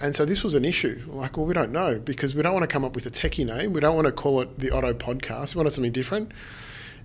And 0.00 0.14
so 0.14 0.24
this 0.24 0.42
was 0.44 0.54
an 0.54 0.64
issue. 0.64 1.02
Like, 1.08 1.36
well, 1.36 1.46
we 1.46 1.54
don't 1.54 1.72
know 1.72 1.98
because 1.98 2.34
we 2.34 2.42
don't 2.42 2.52
want 2.52 2.62
to 2.62 2.68
come 2.72 2.84
up 2.84 2.94
with 2.94 3.06
a 3.06 3.10
techie 3.10 3.46
name. 3.46 3.72
We 3.72 3.80
don't 3.80 3.94
want 3.94 4.06
to 4.06 4.12
call 4.12 4.40
it 4.40 4.58
the 4.58 4.70
Otto 4.70 4.94
Podcast. 4.94 5.54
We 5.54 5.60
wanted 5.60 5.72
something 5.72 5.92
different. 5.92 6.32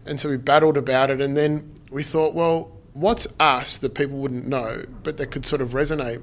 And 0.05 0.19
so 0.19 0.29
we 0.29 0.37
battled 0.37 0.77
about 0.77 1.09
it. 1.09 1.21
And 1.21 1.35
then 1.35 1.73
we 1.91 2.03
thought, 2.03 2.33
well, 2.33 2.71
what's 2.93 3.27
us 3.39 3.77
that 3.77 3.95
people 3.95 4.17
wouldn't 4.17 4.47
know, 4.47 4.85
but 5.03 5.17
that 5.17 5.27
could 5.27 5.45
sort 5.45 5.61
of 5.61 5.69
resonate? 5.69 6.21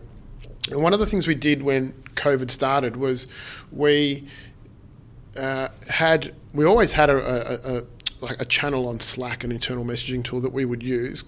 And 0.71 0.83
one 0.83 0.93
of 0.93 1.01
the 1.01 1.07
things 1.07 1.27
we 1.27 1.35
did 1.35 1.63
when 1.63 1.93
COVID 2.15 2.51
started 2.51 2.97
was 2.97 3.27
we 3.73 4.29
uh, 5.37 5.69
had, 5.89 6.35
we 6.53 6.65
always 6.65 6.93
had 6.93 7.11
a, 7.11 7.17
a, 7.17 7.79
a 7.79 7.83
like 8.23 8.41
a 8.41 8.45
channel 8.45 8.89
on 8.89 9.01
Slack, 9.01 9.45
an 9.45 9.53
internal 9.53 9.85
messaging 9.85 10.23
tool 10.23 10.41
that 10.41 10.53
we 10.53 10.65
would 10.65 10.83
use, 10.83 11.25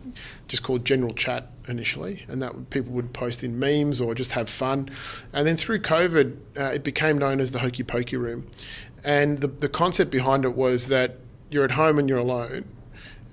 just 0.48 0.62
called 0.62 0.84
General 0.84 1.12
Chat 1.12 1.48
initially, 1.68 2.24
and 2.28 2.42
that 2.42 2.70
people 2.70 2.92
would 2.92 3.12
post 3.12 3.42
in 3.42 3.58
memes 3.58 4.00
or 4.00 4.14
just 4.14 4.32
have 4.32 4.48
fun. 4.48 4.90
And 5.32 5.46
then 5.46 5.56
through 5.56 5.80
COVID, 5.80 6.36
uh, 6.56 6.62
it 6.74 6.84
became 6.84 7.18
known 7.18 7.40
as 7.40 7.50
the 7.50 7.60
Hokey 7.60 7.82
Pokey 7.82 8.16
Room. 8.16 8.48
And 9.04 9.40
the, 9.40 9.48
the 9.48 9.68
concept 9.68 10.10
behind 10.10 10.44
it 10.44 10.54
was 10.54 10.88
that 10.88 11.16
you're 11.50 11.64
at 11.64 11.72
home 11.72 11.98
and 11.98 12.08
you're 12.08 12.18
alone, 12.18 12.64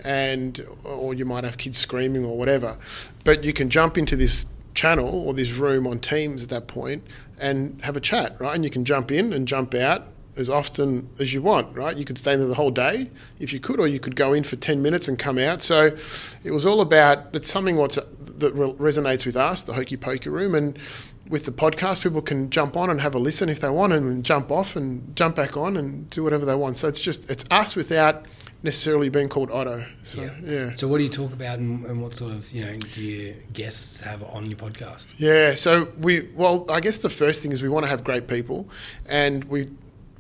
and 0.04 0.66
or 0.84 1.14
you 1.14 1.26
might 1.26 1.44
have 1.44 1.58
kids 1.58 1.78
screaming 1.78 2.26
or 2.26 2.38
whatever, 2.38 2.78
but 3.24 3.44
you 3.44 3.54
can 3.54 3.70
jump 3.70 3.98
into 3.98 4.16
this 4.16 4.46
channel 4.74 5.10
or 5.10 5.34
this 5.34 5.52
room 5.52 5.86
on 5.86 6.00
Teams 6.00 6.44
at 6.44 6.50
that 6.50 6.68
point 6.68 7.04
and 7.38 7.82
have 7.82 7.98
a 7.98 8.00
chat, 8.00 8.40
right? 8.40 8.56
And 8.56 8.64
you 8.64 8.70
can 8.70 8.86
jump 8.86 9.12
in 9.12 9.34
and 9.34 9.48
jump 9.48 9.74
out 9.74 10.08
as 10.40 10.50
often 10.50 11.10
as 11.20 11.34
you 11.34 11.42
want, 11.42 11.76
right? 11.76 11.96
You 11.96 12.06
could 12.06 12.18
stay 12.18 12.36
there 12.36 12.48
the 12.48 12.56
whole 12.56 12.72
day 12.72 13.12
if 13.40 13.52
you 13.54 13.60
could, 13.60 13.80
or 13.80 13.88
you 13.88 14.00
could 14.00 14.16
go 14.16 14.34
in 14.34 14.44
for 14.44 14.56
10 14.56 14.82
minutes 14.82 15.08
and 15.08 15.20
come 15.20 15.38
out. 15.38 15.62
So 15.62 15.98
it 16.44 16.52
was 16.52 16.66
all 16.66 16.82
about 16.82 17.34
that's 17.34 17.50
something 17.50 17.76
what's, 17.76 17.96
that 17.96 18.56
resonates 18.56 19.26
with 19.26 19.36
us, 19.36 19.62
the 19.62 19.74
Hokey 19.74 19.98
Pokey 19.98 20.30
Room. 20.30 20.56
And 20.56 20.80
with 21.28 21.46
the 21.46 21.52
podcast, 21.52 22.02
people 22.02 22.22
can 22.22 22.50
jump 22.50 22.76
on 22.76 22.90
and 22.90 23.02
have 23.02 23.14
a 23.14 23.20
listen 23.20 23.50
if 23.50 23.60
they 23.60 23.70
want 23.70 23.94
and 23.94 24.10
then 24.10 24.24
jump 24.24 24.52
off 24.52 24.76
and 24.76 25.16
jump 25.16 25.36
back 25.36 25.58
on 25.58 25.78
and 25.78 26.10
do 26.10 26.24
whatever 26.24 26.46
they 26.46 26.56
want. 26.56 26.78
So 26.78 26.88
it's 26.88 27.00
just, 27.00 27.30
it's 27.30 27.46
us 27.52 27.76
without 27.76 28.26
necessarily 28.64 29.10
being 29.10 29.30
called 29.30 29.52
Otto. 29.52 29.86
So, 30.04 30.22
yeah. 30.22 30.32
yeah. 30.44 30.72
So 30.76 30.88
what 30.88 30.98
do 30.98 31.04
you 31.04 31.10
talk 31.10 31.32
about 31.32 31.60
and, 31.60 31.86
and, 31.86 32.02
what 32.02 32.14
sort 32.14 32.32
of, 32.32 32.52
you 32.52 32.66
know, 32.66 32.78
do 32.78 33.02
your 33.02 33.36
guests 33.54 34.02
have 34.02 34.24
on 34.24 34.48
your 34.48 34.58
podcast? 34.58 35.14
Yeah. 35.18 35.54
So 35.54 35.90
we, 36.00 36.30
well, 36.36 36.70
I 36.70 36.80
guess 36.82 36.98
the 36.98 37.10
first 37.10 37.42
thing 37.42 37.52
is 37.52 37.62
we 37.62 37.70
want 37.70 37.86
to 37.86 37.90
have 37.90 38.04
great 38.04 38.28
people 38.28 38.70
and 39.08 39.44
we, 39.46 39.70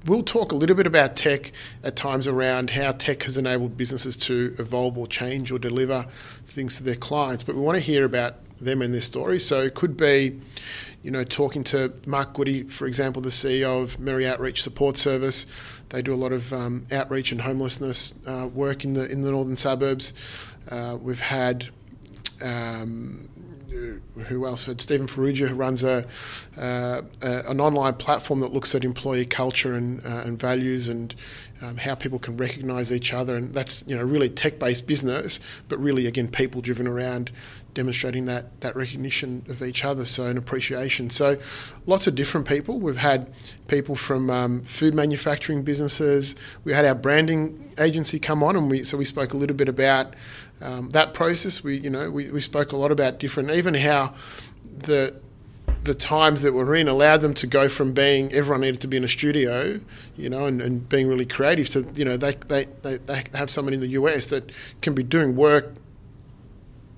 We'll 0.06 0.24
talk 0.24 0.54
a 0.54 0.56
little 0.56 0.78
bit 0.78 0.88
about 0.88 1.18
tech 1.18 1.52
at 1.84 1.98
times 1.98 2.26
around 2.26 2.70
how 2.70 2.94
tech 2.94 3.24
has 3.24 3.36
enabled 3.36 3.76
businesses 3.76 4.16
to 4.18 4.56
evolve 4.58 4.98
or 4.98 5.08
change 5.08 5.52
or 5.52 5.60
deliver 5.60 6.06
things 6.46 6.78
to 6.78 6.84
their 6.84 6.96
clients, 6.96 7.44
but 7.44 7.56
we 7.56 7.62
want 7.62 7.78
to 7.78 7.84
hear 7.84 8.06
about 8.06 8.36
them 8.62 8.82
and 8.82 8.94
their 8.94 9.02
stories. 9.02 9.46
So 9.46 9.62
it 9.62 9.76
could 9.76 9.98
be, 9.98 10.40
you 11.04 11.12
know, 11.12 11.26
talking 11.26 11.66
to 11.66 11.94
Mark 12.06 12.34
Goody, 12.34 12.64
for 12.64 12.88
example, 12.88 13.22
the 13.22 13.30
CEO 13.30 13.84
of 13.84 14.00
Merri 14.00 14.26
Outreach 14.26 14.64
Support 14.64 14.98
Service. 14.98 15.46
They 15.90 16.02
do 16.02 16.14
a 16.14 16.16
lot 16.16 16.32
of 16.32 16.54
um, 16.54 16.86
outreach 16.94 17.34
and 17.34 17.42
homelessness 17.42 18.14
uh, 18.26 18.48
work 18.54 18.86
in 18.86 18.94
the 18.94 19.12
in 19.12 19.22
the 19.22 19.32
northern 19.32 19.58
suburbs. 19.58 20.14
Uh, 20.72 20.98
we've 21.02 21.20
had 21.20 21.68
um, 22.42 23.30
who 24.28 24.46
else? 24.46 24.66
Had 24.66 24.82
Stephen 24.82 25.08
Farrugia, 25.08 25.48
who 25.48 25.56
runs 25.56 25.84
a, 25.84 26.06
uh, 26.58 27.02
an 27.22 27.60
online 27.60 27.96
platform 27.96 28.40
that 28.42 28.54
looks 28.54 28.74
at 28.76 28.84
employee 28.84 29.26
culture 29.26 29.74
and, 29.74 30.06
uh, 30.06 30.24
and 30.26 30.40
values 30.40 30.88
and 30.88 31.16
um, 31.62 31.78
how 31.78 31.96
people 31.96 32.20
can 32.20 32.38
recognise 32.38 32.92
each 32.92 33.14
other, 33.14 33.36
and 33.36 33.54
that's 33.54 33.86
you 33.88 33.96
know 33.96 34.04
really 34.04 34.30
tech-based 34.30 34.88
business, 34.88 35.40
but 35.68 35.78
really 35.78 36.06
again 36.06 36.30
people-driven 36.30 36.88
around 36.88 37.32
demonstrating 37.74 38.26
that 38.26 38.62
that 38.62 38.76
recognition 38.76 39.46
of 39.50 39.62
each 39.62 39.84
other, 39.84 40.06
so 40.06 40.26
an 40.28 40.38
appreciation. 40.38 41.10
So 41.10 41.38
lots 41.86 42.08
of 42.08 42.16
different 42.16 42.48
people. 42.48 42.80
We've 42.80 42.98
had 42.98 43.32
people 43.68 43.96
from 43.96 44.30
um, 44.30 44.62
food 44.64 44.94
manufacturing 44.94 45.64
businesses. 45.64 46.36
We 46.64 46.74
had 46.74 46.86
our 46.86 46.96
branding 46.96 47.74
agency 47.78 48.20
come 48.20 48.42
on, 48.42 48.56
and 48.56 48.72
we 48.72 48.84
so 48.84 48.98
we 48.98 49.06
spoke 49.06 49.34
a 49.34 49.38
little 49.38 49.56
bit 49.56 49.68
about 49.68 50.14
um, 50.62 50.90
that 50.90 51.14
process. 51.14 51.64
We, 51.64 51.78
you 51.78 51.90
know, 51.90 52.12
we, 52.12 52.30
we 52.32 52.42
spoke 52.42 52.72
a 52.72 52.78
lot 52.78 52.92
about 52.92 53.20
different, 53.20 53.52
even 53.52 53.74
how 53.74 54.14
the 54.66 55.20
the 55.82 55.94
times 55.94 56.42
that 56.42 56.54
we're 56.54 56.76
in 56.76 56.88
allowed 56.88 57.22
them 57.22 57.34
to 57.34 57.48
go 57.48 57.70
from 57.70 57.94
being 57.94 58.32
everyone 58.34 58.62
needed 58.62 58.82
to 58.82 58.88
be 58.88 58.98
in 58.98 59.04
a 59.04 59.10
studio, 59.10 59.80
you 60.18 60.30
know, 60.30 60.46
and, 60.46 60.62
and 60.62 60.90
being 60.90 61.08
really 61.08 61.26
creative 61.26 61.70
to, 61.70 61.88
you 61.96 62.04
know, 62.04 62.18
they, 62.18 62.34
they, 62.48 62.66
they, 62.84 62.98
they 62.98 63.24
have 63.34 63.50
someone 63.50 63.74
in 63.74 63.80
the 63.80 63.88
US 63.88 64.26
that 64.26 64.52
can 64.82 64.94
be 64.94 65.04
doing 65.04 65.38
work 65.38 65.74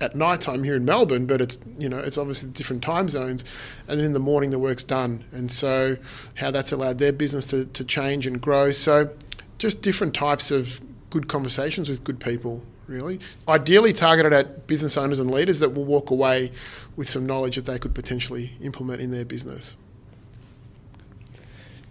at 0.00 0.16
night 0.16 0.40
time 0.40 0.64
here 0.64 0.74
in 0.74 0.84
Melbourne, 0.84 1.26
but 1.26 1.40
it's 1.40 1.60
you 1.78 1.88
know 1.88 2.00
it's 2.00 2.18
obviously 2.18 2.50
different 2.50 2.82
time 2.82 3.08
zones, 3.08 3.44
and 3.86 4.00
in 4.00 4.12
the 4.12 4.18
morning 4.18 4.50
the 4.50 4.58
work's 4.58 4.82
done, 4.82 5.24
and 5.30 5.50
so 5.50 5.96
how 6.34 6.50
that's 6.50 6.72
allowed 6.72 6.98
their 6.98 7.12
business 7.12 7.46
to, 7.46 7.66
to 7.66 7.84
change 7.84 8.26
and 8.26 8.40
grow. 8.40 8.72
So 8.72 9.10
just 9.58 9.80
different 9.80 10.12
types 10.12 10.50
of 10.50 10.80
good 11.08 11.28
conversations 11.28 11.88
with 11.88 12.02
good 12.02 12.18
people 12.18 12.62
really. 12.92 13.18
Ideally 13.48 13.92
targeted 13.92 14.32
at 14.32 14.66
business 14.66 14.96
owners 14.96 15.18
and 15.18 15.30
leaders 15.30 15.58
that 15.60 15.70
will 15.70 15.84
walk 15.84 16.10
away 16.10 16.52
with 16.96 17.08
some 17.08 17.26
knowledge 17.26 17.56
that 17.56 17.66
they 17.66 17.78
could 17.78 17.94
potentially 17.94 18.52
implement 18.60 19.00
in 19.00 19.10
their 19.10 19.24
business. 19.24 19.74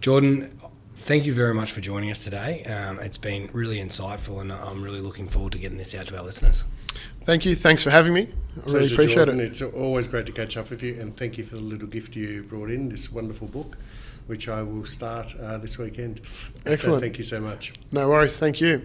Jordan, 0.00 0.58
thank 0.94 1.24
you 1.24 1.34
very 1.34 1.54
much 1.54 1.72
for 1.72 1.80
joining 1.80 2.10
us 2.10 2.24
today. 2.24 2.64
Um, 2.64 2.98
it's 2.98 3.18
been 3.18 3.50
really 3.52 3.78
insightful, 3.78 4.40
and 4.40 4.52
I'm 4.52 4.82
really 4.82 5.00
looking 5.00 5.28
forward 5.28 5.52
to 5.52 5.58
getting 5.58 5.78
this 5.78 5.94
out 5.94 6.06
to 6.08 6.16
our 6.18 6.24
listeners. 6.24 6.64
Thank 7.22 7.44
you. 7.44 7.54
Thanks 7.54 7.82
for 7.82 7.90
having 7.90 8.12
me. 8.12 8.22
I 8.56 8.60
Pleasure, 8.60 8.76
really 8.78 8.92
appreciate 8.92 9.14
Jordan. 9.14 9.40
it. 9.40 9.44
It's 9.44 9.62
always 9.62 10.06
great 10.06 10.26
to 10.26 10.32
catch 10.32 10.56
up 10.56 10.70
with 10.70 10.82
you, 10.82 11.00
and 11.00 11.14
thank 11.16 11.38
you 11.38 11.44
for 11.44 11.56
the 11.56 11.62
little 11.62 11.88
gift 11.88 12.16
you 12.16 12.42
brought 12.42 12.70
in 12.70 12.88
this 12.88 13.10
wonderful 13.12 13.48
book, 13.48 13.78
which 14.26 14.48
I 14.48 14.62
will 14.62 14.84
start 14.84 15.34
uh, 15.40 15.58
this 15.58 15.78
weekend. 15.78 16.20
Excellent. 16.66 16.78
So 16.78 17.00
thank 17.00 17.18
you 17.18 17.24
so 17.24 17.40
much. 17.40 17.72
No 17.92 18.08
worries. 18.08 18.38
Thank 18.38 18.60
you. 18.60 18.84